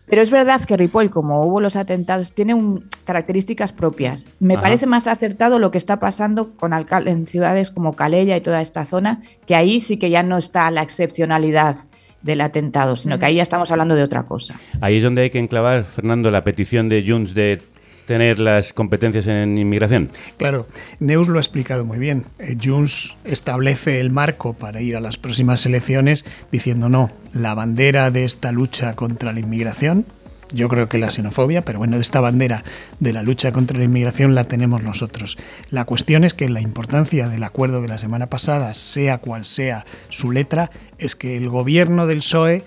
Pero 0.07 0.21
es 0.21 0.31
verdad 0.31 0.61
que 0.63 0.77
Ripoll, 0.77 1.09
como 1.09 1.45
hubo 1.45 1.59
los 1.59 1.75
atentados, 1.75 2.33
tiene 2.33 2.55
características 3.03 3.73
propias. 3.73 4.25
Me 4.39 4.57
parece 4.57 4.87
más 4.87 5.05
acertado 5.05 5.59
lo 5.59 5.69
que 5.69 5.77
está 5.77 5.99
pasando 5.99 6.55
con 6.55 6.71
en 6.73 7.27
ciudades 7.27 7.71
como 7.71 7.93
Calella 7.93 8.37
y 8.37 8.41
toda 8.41 8.61
esta 8.61 8.85
zona, 8.85 9.21
que 9.45 9.55
ahí 9.55 9.81
sí 9.81 9.97
que 9.97 10.09
ya 10.09 10.23
no 10.23 10.37
está 10.37 10.71
la 10.71 10.81
excepcionalidad 10.81 11.75
del 12.21 12.41
atentado, 12.41 12.95
sino 12.95 13.19
que 13.19 13.25
ahí 13.25 13.35
ya 13.35 13.43
estamos 13.43 13.69
hablando 13.69 13.95
de 13.95 14.03
otra 14.03 14.23
cosa. 14.23 14.59
Ahí 14.81 14.97
es 14.97 15.03
donde 15.03 15.23
hay 15.23 15.29
que 15.29 15.39
enclavar, 15.39 15.83
Fernando, 15.83 16.31
la 16.31 16.43
petición 16.43 16.89
de 16.89 17.03
Junts 17.05 17.33
de 17.33 17.61
tener 18.07 18.39
las 18.39 18.73
competencias 18.73 19.27
en 19.27 19.57
inmigración. 19.57 20.09
Claro, 20.37 20.67
Neus 20.99 21.27
lo 21.27 21.37
ha 21.37 21.41
explicado 21.41 21.85
muy 21.85 21.99
bien. 21.99 22.25
Eh, 22.39 22.57
Junts 22.61 23.15
establece 23.23 23.99
el 23.99 24.09
marco 24.09 24.53
para 24.53 24.81
ir 24.81 24.95
a 24.95 24.99
las 24.99 25.17
próximas 25.17 25.63
elecciones 25.67 26.25
diciendo 26.51 26.89
no, 26.89 27.11
la 27.33 27.53
bandera 27.53 28.09
de 28.09 28.23
esta 28.23 28.51
lucha 28.51 28.95
contra 28.95 29.33
la 29.33 29.41
inmigración, 29.41 30.05
yo 30.53 30.69
creo 30.69 30.87
que 30.87 30.97
la 30.97 31.09
xenofobia, 31.09 31.61
pero 31.61 31.79
bueno, 31.79 31.97
esta 31.97 32.21
bandera 32.21 32.63
de 32.99 33.11
la 33.11 33.21
lucha 33.21 33.51
contra 33.51 33.77
la 33.77 33.83
inmigración 33.83 34.33
la 34.33 34.45
tenemos 34.45 34.81
nosotros. 34.81 35.37
La 35.71 35.83
cuestión 35.83 36.23
es 36.23 36.33
que 36.33 36.47
la 36.47 36.61
importancia 36.61 37.27
del 37.27 37.43
acuerdo 37.43 37.81
de 37.81 37.89
la 37.89 37.97
semana 37.97 38.27
pasada, 38.27 38.73
sea 38.73 39.17
cual 39.17 39.43
sea 39.43 39.85
su 40.07 40.31
letra, 40.31 40.71
es 40.99 41.17
que 41.17 41.35
el 41.35 41.49
gobierno 41.49 42.07
del 42.07 42.19
PSOE 42.19 42.63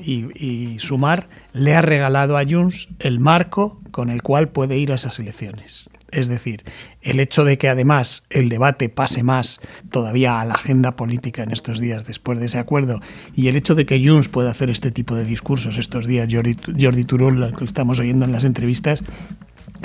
y, 0.00 0.78
Sumar 0.78 1.28
le 1.52 1.74
ha 1.74 1.80
regalado 1.80 2.36
a 2.36 2.44
Junts 2.44 2.88
el 2.98 3.20
marco 3.20 3.80
con 3.90 4.10
el 4.10 4.22
cual 4.22 4.48
puede 4.48 4.78
ir 4.78 4.92
a 4.92 4.94
esas 4.96 5.18
elecciones. 5.18 5.90
Es 6.12 6.28
decir, 6.28 6.64
el 7.02 7.20
hecho 7.20 7.44
de 7.44 7.56
que 7.56 7.68
además 7.68 8.26
el 8.30 8.48
debate 8.48 8.88
pase 8.88 9.22
más 9.22 9.60
todavía 9.90 10.40
a 10.40 10.44
la 10.44 10.54
agenda 10.54 10.96
política 10.96 11.42
en 11.42 11.52
estos 11.52 11.78
días 11.78 12.04
después 12.04 12.40
de 12.40 12.46
ese 12.46 12.58
acuerdo 12.58 13.00
y 13.34 13.46
el 13.46 13.56
hecho 13.56 13.76
de 13.76 13.86
que 13.86 14.04
Junts 14.04 14.28
pueda 14.28 14.50
hacer 14.50 14.70
este 14.70 14.90
tipo 14.90 15.14
de 15.14 15.24
discursos 15.24 15.78
estos 15.78 16.06
días, 16.06 16.28
Jordi, 16.30 16.56
Jordi 16.80 17.04
Turul, 17.04 17.54
que 17.56 17.64
estamos 17.64 18.00
oyendo 18.00 18.24
en 18.24 18.32
las 18.32 18.44
entrevistas, 18.44 19.04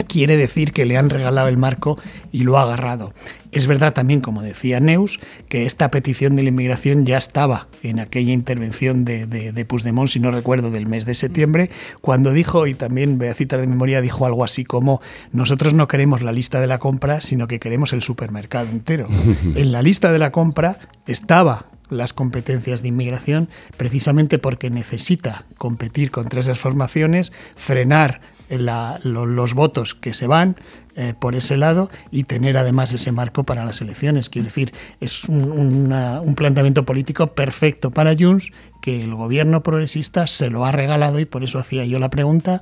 quiere 0.08 0.38
decir 0.38 0.72
que 0.72 0.86
le 0.86 0.98
han 0.98 1.10
regalado 1.10 1.48
el 1.48 1.58
marco 1.58 1.98
y 2.32 2.44
lo 2.44 2.58
ha 2.58 2.64
agarrado. 2.64 3.14
Es 3.52 3.68
verdad 3.68 3.94
también, 3.94 4.20
como 4.20 4.42
decía 4.42 4.80
Neus, 4.82 5.20
que 5.48 5.66
esta 5.66 5.90
petición 5.90 6.36
de 6.36 6.44
la 6.44 6.50
inmigración 6.50 7.06
ya 7.06 7.18
estaba 7.18 7.68
en 7.84 8.00
aquella 8.00 8.34
intervención 8.34 9.06
de, 9.06 9.28
de, 9.28 9.54
de 9.54 9.66
Puigdemont, 9.66 10.10
si 10.10 10.20
no 10.20 10.30
recuerdo, 10.32 10.72
del 10.72 10.88
mes 10.88 11.06
de 11.06 11.14
septiembre, 11.14 11.70
cuando 12.02 12.34
dijo, 12.34 12.68
y 12.68 12.74
también 12.74 13.18
voy 13.18 13.30
a 13.30 13.34
citar 13.34 13.62
de 13.62 13.68
memoria, 13.68 14.02
dijo 14.02 14.26
algo 14.26 14.44
así 14.44 14.66
como, 14.66 15.02
nosotros 15.32 15.74
no 15.74 15.88
queremos 15.88 16.22
la 16.22 16.34
lista 16.34 16.60
de 16.60 16.68
la 16.68 16.80
compra, 16.80 17.22
sino 17.22 17.48
que 17.48 17.60
queremos 17.60 17.94
el 17.94 18.02
supermercado 18.02 18.70
entero. 18.70 19.08
en 19.56 19.72
la 19.72 19.82
lista 19.82 20.12
de 20.12 20.20
la 20.20 20.32
compra 20.32 20.78
estaba 21.08 21.66
las 21.90 22.14
competencias 22.14 22.82
de 22.82 22.90
inmigración 22.90 23.50
precisamente 23.78 24.40
porque 24.40 24.70
necesita 24.70 25.46
competir 25.58 26.12
contra 26.12 26.40
esas 26.40 26.60
formaciones, 26.60 27.32
frenar 27.56 28.22
los 28.50 29.54
votos 29.54 29.96
que 29.96 30.14
se 30.14 30.28
van 30.28 30.56
eh, 30.96 31.14
por 31.20 31.36
ese 31.36 31.58
lado 31.58 31.90
y 32.12 32.24
tener 32.24 32.58
además 32.58 32.94
ese 32.94 33.12
marco 33.12 33.44
para 33.44 33.66
las 33.66 33.82
elecciones. 33.82 34.30
Quiero 34.30 34.46
decir, 34.46 34.74
es 35.00 35.26
un, 35.26 35.92
un 35.92 36.36
planteamiento 36.36 36.86
político 36.86 37.28
perfecto 37.28 37.92
para 37.92 38.16
Junts 38.18 38.52
que 38.82 39.02
el 39.02 39.16
gobierno 39.16 39.64
progresista 39.64 40.28
se 40.28 40.50
lo 40.50 40.66
ha 40.66 40.72
regalado 40.72 41.20
y 41.20 41.26
por 41.26 41.44
eso 41.44 41.60
hacía 41.60 41.86
yo 41.86 42.00
la 42.00 42.10
pregunta 42.10 42.62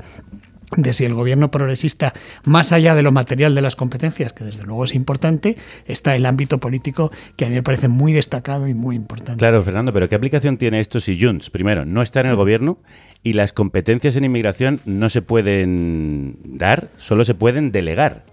de 0.77 0.93
si 0.93 1.05
el 1.05 1.13
gobierno 1.13 1.51
progresista, 1.51 2.13
más 2.43 2.71
allá 2.71 2.95
de 2.95 3.03
lo 3.03 3.11
material 3.11 3.55
de 3.55 3.61
las 3.61 3.75
competencias, 3.75 4.33
que 4.33 4.43
desde 4.43 4.63
luego 4.63 4.85
es 4.85 4.95
importante, 4.95 5.57
está 5.85 6.15
el 6.15 6.25
ámbito 6.25 6.59
político 6.59 7.11
que 7.35 7.45
a 7.45 7.49
mí 7.49 7.55
me 7.55 7.63
parece 7.63 7.87
muy 7.87 8.13
destacado 8.13 8.67
y 8.67 8.73
muy 8.73 8.95
importante. 8.95 9.39
Claro, 9.39 9.61
Fernando, 9.63 9.93
pero 9.93 10.09
¿qué 10.09 10.15
aplicación 10.15 10.57
tiene 10.57 10.79
esto 10.79 10.99
si 10.99 11.19
Junts, 11.19 11.49
primero, 11.49 11.85
no 11.85 12.01
está 12.01 12.21
en 12.21 12.27
el 12.27 12.35
gobierno 12.35 12.77
y 13.23 13.33
las 13.33 13.53
competencias 13.53 14.15
en 14.15 14.25
inmigración 14.25 14.81
no 14.85 15.09
se 15.09 15.21
pueden 15.21 16.37
dar, 16.43 16.89
solo 16.97 17.25
se 17.25 17.35
pueden 17.35 17.71
delegar? 17.71 18.25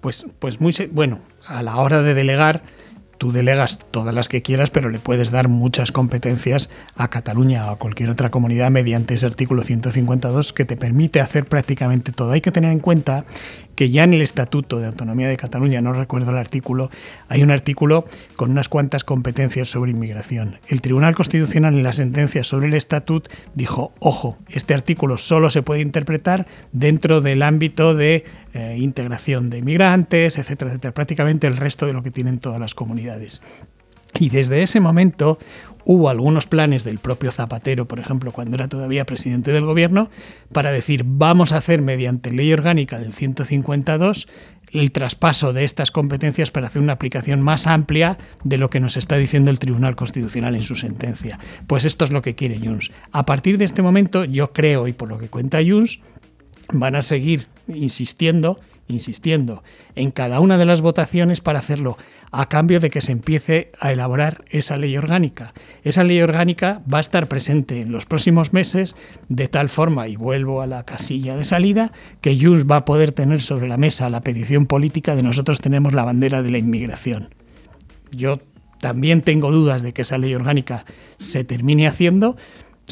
Pues, 0.00 0.26
pues 0.38 0.60
muy 0.60 0.74
bueno, 0.90 1.20
a 1.46 1.62
la 1.62 1.76
hora 1.76 2.02
de 2.02 2.14
delegar 2.14 2.62
tú 3.22 3.30
delegas 3.30 3.78
todas 3.92 4.12
las 4.12 4.28
que 4.28 4.42
quieras, 4.42 4.70
pero 4.70 4.90
le 4.90 4.98
puedes 4.98 5.30
dar 5.30 5.46
muchas 5.46 5.92
competencias 5.92 6.70
a 6.96 7.06
Cataluña 7.08 7.68
o 7.68 7.70
a 7.70 7.78
cualquier 7.78 8.10
otra 8.10 8.30
comunidad 8.30 8.72
mediante 8.72 9.14
ese 9.14 9.26
artículo 9.26 9.62
152 9.62 10.52
que 10.52 10.64
te 10.64 10.76
permite 10.76 11.20
hacer 11.20 11.46
prácticamente 11.46 12.10
todo. 12.10 12.32
Hay 12.32 12.40
que 12.40 12.50
tener 12.50 12.72
en 12.72 12.80
cuenta 12.80 13.24
que 13.76 13.90
ya 13.90 14.02
en 14.02 14.12
el 14.12 14.22
Estatuto 14.22 14.80
de 14.80 14.88
Autonomía 14.88 15.28
de 15.28 15.36
Cataluña, 15.36 15.80
no 15.80 15.92
recuerdo 15.92 16.32
el 16.32 16.36
artículo, 16.36 16.90
hay 17.28 17.44
un 17.44 17.52
artículo 17.52 18.06
con 18.34 18.50
unas 18.50 18.68
cuantas 18.68 19.04
competencias 19.04 19.70
sobre 19.70 19.92
inmigración. 19.92 20.58
El 20.66 20.80
Tribunal 20.80 21.14
Constitucional 21.14 21.74
en 21.74 21.82
la 21.84 21.92
sentencia 21.92 22.42
sobre 22.42 22.66
el 22.66 22.74
Estatut 22.74 23.28
dijo, 23.54 23.92
ojo, 24.00 24.36
este 24.48 24.74
artículo 24.74 25.16
solo 25.16 25.48
se 25.48 25.62
puede 25.62 25.80
interpretar 25.80 26.46
dentro 26.72 27.20
del 27.20 27.42
ámbito 27.42 27.94
de 27.94 28.24
eh, 28.54 28.76
integración 28.78 29.48
de 29.48 29.58
inmigrantes, 29.58 30.38
etcétera, 30.38 30.70
etcétera, 30.70 30.92
prácticamente 30.92 31.46
el 31.46 31.56
resto 31.56 31.86
de 31.86 31.92
lo 31.92 32.02
que 32.02 32.10
tienen 32.10 32.38
todas 32.38 32.60
las 32.60 32.74
comunidades. 32.74 33.11
Y 34.18 34.28
desde 34.28 34.62
ese 34.62 34.80
momento 34.80 35.38
hubo 35.84 36.08
algunos 36.08 36.46
planes 36.46 36.84
del 36.84 36.98
propio 36.98 37.32
Zapatero, 37.32 37.88
por 37.88 37.98
ejemplo, 37.98 38.32
cuando 38.32 38.56
era 38.56 38.68
todavía 38.68 39.04
presidente 39.04 39.52
del 39.52 39.64
gobierno, 39.64 40.10
para 40.52 40.70
decir 40.70 41.04
vamos 41.06 41.52
a 41.52 41.58
hacer 41.58 41.82
mediante 41.82 42.30
ley 42.30 42.52
orgánica 42.52 42.98
del 42.98 43.12
152 43.12 44.28
el 44.72 44.90
traspaso 44.90 45.52
de 45.52 45.64
estas 45.64 45.90
competencias 45.90 46.50
para 46.50 46.66
hacer 46.66 46.80
una 46.80 46.94
aplicación 46.94 47.42
más 47.42 47.66
amplia 47.66 48.16
de 48.42 48.56
lo 48.56 48.70
que 48.70 48.80
nos 48.80 48.96
está 48.96 49.16
diciendo 49.16 49.50
el 49.50 49.58
Tribunal 49.58 49.96
Constitucional 49.96 50.54
en 50.54 50.62
su 50.62 50.76
sentencia. 50.76 51.38
Pues 51.66 51.84
esto 51.84 52.04
es 52.04 52.10
lo 52.10 52.22
que 52.22 52.34
quiere 52.34 52.58
Junts. 52.58 52.90
A 53.12 53.26
partir 53.26 53.58
de 53.58 53.66
este 53.66 53.82
momento, 53.82 54.24
yo 54.24 54.52
creo, 54.52 54.88
y 54.88 54.94
por 54.94 55.08
lo 55.08 55.18
que 55.18 55.28
cuenta 55.28 55.58
Junts, 55.66 56.00
van 56.72 56.96
a 56.96 57.02
seguir 57.02 57.48
insistiendo 57.68 58.58
insistiendo 58.92 59.62
en 59.94 60.10
cada 60.10 60.40
una 60.40 60.58
de 60.58 60.64
las 60.64 60.80
votaciones 60.80 61.40
para 61.40 61.58
hacerlo 61.58 61.96
a 62.30 62.48
cambio 62.48 62.80
de 62.80 62.90
que 62.90 63.00
se 63.00 63.12
empiece 63.12 63.72
a 63.78 63.92
elaborar 63.92 64.44
esa 64.50 64.76
ley 64.78 64.96
orgánica. 64.96 65.52
Esa 65.84 66.04
ley 66.04 66.20
orgánica 66.20 66.80
va 66.92 66.98
a 66.98 67.02
estar 67.02 67.28
presente 67.28 67.80
en 67.80 67.92
los 67.92 68.06
próximos 68.06 68.52
meses 68.52 68.96
de 69.28 69.48
tal 69.48 69.68
forma, 69.68 70.08
y 70.08 70.16
vuelvo 70.16 70.62
a 70.62 70.66
la 70.66 70.84
casilla 70.84 71.36
de 71.36 71.44
salida, 71.44 71.92
que 72.20 72.38
Junts 72.40 72.66
va 72.70 72.76
a 72.76 72.84
poder 72.84 73.12
tener 73.12 73.40
sobre 73.40 73.68
la 73.68 73.76
mesa 73.76 74.10
la 74.10 74.22
petición 74.22 74.66
política 74.66 75.14
de 75.14 75.22
nosotros 75.22 75.60
tenemos 75.60 75.92
la 75.92 76.04
bandera 76.04 76.42
de 76.42 76.50
la 76.50 76.58
inmigración. 76.58 77.34
Yo 78.10 78.38
también 78.80 79.22
tengo 79.22 79.50
dudas 79.50 79.82
de 79.82 79.92
que 79.92 80.02
esa 80.02 80.18
ley 80.18 80.34
orgánica 80.34 80.84
se 81.18 81.44
termine 81.44 81.86
haciendo, 81.86 82.36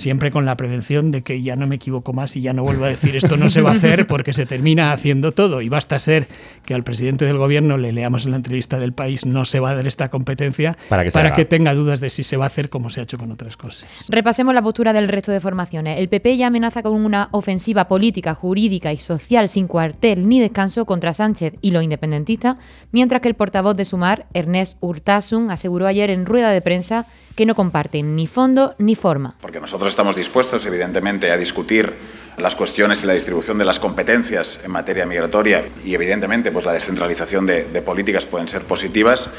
siempre 0.01 0.31
con 0.31 0.45
la 0.45 0.57
prevención 0.57 1.11
de 1.11 1.23
que 1.23 1.43
ya 1.43 1.57
no 1.57 1.67
me 1.67 1.77
equivoco 1.77 2.13
más 2.13 2.37
y 2.37 2.41
ya 2.41 2.53
no 2.53 2.63
vuelvo 2.63 2.85
a 2.85 2.89
decir 2.89 3.17
esto 3.17 3.37
no 3.37 3.51
se 3.51 3.61
va 3.61 3.71
a 3.71 3.75
hacer 3.75 4.07
porque 4.07 4.33
se 4.33 4.47
termina 4.47 4.93
haciendo 4.93 5.33
todo 5.33 5.61
y 5.61 5.69
basta 5.69 5.99
ser 5.99 6.27
que 6.65 6.75
al 6.75 6.83
presidente 6.83 7.25
del 7.25 7.39
gobierno 7.39 7.77
le 7.77 7.93
leamos 7.93 8.25
en 8.25 8.33
la 8.33 8.37
entrevista 8.37 8.79
del 8.79 8.93
país 8.93 9.27
no 9.27 9.45
se 9.45 9.61
va 9.61 9.71
a 9.71 9.75
dar 9.75 9.87
esta 9.87 10.09
competencia 10.09 10.77
Para 10.89 11.05
que 11.05 11.11
para 11.11 11.35
que 11.35 11.45
tenga 11.45 11.75
dudas 11.75 12.01
de 12.01 12.11
si 12.11 12.23
se 12.23 12.37
va 12.37 12.45
a 12.45 12.47
hacer 12.49 12.71
como 12.71 12.91
se 12.91 13.01
ha 13.01 13.03
hecho 13.03 13.19
con 13.19 13.31
otras 13.31 13.57
cosas. 13.57 13.89
Repasemos 14.09 14.55
la 14.55 14.63
postura 14.63 14.93
del 14.93 15.09
resto 15.09 15.33
de 15.33 15.41
formaciones. 15.41 15.99
El 15.99 16.09
PP 16.09 16.37
ya 16.37 16.49
amenaza 16.49 16.83
con 16.83 16.95
una 16.95 17.29
ofensiva 17.33 17.89
política, 17.89 18.35
jurídica 18.35 18.93
y 18.93 18.99
social 18.99 19.49
sin 19.49 19.67
cuartel 19.67 20.29
ni 20.29 20.41
descanso 20.41 20.85
contra 20.87 21.15
Sánchez 21.15 21.55
y 21.61 21.71
los 21.71 21.83
independentistas, 21.83 22.57
mientras 22.93 23.21
que 23.21 23.29
el 23.29 23.35
portavoz 23.35 23.77
de 23.77 23.85
Sumar, 23.85 24.27
Ernest 24.35 24.79
Urtasun, 24.81 25.51
aseguró 25.51 25.87
ayer 25.87 26.11
en 26.11 26.27
rueda 26.27 26.51
de 26.51 26.61
prensa 26.61 27.07
que 27.35 27.47
no 27.47 27.55
comparten 27.55 28.17
ni 28.17 28.27
fondo 28.27 28.75
ni 28.79 28.95
forma. 28.95 29.37
Porque 29.41 29.61
nosotros 29.61 29.90
estamos 29.91 30.17
dispuestos, 30.17 30.65
evidentemente, 30.67 31.31
a 31.31 31.37
discutir 31.37 31.93
las 32.39 32.57
cuestiones 32.57 33.05
y 33.05 33.07
la 33.07 33.13
distribución 33.13 33.59
de 33.59 33.67
las 33.67 33.79
competencias 33.79 34.61
en 34.65 34.71
materia 34.71 35.05
migratoria 35.05 35.63
y, 35.85 35.95
evidentemente, 35.95 36.51
pues 36.51 36.65
la 36.65 36.73
descentralización 36.73 37.45
de, 37.45 37.65
de 37.65 37.83
políticas 37.83 38.25
pueden 38.25 38.49
ser 38.49 38.63
positivas, 38.63 39.31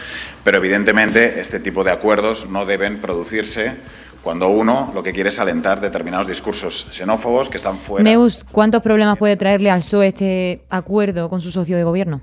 pero, 0.43 0.57
evidentemente, 0.57 1.39
este 1.39 1.59
tipo 1.59 1.83
de 1.83 1.91
acuerdos 1.91 2.47
no 2.49 2.65
deben 2.65 2.99
producirse 2.99 3.73
cuando 4.21 4.49
uno 4.49 4.91
lo 4.93 5.01
que 5.03 5.13
quiere 5.13 5.29
es 5.29 5.39
alentar 5.39 5.81
determinados 5.81 6.27
discursos 6.27 6.87
xenófobos 6.91 7.49
que 7.49 7.57
están 7.57 7.77
fuera. 7.77 8.03
Neus, 8.03 8.45
¿cuántos 8.51 8.81
problemas 8.81 9.17
puede 9.17 9.35
traerle 9.35 9.71
al 9.71 9.79
PSOE 9.79 10.07
este 10.07 10.61
acuerdo 10.69 11.29
con 11.29 11.41
su 11.41 11.51
socio 11.51 11.75
de 11.75 11.83
gobierno? 11.83 12.21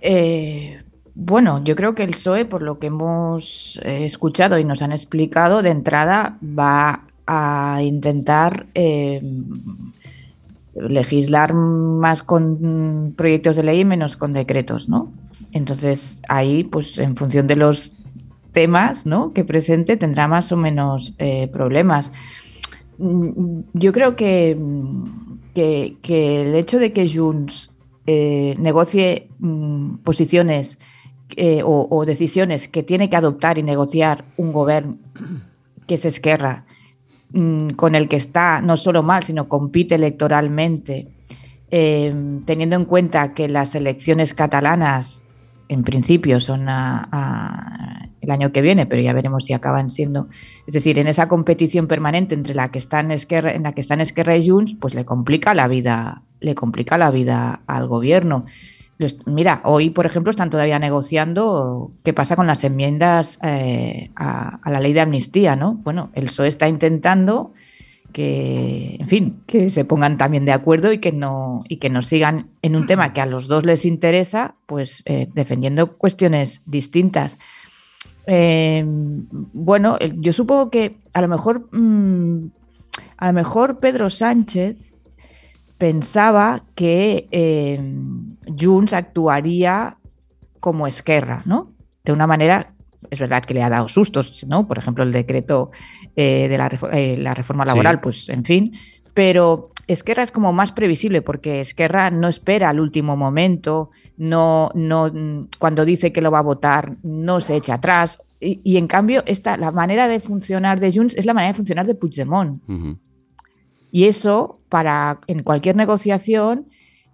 Eh, 0.00 0.82
bueno, 1.14 1.62
yo 1.62 1.76
creo 1.76 1.94
que 1.94 2.02
el 2.02 2.10
PSOE, 2.10 2.44
por 2.44 2.62
lo 2.62 2.78
que 2.78 2.88
hemos 2.88 3.80
eh, 3.84 4.04
escuchado 4.04 4.58
y 4.58 4.64
nos 4.64 4.82
han 4.82 4.90
explicado, 4.90 5.62
de 5.62 5.70
entrada 5.70 6.36
va 6.42 7.04
a 7.26 7.80
intentar 7.82 8.66
eh, 8.74 9.22
legislar 10.74 11.54
más 11.54 12.22
con 12.22 13.14
proyectos 13.16 13.56
de 13.56 13.62
ley 13.62 13.80
y 13.80 13.84
menos 13.84 14.16
con 14.16 14.32
decretos, 14.32 14.88
¿no? 14.88 15.12
Entonces, 15.52 16.20
ahí, 16.28 16.64
pues 16.64 16.98
en 16.98 17.16
función 17.16 17.46
de 17.46 17.56
los 17.56 17.94
temas 18.54 19.04
¿no? 19.04 19.32
que 19.32 19.44
presente, 19.44 19.96
tendrá 19.96 20.26
más 20.28 20.50
o 20.52 20.56
menos 20.56 21.14
eh, 21.18 21.48
problemas. 21.48 22.12
Mm, 22.98 23.60
Yo 23.74 23.92
creo 23.92 24.16
que, 24.16 24.58
que, 25.54 25.96
que 26.00 26.42
el 26.42 26.54
hecho 26.54 26.78
de 26.78 26.92
que 26.92 27.08
Junts 27.08 27.70
eh, 28.06 28.54
negocie 28.58 29.28
mm, 29.38 29.96
posiciones 29.98 30.78
eh, 31.36 31.62
o, 31.64 31.88
o 31.90 32.04
decisiones 32.04 32.68
que 32.68 32.82
tiene 32.82 33.10
que 33.10 33.16
adoptar 33.16 33.58
y 33.58 33.62
negociar 33.62 34.24
un 34.36 34.52
gobierno 34.52 34.96
que 35.86 35.96
es 35.96 36.04
Esquerra, 36.04 36.64
mm, 37.34 37.70
con 37.70 37.94
el 37.94 38.08
que 38.08 38.16
está 38.16 38.60
no 38.62 38.76
solo 38.76 39.02
mal, 39.02 39.22
sino 39.22 39.48
compite 39.48 39.96
electoralmente, 39.96 41.08
eh, 41.70 42.40
teniendo 42.46 42.76
en 42.76 42.84
cuenta 42.84 43.34
que 43.34 43.48
las 43.48 43.74
elecciones 43.74 44.32
catalanas 44.32 45.22
en 45.68 45.82
principio 45.82 46.40
son 46.40 46.68
el 46.68 48.30
año 48.30 48.52
que 48.52 48.62
viene, 48.62 48.86
pero 48.86 49.02
ya 49.02 49.12
veremos 49.12 49.44
si 49.44 49.52
acaban 49.52 49.90
siendo. 49.90 50.28
Es 50.66 50.74
decir, 50.74 50.98
en 50.98 51.08
esa 51.08 51.28
competición 51.28 51.86
permanente 51.86 52.34
entre 52.34 52.54
la 52.54 52.70
que 52.70 52.78
están 52.78 53.10
Esquerra, 53.10 53.52
en 53.52 53.64
la 53.64 53.72
que 53.72 53.80
están 53.80 54.00
Esquerra 54.00 54.36
y 54.36 54.48
Junts, 54.48 54.76
pues 54.78 54.94
le 54.94 55.04
complica 55.04 55.54
la 55.54 55.68
vida, 55.68 56.22
le 56.40 56.54
complica 56.54 56.98
la 56.98 57.10
vida 57.10 57.62
al 57.66 57.86
gobierno. 57.86 58.44
Mira, 59.26 59.60
hoy, 59.64 59.90
por 59.90 60.06
ejemplo, 60.06 60.30
están 60.30 60.50
todavía 60.50 60.78
negociando 60.78 61.90
qué 62.04 62.12
pasa 62.12 62.36
con 62.36 62.46
las 62.46 62.62
enmiendas 62.62 63.38
eh, 63.42 64.10
a, 64.14 64.60
la 64.70 64.80
ley 64.80 64.92
de 64.92 65.00
amnistía, 65.00 65.56
¿no? 65.56 65.74
Bueno, 65.82 66.10
el 66.14 66.26
PSOE 66.26 66.48
está 66.48 66.68
intentando 66.68 67.52
que, 68.12 68.96
en 69.00 69.08
fin, 69.08 69.42
que 69.46 69.68
se 69.70 69.84
pongan 69.84 70.16
también 70.16 70.44
de 70.44 70.52
acuerdo 70.52 70.92
y 70.92 70.98
que 70.98 71.10
no, 71.10 71.64
y 71.68 71.78
que 71.78 71.90
no 71.90 72.02
sigan 72.02 72.50
en 72.62 72.76
un 72.76 72.86
tema 72.86 73.12
que 73.12 73.20
a 73.20 73.26
los 73.26 73.48
dos 73.48 73.64
les 73.66 73.84
interesa, 73.84 74.54
pues 74.66 75.02
eh, 75.06 75.28
defendiendo 75.34 75.96
cuestiones 75.96 76.62
distintas. 76.64 77.38
Eh, 78.28 78.84
bueno, 78.86 79.96
el- 80.00 80.20
yo 80.20 80.32
supongo 80.32 80.70
que 80.70 80.98
a 81.12 81.20
lo 81.20 81.26
mejor, 81.28 81.68
mm, 81.72 82.46
a 83.16 83.26
lo 83.26 83.32
mejor 83.32 83.80
Pedro 83.80 84.08
Sánchez 84.08 84.93
pensaba 85.84 86.62
que 86.74 87.28
eh, 87.30 87.78
Junts 88.58 88.94
actuaría 88.94 89.98
como 90.58 90.86
Esquerra, 90.86 91.42
¿no? 91.44 91.72
De 92.04 92.12
una 92.12 92.26
manera, 92.26 92.72
es 93.10 93.18
verdad 93.18 93.44
que 93.44 93.52
le 93.52 93.62
ha 93.62 93.68
dado 93.68 93.86
sustos, 93.88 94.46
¿no? 94.48 94.66
Por 94.66 94.78
ejemplo, 94.78 95.04
el 95.04 95.12
decreto 95.12 95.72
eh, 96.16 96.48
de 96.48 96.56
la, 96.56 96.70
eh, 96.90 97.18
la 97.18 97.34
reforma 97.34 97.64
Sí. 97.64 97.72
laboral, 97.72 98.00
pues 98.00 98.30
en 98.30 98.44
fin, 98.44 98.72
pero 99.12 99.72
Esquerra 99.86 100.22
es 100.22 100.32
como 100.32 100.54
más 100.54 100.72
previsible 100.72 101.20
porque 101.20 101.60
Esquerra 101.60 102.10
no 102.10 102.28
espera 102.28 102.70
al 102.70 102.80
último 102.80 103.14
momento, 103.18 103.90
no, 104.16 104.70
no, 104.74 105.12
cuando 105.58 105.84
dice 105.84 106.14
que 106.14 106.22
lo 106.22 106.30
va 106.30 106.38
a 106.38 106.42
votar, 106.42 106.96
no 107.02 107.42
se 107.42 107.56
echa 107.56 107.74
atrás. 107.74 108.18
Y, 108.40 108.62
y 108.64 108.78
en 108.78 108.86
cambio, 108.86 109.22
esta, 109.26 109.58
la 109.58 109.70
manera 109.70 110.08
de 110.08 110.18
funcionar 110.20 110.80
de 110.80 110.92
Junts 110.94 111.14
es 111.14 111.26
la 111.26 111.34
manera 111.34 111.52
de 111.52 111.56
funcionar 111.58 111.86
de 111.86 111.94
Puigdemont. 111.94 112.62
Y 113.94 114.06
eso, 114.06 114.58
para 114.70 115.20
en 115.28 115.44
cualquier 115.44 115.76
negociación, 115.76 116.66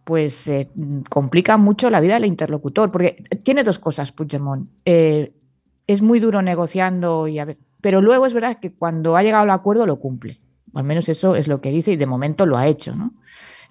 pues 0.04 0.48
eh, 0.48 0.66
complica 1.10 1.58
mucho 1.58 1.90
la 1.90 2.00
vida 2.00 2.14
del 2.14 2.24
interlocutor, 2.24 2.90
porque 2.90 3.22
tiene 3.42 3.64
dos 3.64 3.78
cosas, 3.78 4.12
Puigdemont. 4.12 4.66
Eh, 4.86 5.30
es 5.86 6.00
muy 6.00 6.20
duro 6.20 6.40
negociando, 6.40 7.28
y 7.28 7.38
a 7.38 7.44
veces- 7.44 7.62
pero 7.82 8.00
luego 8.00 8.24
es 8.24 8.32
verdad 8.32 8.56
que 8.58 8.72
cuando 8.72 9.14
ha 9.14 9.22
llegado 9.22 9.42
al 9.42 9.50
acuerdo 9.50 9.84
lo 9.84 9.96
cumple. 9.96 10.40
Al 10.72 10.84
menos 10.84 11.10
eso 11.10 11.36
es 11.36 11.48
lo 11.48 11.60
que 11.60 11.70
dice 11.70 11.92
y 11.92 11.96
de 11.96 12.06
momento 12.06 12.46
lo 12.46 12.56
ha 12.56 12.66
hecho, 12.66 12.94
¿no? 12.94 13.12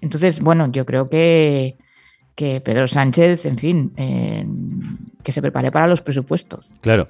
Entonces, 0.01 0.39
bueno, 0.39 0.71
yo 0.71 0.85
creo 0.85 1.09
que, 1.09 1.77
que 2.35 2.61
Pedro 2.61 2.87
Sánchez, 2.87 3.47
en 3.47 3.57
fin, 3.57 3.91
eh, 3.97 4.45
que 5.23 5.31
se 5.31 5.41
prepare 5.41 5.71
para 5.71 5.87
los 5.87 6.03
presupuestos. 6.03 6.69
Claro. 6.81 7.07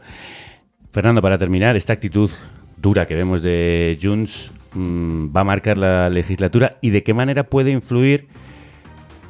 Fernando, 0.91 1.21
para 1.21 1.37
terminar, 1.37 1.75
esta 1.75 1.91
actitud 1.91 2.31
dura 2.77 3.05
que 3.05 3.15
vemos 3.15 3.41
de 3.41 3.99
Junts 4.01 4.53
mm, 4.73 5.35
va 5.35 5.41
a 5.41 5.45
marcar 5.45 5.77
la 5.77 6.09
legislatura 6.09 6.77
y 6.81 6.89
de 6.89 7.03
qué 7.03 7.13
manera 7.13 7.43
puede 7.43 7.71
influir 7.71 8.27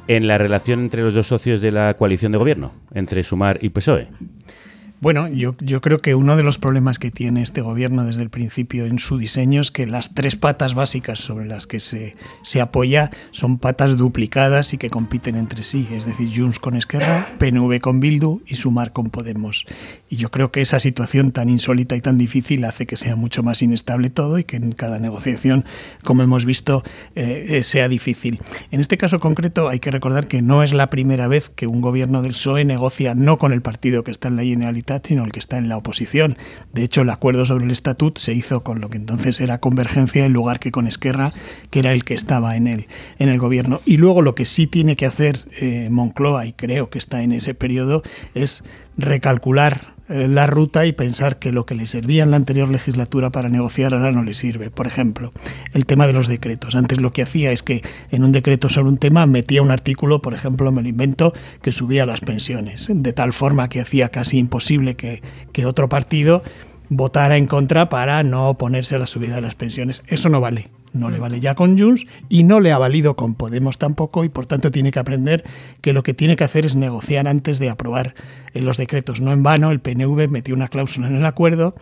en 0.06 0.26
la 0.26 0.38
relación 0.38 0.80
entre 0.80 1.02
los 1.02 1.14
dos 1.14 1.28
socios 1.28 1.60
de 1.60 1.70
la 1.70 1.94
coalición 1.94 2.32
de 2.32 2.38
gobierno, 2.38 2.72
entre 2.92 3.22
Sumar 3.22 3.58
y 3.62 3.68
PSOE. 3.68 4.08
Bueno, 5.00 5.28
yo, 5.28 5.56
yo 5.60 5.80
creo 5.80 6.00
que 6.00 6.14
uno 6.14 6.36
de 6.36 6.42
los 6.42 6.58
problemas 6.58 6.98
que 6.98 7.10
tiene 7.10 7.40
este 7.40 7.62
gobierno 7.62 8.04
desde 8.04 8.20
el 8.20 8.28
principio 8.28 8.84
en 8.84 8.98
su 8.98 9.16
diseño 9.16 9.62
es 9.62 9.70
que 9.70 9.86
las 9.86 10.12
tres 10.12 10.36
patas 10.36 10.74
básicas 10.74 11.20
sobre 11.20 11.46
las 11.46 11.66
que 11.66 11.80
se, 11.80 12.16
se 12.42 12.60
apoya 12.60 13.10
son 13.30 13.56
patas 13.56 13.96
duplicadas 13.96 14.74
y 14.74 14.76
que 14.76 14.90
compiten 14.90 15.36
entre 15.36 15.62
sí, 15.62 15.88
es 15.90 16.04
decir, 16.04 16.28
Junts 16.36 16.58
con 16.58 16.76
Esquerra, 16.76 17.26
PNV 17.38 17.80
con 17.80 18.00
Bildu 18.00 18.42
y 18.46 18.56
Sumar 18.56 18.92
con 18.92 19.08
Podemos. 19.08 19.64
Y 20.10 20.16
yo 20.16 20.30
creo 20.30 20.52
que 20.52 20.60
esa 20.60 20.80
situación 20.80 21.32
tan 21.32 21.48
insólita 21.48 21.96
y 21.96 22.02
tan 22.02 22.18
difícil 22.18 22.62
hace 22.66 22.86
que 22.86 22.98
sea 22.98 23.16
mucho 23.16 23.42
más 23.42 23.62
inestable 23.62 24.10
todo 24.10 24.38
y 24.38 24.44
que 24.44 24.56
en 24.56 24.72
cada 24.72 24.98
negociación, 24.98 25.64
como 26.04 26.24
hemos 26.24 26.44
visto, 26.44 26.82
eh, 27.14 27.46
eh, 27.48 27.62
sea 27.62 27.88
difícil. 27.88 28.38
En 28.70 28.82
este 28.82 28.98
caso 28.98 29.18
concreto 29.18 29.70
hay 29.70 29.78
que 29.78 29.90
recordar 29.90 30.26
que 30.26 30.42
no 30.42 30.62
es 30.62 30.74
la 30.74 30.90
primera 30.90 31.26
vez 31.26 31.48
que 31.48 31.66
un 31.66 31.80
gobierno 31.80 32.20
del 32.20 32.32
PSOE 32.32 32.66
negocia 32.66 33.14
no 33.14 33.38
con 33.38 33.54
el 33.54 33.62
partido 33.62 34.04
que 34.04 34.10
está 34.10 34.28
en 34.28 34.36
la 34.36 34.42
Generalitat, 34.42 34.89
sino 35.02 35.24
el 35.24 35.32
que 35.32 35.38
está 35.38 35.58
en 35.58 35.68
la 35.68 35.76
oposición. 35.76 36.36
De 36.72 36.82
hecho, 36.82 37.02
el 37.02 37.10
acuerdo 37.10 37.44
sobre 37.44 37.64
el 37.64 37.70
estatut 37.70 38.18
se 38.18 38.34
hizo 38.34 38.62
con 38.62 38.80
lo 38.80 38.90
que 38.90 38.96
entonces 38.96 39.40
era 39.40 39.60
Convergencia 39.60 40.24
en 40.24 40.32
lugar 40.32 40.58
que 40.58 40.72
con 40.72 40.86
Esquerra, 40.86 41.32
que 41.70 41.78
era 41.78 41.92
el 41.92 42.04
que 42.04 42.14
estaba 42.14 42.56
en 42.56 42.66
el, 42.66 42.86
en 43.18 43.28
el 43.28 43.38
gobierno. 43.38 43.80
Y 43.84 43.96
luego 43.96 44.22
lo 44.22 44.34
que 44.34 44.44
sí 44.44 44.66
tiene 44.66 44.96
que 44.96 45.06
hacer 45.06 45.38
eh, 45.60 45.88
Moncloa, 45.90 46.46
y 46.46 46.52
creo 46.52 46.90
que 46.90 46.98
está 46.98 47.22
en 47.22 47.32
ese 47.32 47.54
periodo, 47.54 48.02
es 48.34 48.64
recalcular 48.96 49.80
eh, 50.10 50.26
la 50.26 50.48
ruta 50.48 50.86
y 50.86 50.92
pensar 50.92 51.38
que 51.38 51.52
lo 51.52 51.64
que 51.66 51.76
le 51.76 51.86
servía 51.86 52.24
en 52.24 52.32
la 52.32 52.36
anterior 52.36 52.68
legislatura 52.68 53.30
para 53.30 53.48
negociar 53.48 53.94
ahora 53.94 54.10
no 54.10 54.24
le 54.24 54.34
sirve. 54.34 54.70
Por 54.70 54.88
ejemplo, 54.88 55.32
el 55.72 55.86
tema 55.86 56.08
de 56.08 56.12
los 56.12 56.26
decretos. 56.26 56.74
Antes 56.74 57.00
lo 57.00 57.12
que 57.12 57.22
hacía 57.22 57.52
es 57.52 57.62
que 57.62 57.82
en 58.10 58.24
un 58.24 58.32
decreto 58.32 58.68
sobre 58.68 58.88
un 58.88 58.98
tema 58.98 59.26
metía 59.26 59.62
un 59.62 59.70
artículo, 59.70 60.20
por 60.20 60.34
ejemplo, 60.34 60.72
me 60.72 60.82
lo 60.82 60.88
invento, 60.88 61.32
que 61.62 61.70
subía 61.70 62.06
las 62.06 62.20
pensiones, 62.20 62.90
de 62.92 63.12
tal 63.12 63.32
forma 63.32 63.68
que 63.68 63.80
hacía 63.80 64.08
casi 64.08 64.38
imposible 64.38 64.96
que, 64.96 65.22
que 65.52 65.64
otro 65.64 65.88
partido 65.88 66.42
votara 66.88 67.36
en 67.36 67.46
contra 67.46 67.88
para 67.88 68.24
no 68.24 68.48
oponerse 68.48 68.96
a 68.96 68.98
la 68.98 69.06
subida 69.06 69.36
de 69.36 69.42
las 69.42 69.54
pensiones. 69.54 70.02
Eso 70.08 70.28
no 70.28 70.40
vale. 70.40 70.68
No 70.92 71.10
le 71.10 71.18
vale 71.18 71.40
ya 71.40 71.54
con 71.54 71.78
Junts 71.78 72.06
y 72.28 72.42
no 72.42 72.60
le 72.60 72.72
ha 72.72 72.78
valido 72.78 73.16
con 73.16 73.34
Podemos 73.34 73.78
tampoco 73.78 74.24
y 74.24 74.28
por 74.28 74.46
tanto 74.46 74.70
tiene 74.70 74.90
que 74.90 74.98
aprender 74.98 75.44
que 75.80 75.92
lo 75.92 76.02
que 76.02 76.14
tiene 76.14 76.36
que 76.36 76.44
hacer 76.44 76.66
es 76.66 76.74
negociar 76.74 77.28
antes 77.28 77.58
de 77.58 77.70
aprobar 77.70 78.14
en 78.54 78.64
los 78.64 78.76
decretos. 78.76 79.20
No 79.20 79.32
en 79.32 79.42
vano, 79.42 79.70
el 79.70 79.80
PNV 79.80 80.28
metió 80.28 80.54
una 80.54 80.68
cláusula 80.68 81.08
en 81.08 81.16
el 81.16 81.26
acuerdo 81.26 81.74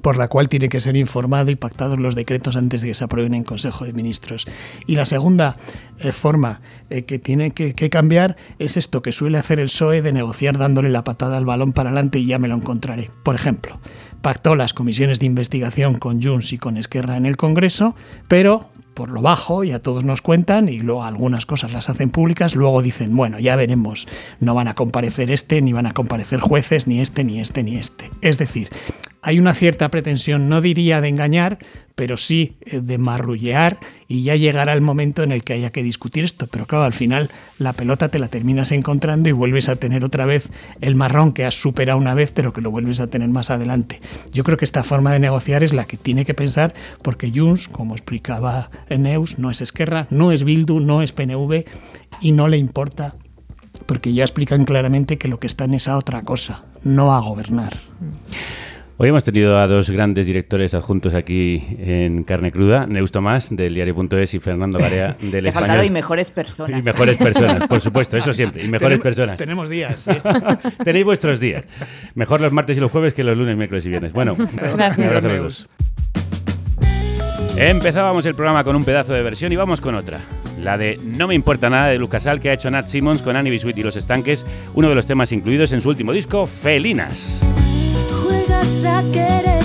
por 0.00 0.16
la 0.16 0.28
cual 0.28 0.48
tiene 0.48 0.68
que 0.68 0.80
ser 0.80 0.96
informado 0.96 1.50
y 1.50 1.56
pactado 1.56 1.96
los 1.96 2.14
decretos 2.14 2.56
antes 2.56 2.82
de 2.82 2.88
que 2.88 2.94
se 2.94 3.04
aprueben 3.04 3.34
en 3.34 3.44
Consejo 3.44 3.84
de 3.84 3.92
Ministros. 3.92 4.46
Y 4.86 4.96
la 4.96 5.04
segunda 5.04 5.56
eh, 5.98 6.12
forma 6.12 6.60
eh, 6.88 7.02
que 7.02 7.18
tiene 7.18 7.50
que, 7.50 7.74
que, 7.74 7.90
cambiar 7.90 8.36
es 8.58 8.76
esto 8.76 9.02
que 9.02 9.12
suele 9.12 9.38
hacer 9.38 9.60
el 9.60 9.66
PSOE 9.66 10.02
de 10.02 10.12
negociar 10.12 10.56
dándole 10.56 10.88
la 10.88 11.04
patada 11.04 11.36
al 11.36 11.44
balón 11.44 11.72
para 11.72 11.90
adelante 11.90 12.18
y 12.18 12.26
ya 12.26 12.38
me 12.38 12.48
lo 12.48 12.54
encontraré. 12.54 13.10
Por 13.22 13.34
ejemplo, 13.34 13.78
pactó 14.22 14.54
las 14.54 14.72
comisiones 14.72 15.20
de 15.20 15.26
investigación 15.26 15.98
con 15.98 16.22
Junts 16.22 16.52
y 16.52 16.58
con 16.58 16.76
Esquerra 16.76 17.16
en 17.16 17.26
el 17.26 17.36
Congreso, 17.36 17.94
pero 18.28 18.66
por 18.94 19.10
lo 19.10 19.22
bajo, 19.22 19.64
ya 19.64 19.78
todos 19.78 20.04
nos 20.04 20.22
cuentan 20.22 20.68
y 20.68 20.78
luego 20.78 21.04
algunas 21.04 21.46
cosas 21.46 21.72
las 21.72 21.88
hacen 21.88 22.10
públicas, 22.10 22.54
luego 22.54 22.82
dicen, 22.82 23.16
bueno, 23.16 23.38
ya 23.38 23.56
veremos, 23.56 24.06
no 24.38 24.54
van 24.54 24.68
a 24.68 24.74
comparecer 24.74 25.30
este, 25.30 25.60
ni 25.62 25.72
van 25.72 25.86
a 25.86 25.92
comparecer 25.92 26.40
jueces, 26.40 26.86
ni 26.86 27.00
este, 27.00 27.24
ni 27.24 27.40
este, 27.40 27.62
ni 27.62 27.76
este. 27.76 28.10
Es 28.20 28.38
decir, 28.38 28.68
hay 29.22 29.38
una 29.38 29.54
cierta 29.54 29.88
pretensión, 29.88 30.48
no 30.48 30.60
diría 30.60 31.00
de 31.00 31.08
engañar, 31.08 31.58
pero 31.94 32.16
sí 32.16 32.56
eh, 32.62 32.80
de 32.80 32.98
marrullear 32.98 33.78
y 34.08 34.24
ya 34.24 34.34
llegará 34.34 34.72
el 34.72 34.80
momento 34.80 35.22
en 35.22 35.30
el 35.30 35.44
que 35.44 35.52
haya 35.52 35.70
que 35.70 35.84
discutir 35.84 36.24
esto. 36.24 36.48
Pero 36.48 36.66
claro, 36.66 36.84
al 36.84 36.92
final 36.92 37.30
la 37.58 37.72
pelota 37.72 38.08
te 38.08 38.18
la 38.18 38.26
terminas 38.26 38.72
encontrando 38.72 39.28
y 39.28 39.32
vuelves 39.32 39.68
a 39.68 39.76
tener 39.76 40.04
otra 40.04 40.26
vez 40.26 40.50
el 40.80 40.96
marrón 40.96 41.32
que 41.32 41.44
has 41.44 41.54
superado 41.54 41.98
una 41.98 42.14
vez, 42.14 42.32
pero 42.32 42.52
que 42.52 42.60
lo 42.60 42.72
vuelves 42.72 42.98
a 42.98 43.06
tener 43.06 43.28
más 43.28 43.50
adelante. 43.50 44.00
Yo 44.32 44.42
creo 44.42 44.58
que 44.58 44.64
esta 44.64 44.82
forma 44.82 45.12
de 45.12 45.20
negociar 45.20 45.62
es 45.62 45.72
la 45.72 45.84
que 45.84 45.96
tiene 45.96 46.24
que 46.24 46.34
pensar, 46.34 46.74
porque 47.02 47.32
Junts, 47.32 47.68
como 47.68 47.94
explicaba 47.94 48.70
Neus, 48.90 49.38
no 49.38 49.52
es 49.52 49.60
Esquerra, 49.60 50.08
no 50.10 50.32
es 50.32 50.42
Bildu, 50.42 50.80
no 50.80 51.00
es 51.00 51.12
PNV 51.12 51.64
y 52.20 52.32
no 52.32 52.48
le 52.48 52.58
importa 52.58 53.14
porque 53.86 54.12
ya 54.12 54.24
explican 54.24 54.64
claramente 54.64 55.18
que 55.18 55.28
lo 55.28 55.38
que 55.40 55.46
están 55.46 55.74
es 55.74 55.88
a 55.88 55.96
otra 55.96 56.22
cosa, 56.22 56.62
no 56.82 57.14
a 57.14 57.20
gobernar. 57.20 57.78
Hoy 58.98 59.08
hemos 59.08 59.24
tenido 59.24 59.58
a 59.58 59.66
dos 59.66 59.90
grandes 59.90 60.26
directores 60.26 60.74
adjuntos 60.74 61.14
aquí 61.14 61.64
en 61.78 62.22
Carne 62.22 62.52
Cruda, 62.52 62.86
Neus 62.86 63.10
Tomás 63.10 63.48
del 63.50 63.74
diario.es 63.74 64.34
y 64.34 64.38
Fernando 64.38 64.78
Garea 64.78 65.16
del 65.20 65.42
Le 65.42 65.48
Español. 65.48 65.68
faltado 65.68 65.84
y 65.84 65.90
mejores 65.90 66.30
personas. 66.30 66.78
Y 66.78 66.82
mejores 66.82 67.16
personas, 67.16 67.66
por 67.66 67.80
supuesto, 67.80 68.16
eso 68.16 68.32
siempre, 68.32 68.62
y 68.64 68.68
mejores 68.68 69.00
personas. 69.00 69.38
Tenemos 69.38 69.68
días. 69.70 70.06
Tenéis 70.84 71.04
vuestros 71.04 71.40
días. 71.40 71.64
Mejor 72.14 72.40
los 72.40 72.52
martes 72.52 72.76
y 72.76 72.80
los 72.80 72.92
jueves 72.92 73.12
que 73.14 73.24
los 73.24 73.36
lunes, 73.36 73.56
miércoles 73.56 73.84
y 73.86 73.88
viernes. 73.88 74.12
Bueno, 74.12 74.36
Gracias, 74.52 74.98
un 74.98 75.04
abrazo 75.04 75.28
a 75.28 75.32
los 75.32 75.42
dos. 75.42 75.68
Empezábamos 77.56 78.24
el 78.26 78.34
programa 78.34 78.62
con 78.62 78.76
un 78.76 78.84
pedazo 78.84 79.14
de 79.14 79.22
versión 79.22 79.50
y 79.52 79.56
vamos 79.56 79.80
con 79.80 79.94
otra. 79.96 80.20
La 80.60 80.78
de 80.78 81.00
No 81.02 81.26
me 81.26 81.34
importa 81.34 81.68
nada 81.68 81.88
de 81.88 81.98
Lucasal 81.98 82.38
que 82.40 82.50
ha 82.50 82.52
hecho 82.52 82.70
Nat 82.70 82.86
Simmons 82.86 83.20
con 83.22 83.36
Annie 83.36 83.50
Bisuit 83.50 83.76
y 83.76 83.82
Los 83.82 83.96
Estanques, 83.96 84.46
uno 84.74 84.88
de 84.88 84.94
los 84.94 85.06
temas 85.06 85.32
incluidos 85.32 85.72
en 85.72 85.80
su 85.80 85.88
último 85.88 86.12
disco, 86.12 86.46
Felinas. 86.46 87.42
Juegas 88.62 88.84
a 88.84 89.02
quererme, 89.10 89.61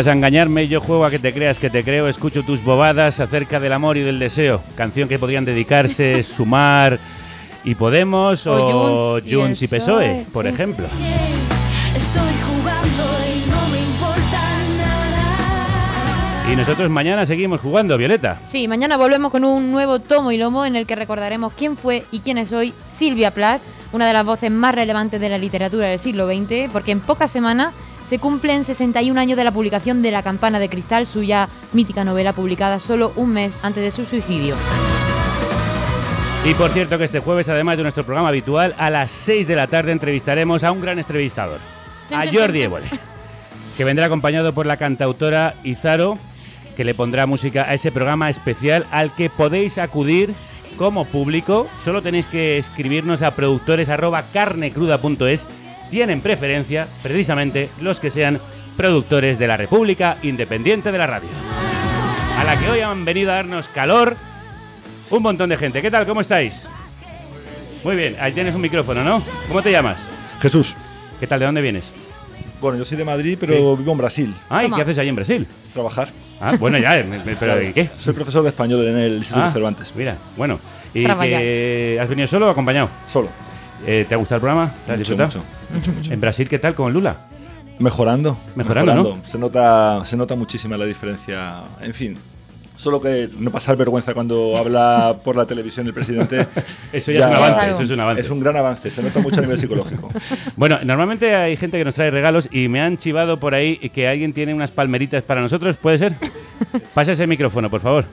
juegas 0.00 0.14
a 0.14 0.16
engañarme, 0.16 0.66
yo 0.66 0.80
juego 0.80 1.04
a 1.04 1.10
que 1.10 1.18
te 1.18 1.30
creas 1.34 1.58
que 1.58 1.68
te 1.68 1.84
creo, 1.84 2.08
escucho 2.08 2.42
tus 2.42 2.64
bobadas 2.64 3.20
acerca 3.20 3.60
del 3.60 3.74
amor 3.74 3.98
y 3.98 4.00
del 4.00 4.18
deseo. 4.18 4.62
Canción 4.74 5.10
que 5.10 5.18
podrían 5.18 5.44
dedicarse 5.44 6.22
Sumar 6.22 6.98
y 7.64 7.74
Podemos 7.74 8.46
o, 8.46 8.52
O 8.54 9.18
Junts 9.18 9.30
y 9.30 9.34
Junts 9.34 9.62
y 9.62 9.68
PSOE, 9.68 10.24
PSOE, 10.24 10.26
por 10.32 10.46
sí. 10.46 10.48
ejemplo. 10.48 10.86
Estoy 11.94 12.29
nosotros 16.60 16.90
mañana 16.90 17.24
seguimos 17.24 17.62
jugando, 17.62 17.96
Violeta. 17.96 18.38
Sí, 18.44 18.68
mañana 18.68 18.98
volvemos 18.98 19.30
con 19.30 19.44
un 19.44 19.72
nuevo 19.72 19.98
tomo 19.98 20.30
y 20.30 20.36
lomo 20.36 20.66
en 20.66 20.76
el 20.76 20.86
que 20.86 20.94
recordaremos 20.94 21.54
quién 21.54 21.74
fue 21.74 22.04
y 22.10 22.20
quién 22.20 22.36
es 22.36 22.52
hoy 22.52 22.74
Silvia 22.90 23.30
Plath, 23.30 23.62
una 23.92 24.06
de 24.06 24.12
las 24.12 24.26
voces 24.26 24.50
más 24.50 24.74
relevantes 24.74 25.22
de 25.22 25.30
la 25.30 25.38
literatura 25.38 25.88
del 25.88 25.98
siglo 25.98 26.26
XX, 26.26 26.70
porque 26.70 26.92
en 26.92 27.00
pocas 27.00 27.30
semanas 27.30 27.72
se 28.04 28.18
cumplen 28.18 28.62
61 28.62 29.18
años 29.18 29.38
de 29.38 29.44
la 29.44 29.52
publicación 29.52 30.02
de 30.02 30.10
La 30.10 30.22
campana 30.22 30.58
de 30.58 30.68
cristal, 30.68 31.06
suya 31.06 31.48
mítica 31.72 32.04
novela 32.04 32.34
publicada 32.34 32.78
solo 32.78 33.14
un 33.16 33.32
mes 33.32 33.54
antes 33.62 33.82
de 33.82 33.90
su 33.90 34.04
suicidio. 34.04 34.54
Y 36.44 36.52
por 36.52 36.70
cierto 36.72 36.98
que 36.98 37.04
este 37.04 37.20
jueves, 37.20 37.48
además 37.48 37.78
de 37.78 37.84
nuestro 37.84 38.04
programa 38.04 38.28
habitual, 38.28 38.74
a 38.76 38.90
las 38.90 39.10
6 39.10 39.48
de 39.48 39.56
la 39.56 39.66
tarde 39.66 39.92
entrevistaremos 39.92 40.62
a 40.62 40.72
un 40.72 40.82
gran 40.82 40.98
entrevistador, 40.98 41.58
a 42.14 42.24
Jordi 42.30 42.62
Évole, 42.62 42.90
que 43.78 43.84
vendrá 43.84 44.06
acompañado 44.06 44.52
por 44.52 44.66
la 44.66 44.76
cantautora 44.76 45.54
Izaro, 45.64 46.18
que 46.80 46.84
le 46.86 46.94
pondrá 46.94 47.26
música 47.26 47.66
a 47.68 47.74
ese 47.74 47.92
programa 47.92 48.30
especial 48.30 48.86
al 48.90 49.12
que 49.12 49.28
podéis 49.28 49.76
acudir 49.76 50.32
como 50.78 51.04
público. 51.04 51.68
Solo 51.84 52.00
tenéis 52.00 52.24
que 52.24 52.56
escribirnos 52.56 53.20
a 53.20 53.34
productores@carnecruda.es. 53.34 55.46
Tienen 55.90 56.22
preferencia 56.22 56.88
precisamente 57.02 57.68
los 57.82 58.00
que 58.00 58.10
sean 58.10 58.40
productores 58.78 59.38
de 59.38 59.46
la 59.46 59.58
República 59.58 60.16
Independiente 60.22 60.90
de 60.90 60.96
la 60.96 61.06
Radio. 61.06 61.28
A 62.38 62.44
la 62.44 62.58
que 62.58 62.70
hoy 62.70 62.80
han 62.80 63.04
venido 63.04 63.30
a 63.30 63.34
darnos 63.34 63.68
calor 63.68 64.16
un 65.10 65.22
montón 65.22 65.50
de 65.50 65.58
gente. 65.58 65.82
¿Qué 65.82 65.90
tal? 65.90 66.06
¿Cómo 66.06 66.22
estáis? 66.22 66.70
Muy 67.84 67.94
bien, 67.94 68.16
ahí 68.18 68.32
tienes 68.32 68.54
un 68.54 68.62
micrófono, 68.62 69.04
¿no? 69.04 69.22
¿Cómo 69.48 69.60
te 69.60 69.70
llamas? 69.70 70.08
Jesús. 70.40 70.74
¿Qué 71.20 71.26
tal? 71.26 71.40
¿De 71.40 71.44
dónde 71.44 71.60
vienes? 71.60 71.92
Bueno, 72.58 72.78
yo 72.78 72.86
soy 72.86 72.96
de 72.96 73.04
Madrid, 73.04 73.36
pero 73.38 73.76
vivo 73.76 73.92
en 73.92 73.98
Brasil. 73.98 74.34
Ah, 74.48 74.64
¿y 74.64 74.70
qué 74.70 74.80
haces 74.80 74.96
allí 74.96 75.10
en 75.10 75.16
Brasil? 75.16 75.46
Trabajar. 75.74 76.10
Ah, 76.40 76.54
bueno, 76.58 76.78
ya, 76.78 77.02
me- 77.04 77.18
me- 77.22 77.36
pero 77.36 77.60
¿y 77.62 77.72
qué? 77.72 77.90
Soy 77.98 78.14
profesor 78.14 78.42
de 78.42 78.48
español 78.48 78.86
en 78.88 78.96
el 78.96 79.16
Instituto 79.18 79.44
Ah, 79.44 79.50
Cervantes. 79.52 79.92
Mira, 79.94 80.16
bueno. 80.36 80.58
¿Y 80.94 81.04
que 81.04 81.98
has 82.00 82.08
venido 82.08 82.26
solo 82.26 82.46
o 82.48 82.50
acompañado? 82.50 82.88
Solo. 83.08 83.28
Eh, 83.86 84.04
¿Te 84.08 84.14
ha 84.14 84.18
gustado 84.18 84.36
el 84.36 84.40
programa? 84.40 84.70
¿Te 84.86 84.92
has 84.92 84.98
Mucho, 84.98 85.14
disfrutado? 85.16 85.44
¿En 86.12 86.20
Brasil 86.20 86.48
qué 86.48 86.58
tal 86.58 86.74
con 86.74 86.92
Lula? 86.92 87.16
Mejorando. 87.78 88.36
Mejorando, 88.56 88.94
¿no? 88.94 89.22
Se 89.26 89.38
nota, 89.38 90.04
se 90.04 90.16
nota 90.16 90.34
muchísima 90.34 90.76
la 90.76 90.84
diferencia. 90.84 91.60
En 91.80 91.94
fin. 91.94 92.16
Solo 92.80 92.98
que 92.98 93.28
no 93.38 93.50
pasar 93.50 93.76
vergüenza 93.76 94.14
cuando 94.14 94.56
habla 94.56 95.18
por 95.22 95.36
la 95.36 95.44
televisión 95.44 95.86
el 95.86 95.92
presidente. 95.92 96.48
Eso 96.94 97.12
ya 97.12 97.20
es 97.20 97.26
un 97.26 97.32
avance, 97.34 97.70
eso 97.70 97.82
es 97.82 97.90
un 97.90 98.00
avance. 98.00 98.22
Es 98.22 98.30
un 98.30 98.40
gran 98.40 98.56
avance, 98.56 98.90
se 98.90 99.02
nota 99.02 99.20
mucho 99.20 99.36
a 99.36 99.42
nivel 99.42 99.58
psicológico. 99.58 100.10
Bueno, 100.56 100.78
normalmente 100.82 101.34
hay 101.34 101.56
gente 101.56 101.76
que 101.78 101.84
nos 101.84 101.94
trae 101.94 102.10
regalos 102.10 102.48
y 102.50 102.68
me 102.68 102.80
han 102.80 102.96
chivado 102.96 103.38
por 103.38 103.54
ahí 103.54 103.76
que 103.90 104.08
alguien 104.08 104.32
tiene 104.32 104.54
unas 104.54 104.70
palmeritas 104.70 105.22
para 105.22 105.42
nosotros, 105.42 105.76
¿puede 105.76 105.98
ser? 105.98 106.14
Pasa 106.94 107.12
ese 107.12 107.26
micrófono, 107.26 107.68
por 107.68 107.80
favor. 107.80 108.06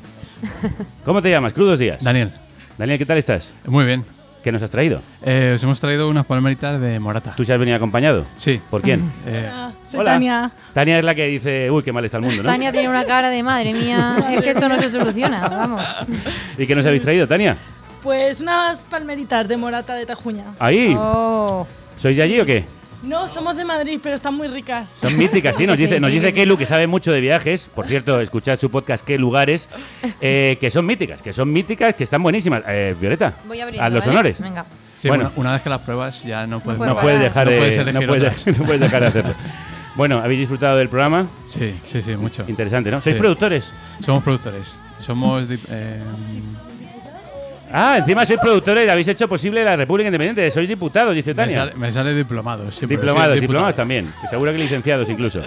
¿Cómo 1.05 1.21
te 1.21 1.29
llamas? 1.29 1.53
Crudos 1.53 1.79
días. 1.79 2.03
Daniel. 2.03 2.33
Daniel, 2.77 2.97
¿qué 2.97 3.05
tal 3.05 3.17
estás? 3.17 3.55
Muy 3.65 3.85
bien. 3.85 4.16
¿Qué 4.47 4.51
nos 4.53 4.63
has 4.63 4.71
traído? 4.71 5.01
Eh, 5.25 5.51
os 5.55 5.63
hemos 5.63 5.77
traído 5.77 6.07
unas 6.07 6.25
palmeritas 6.25 6.79
de 6.79 7.01
Morata. 7.01 7.33
¿Tú 7.35 7.43
se 7.43 7.51
has 7.51 7.59
venido 7.59 7.75
acompañado? 7.75 8.25
Sí. 8.37 8.61
¿Por 8.69 8.81
quién? 8.81 9.01
Eh, 9.27 9.51
Soy 9.91 9.99
Hola. 9.99 10.13
Tania. 10.13 10.51
Tania 10.71 10.99
es 10.99 11.03
la 11.03 11.13
que 11.13 11.25
dice, 11.27 11.69
uy, 11.69 11.83
qué 11.83 11.91
mal 11.91 12.05
está 12.05 12.15
el 12.15 12.23
mundo, 12.23 12.43
¿no? 12.43 12.49
Tania 12.49 12.71
tiene 12.71 12.87
una 12.87 13.03
cara 13.03 13.29
de 13.29 13.43
madre 13.43 13.73
mía, 13.73 14.15
es 14.31 14.41
que 14.41 14.51
esto 14.51 14.69
no 14.69 14.79
se 14.79 14.89
soluciona, 14.89 15.49
vamos. 15.49 15.83
¿Y 16.57 16.65
qué 16.65 16.75
nos 16.75 16.85
habéis 16.85 17.01
traído, 17.01 17.27
Tania? 17.27 17.57
Pues 18.01 18.39
unas 18.39 18.79
palmeritas 18.79 19.49
de 19.49 19.57
morata 19.57 19.95
de 19.95 20.05
Tajuña. 20.05 20.45
Ahí. 20.59 20.95
Oh. 20.97 21.67
¿Sois 21.97 22.15
de 22.15 22.23
allí 22.23 22.39
o 22.39 22.45
qué? 22.45 22.63
No, 23.03 23.27
somos 23.27 23.55
de 23.55 23.63
Madrid, 23.63 23.99
pero 24.01 24.15
están 24.15 24.33
muy 24.35 24.47
ricas. 24.47 24.89
Son 24.99 25.15
míticas, 25.15 25.55
sí. 25.55 25.67
Nos 25.67 25.77
dice, 25.79 25.99
nos 25.99 26.11
dice 26.11 26.33
Kelu, 26.33 26.57
que 26.57 26.65
sabe 26.65 26.87
mucho 26.87 27.11
de 27.11 27.21
viajes. 27.21 27.69
Por 27.73 27.85
cierto, 27.87 28.19
escuchad 28.19 28.57
su 28.57 28.69
podcast, 28.71 29.05
¿Qué 29.05 29.17
lugares? 29.17 29.69
eh, 30.21 30.57
que 30.59 30.69
son 30.71 30.85
míticas, 30.85 31.21
que 31.21 31.31
son 31.33 31.51
míticas, 31.51 31.93
que 31.93 32.03
están 32.03 32.23
buenísimas. 32.23 32.63
Eh, 32.67 32.95
Violeta, 32.99 33.33
Voy 33.47 33.61
abriendo, 33.61 33.85
a 33.85 33.89
los 33.89 33.99
¿vale? 34.01 34.11
honores. 34.11 34.41
Venga. 34.41 34.65
sí, 34.99 35.07
Bueno. 35.09 35.25
una, 35.35 35.41
una 35.41 35.53
vez 35.53 35.61
que 35.61 35.69
las 35.69 35.81
pruebas 35.81 36.23
ya 36.23 36.47
no 36.47 36.59
puedes, 36.59 36.79
No 36.81 36.99
puedes 36.99 37.19
dejar 37.21 37.45
no 37.45 37.51
de, 37.51 37.57
puedes 37.59 37.75
no 37.77 37.81
elegir 37.83 38.07
puedes 38.07 38.23
otras. 38.23 38.45
de- 38.45 38.51
no 38.59 38.65
puedes 38.65 38.81
dejar 38.81 39.01
de 39.01 39.07
hacerlo. 39.07 39.35
Bueno, 39.95 40.17
¿habéis 40.19 40.39
disfrutado 40.41 40.77
del 40.77 40.89
programa? 40.89 41.27
Sí, 41.49 41.75
sí, 41.85 42.01
sí, 42.03 42.15
mucho. 42.15 42.45
Interesante, 42.47 42.91
¿no? 42.91 42.99
¿Sois 43.01 43.15
Sí. 43.15 43.19
productores? 43.19 43.73
Somos 44.05 44.23
productores. 44.23 44.75
Somos. 44.99 45.45
eh, 45.69 45.99
Ah, 47.71 47.97
encima 47.97 48.25
sois 48.25 48.39
productores 48.39 48.85
y 48.85 48.89
habéis 48.89 49.07
hecho 49.09 49.27
posible 49.27 49.63
la 49.63 49.75
República 49.75 50.07
Independiente. 50.07 50.49
Sois 50.51 50.67
diputados, 50.67 51.13
dice 51.13 51.31
me, 51.31 51.35
Tania. 51.35 51.57
sale, 51.59 51.73
me 51.75 51.91
sale 51.91 52.13
diplomados. 52.13 52.75
siempre, 52.75 52.95
Diplomados, 52.97 53.35
sí, 53.35 53.41
diplomados 53.41 53.75
también. 53.75 54.13
Seguro 54.29 54.51
que 54.51 54.57
licenciados 54.57 55.09
incluso. 55.09 55.41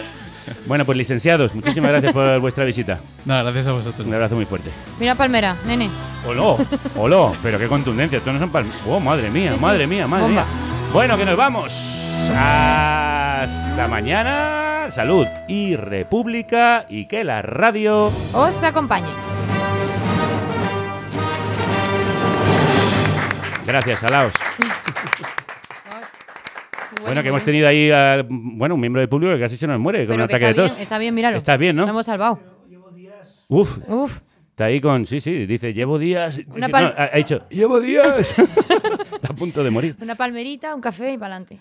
Bueno, 0.66 0.84
pues 0.84 0.98
licenciados, 0.98 1.54
muchísimas 1.54 1.90
gracias 1.90 2.12
por 2.12 2.38
vuestra 2.40 2.64
visita. 2.64 2.98
No, 3.24 3.42
gracias 3.42 3.66
a 3.66 3.72
vosotros. 3.72 4.06
Un 4.06 4.12
abrazo 4.14 4.34
muy 4.34 4.44
fuerte. 4.46 4.70
Mira 4.98 5.14
palmera, 5.14 5.54
nene. 5.66 5.88
¡Oló! 6.26 6.56
¡Oló! 6.96 7.34
Pero 7.42 7.58
qué 7.58 7.68
contundencia, 7.68 8.18
esto 8.18 8.32
no 8.32 8.38
son 8.38 8.50
palmas. 8.50 8.74
¡Oh, 8.86 8.98
madre 9.00 9.30
mía, 9.30 9.52
Sí, 9.52 9.56
sí. 9.58 9.62
madre 9.62 9.86
mía, 9.86 10.06
madre 10.06 10.24
Bomba. 10.24 10.42
mía! 10.44 10.50
Bueno, 10.92 11.16
que 11.16 11.24
nos 11.24 11.36
vamos. 11.36 11.72
Hasta 12.34 13.86
mañana. 13.88 14.86
Salud 14.90 15.26
y 15.46 15.76
República 15.76 16.84
y 16.88 17.04
que 17.06 17.22
la 17.22 17.42
radio 17.42 18.10
Os 18.32 18.62
acompañe. 18.64 19.08
Gracias, 23.70 24.02
Alaos. 24.02 24.32
Bueno, 27.02 27.22
que 27.22 27.28
hemos 27.28 27.44
tenido 27.44 27.68
ahí 27.68 27.88
a, 27.92 28.26
bueno, 28.28 28.74
un 28.74 28.80
miembro 28.80 28.98
del 28.98 29.08
público 29.08 29.32
que 29.34 29.38
casi 29.40 29.56
se 29.56 29.68
nos 29.68 29.78
muere 29.78 30.06
con 30.06 30.20
un 30.20 30.26
que 30.26 30.34
ataque 30.34 30.48
está 30.48 30.48
de 30.48 30.62
bien, 30.62 30.68
tos. 30.74 30.80
está 30.80 30.98
bien, 30.98 31.14
míralo. 31.14 31.36
Estás 31.36 31.58
bien, 31.58 31.76
¿no? 31.76 31.84
Lo 31.84 31.90
hemos 31.90 32.04
salvado. 32.06 32.40
Uf. 33.48 33.78
Uf. 33.86 34.20
Está 34.50 34.64
ahí 34.64 34.80
con, 34.80 35.06
sí, 35.06 35.20
sí, 35.20 35.46
dice, 35.46 35.72
llevo 35.72 36.00
días. 36.00 36.44
Una 36.48 36.66
Dice, 36.66 36.80
no, 36.80 36.86
ha, 36.88 37.10
ha 37.12 37.16
dicho, 37.16 37.48
llevo 37.48 37.80
días. 37.80 38.38
está 39.12 39.28
a 39.32 39.36
punto 39.36 39.62
de 39.62 39.70
morir. 39.70 39.96
Una 40.00 40.16
palmerita, 40.16 40.74
un 40.74 40.80
café 40.80 41.12
y 41.12 41.18
para 41.18 41.36
adelante. 41.36 41.60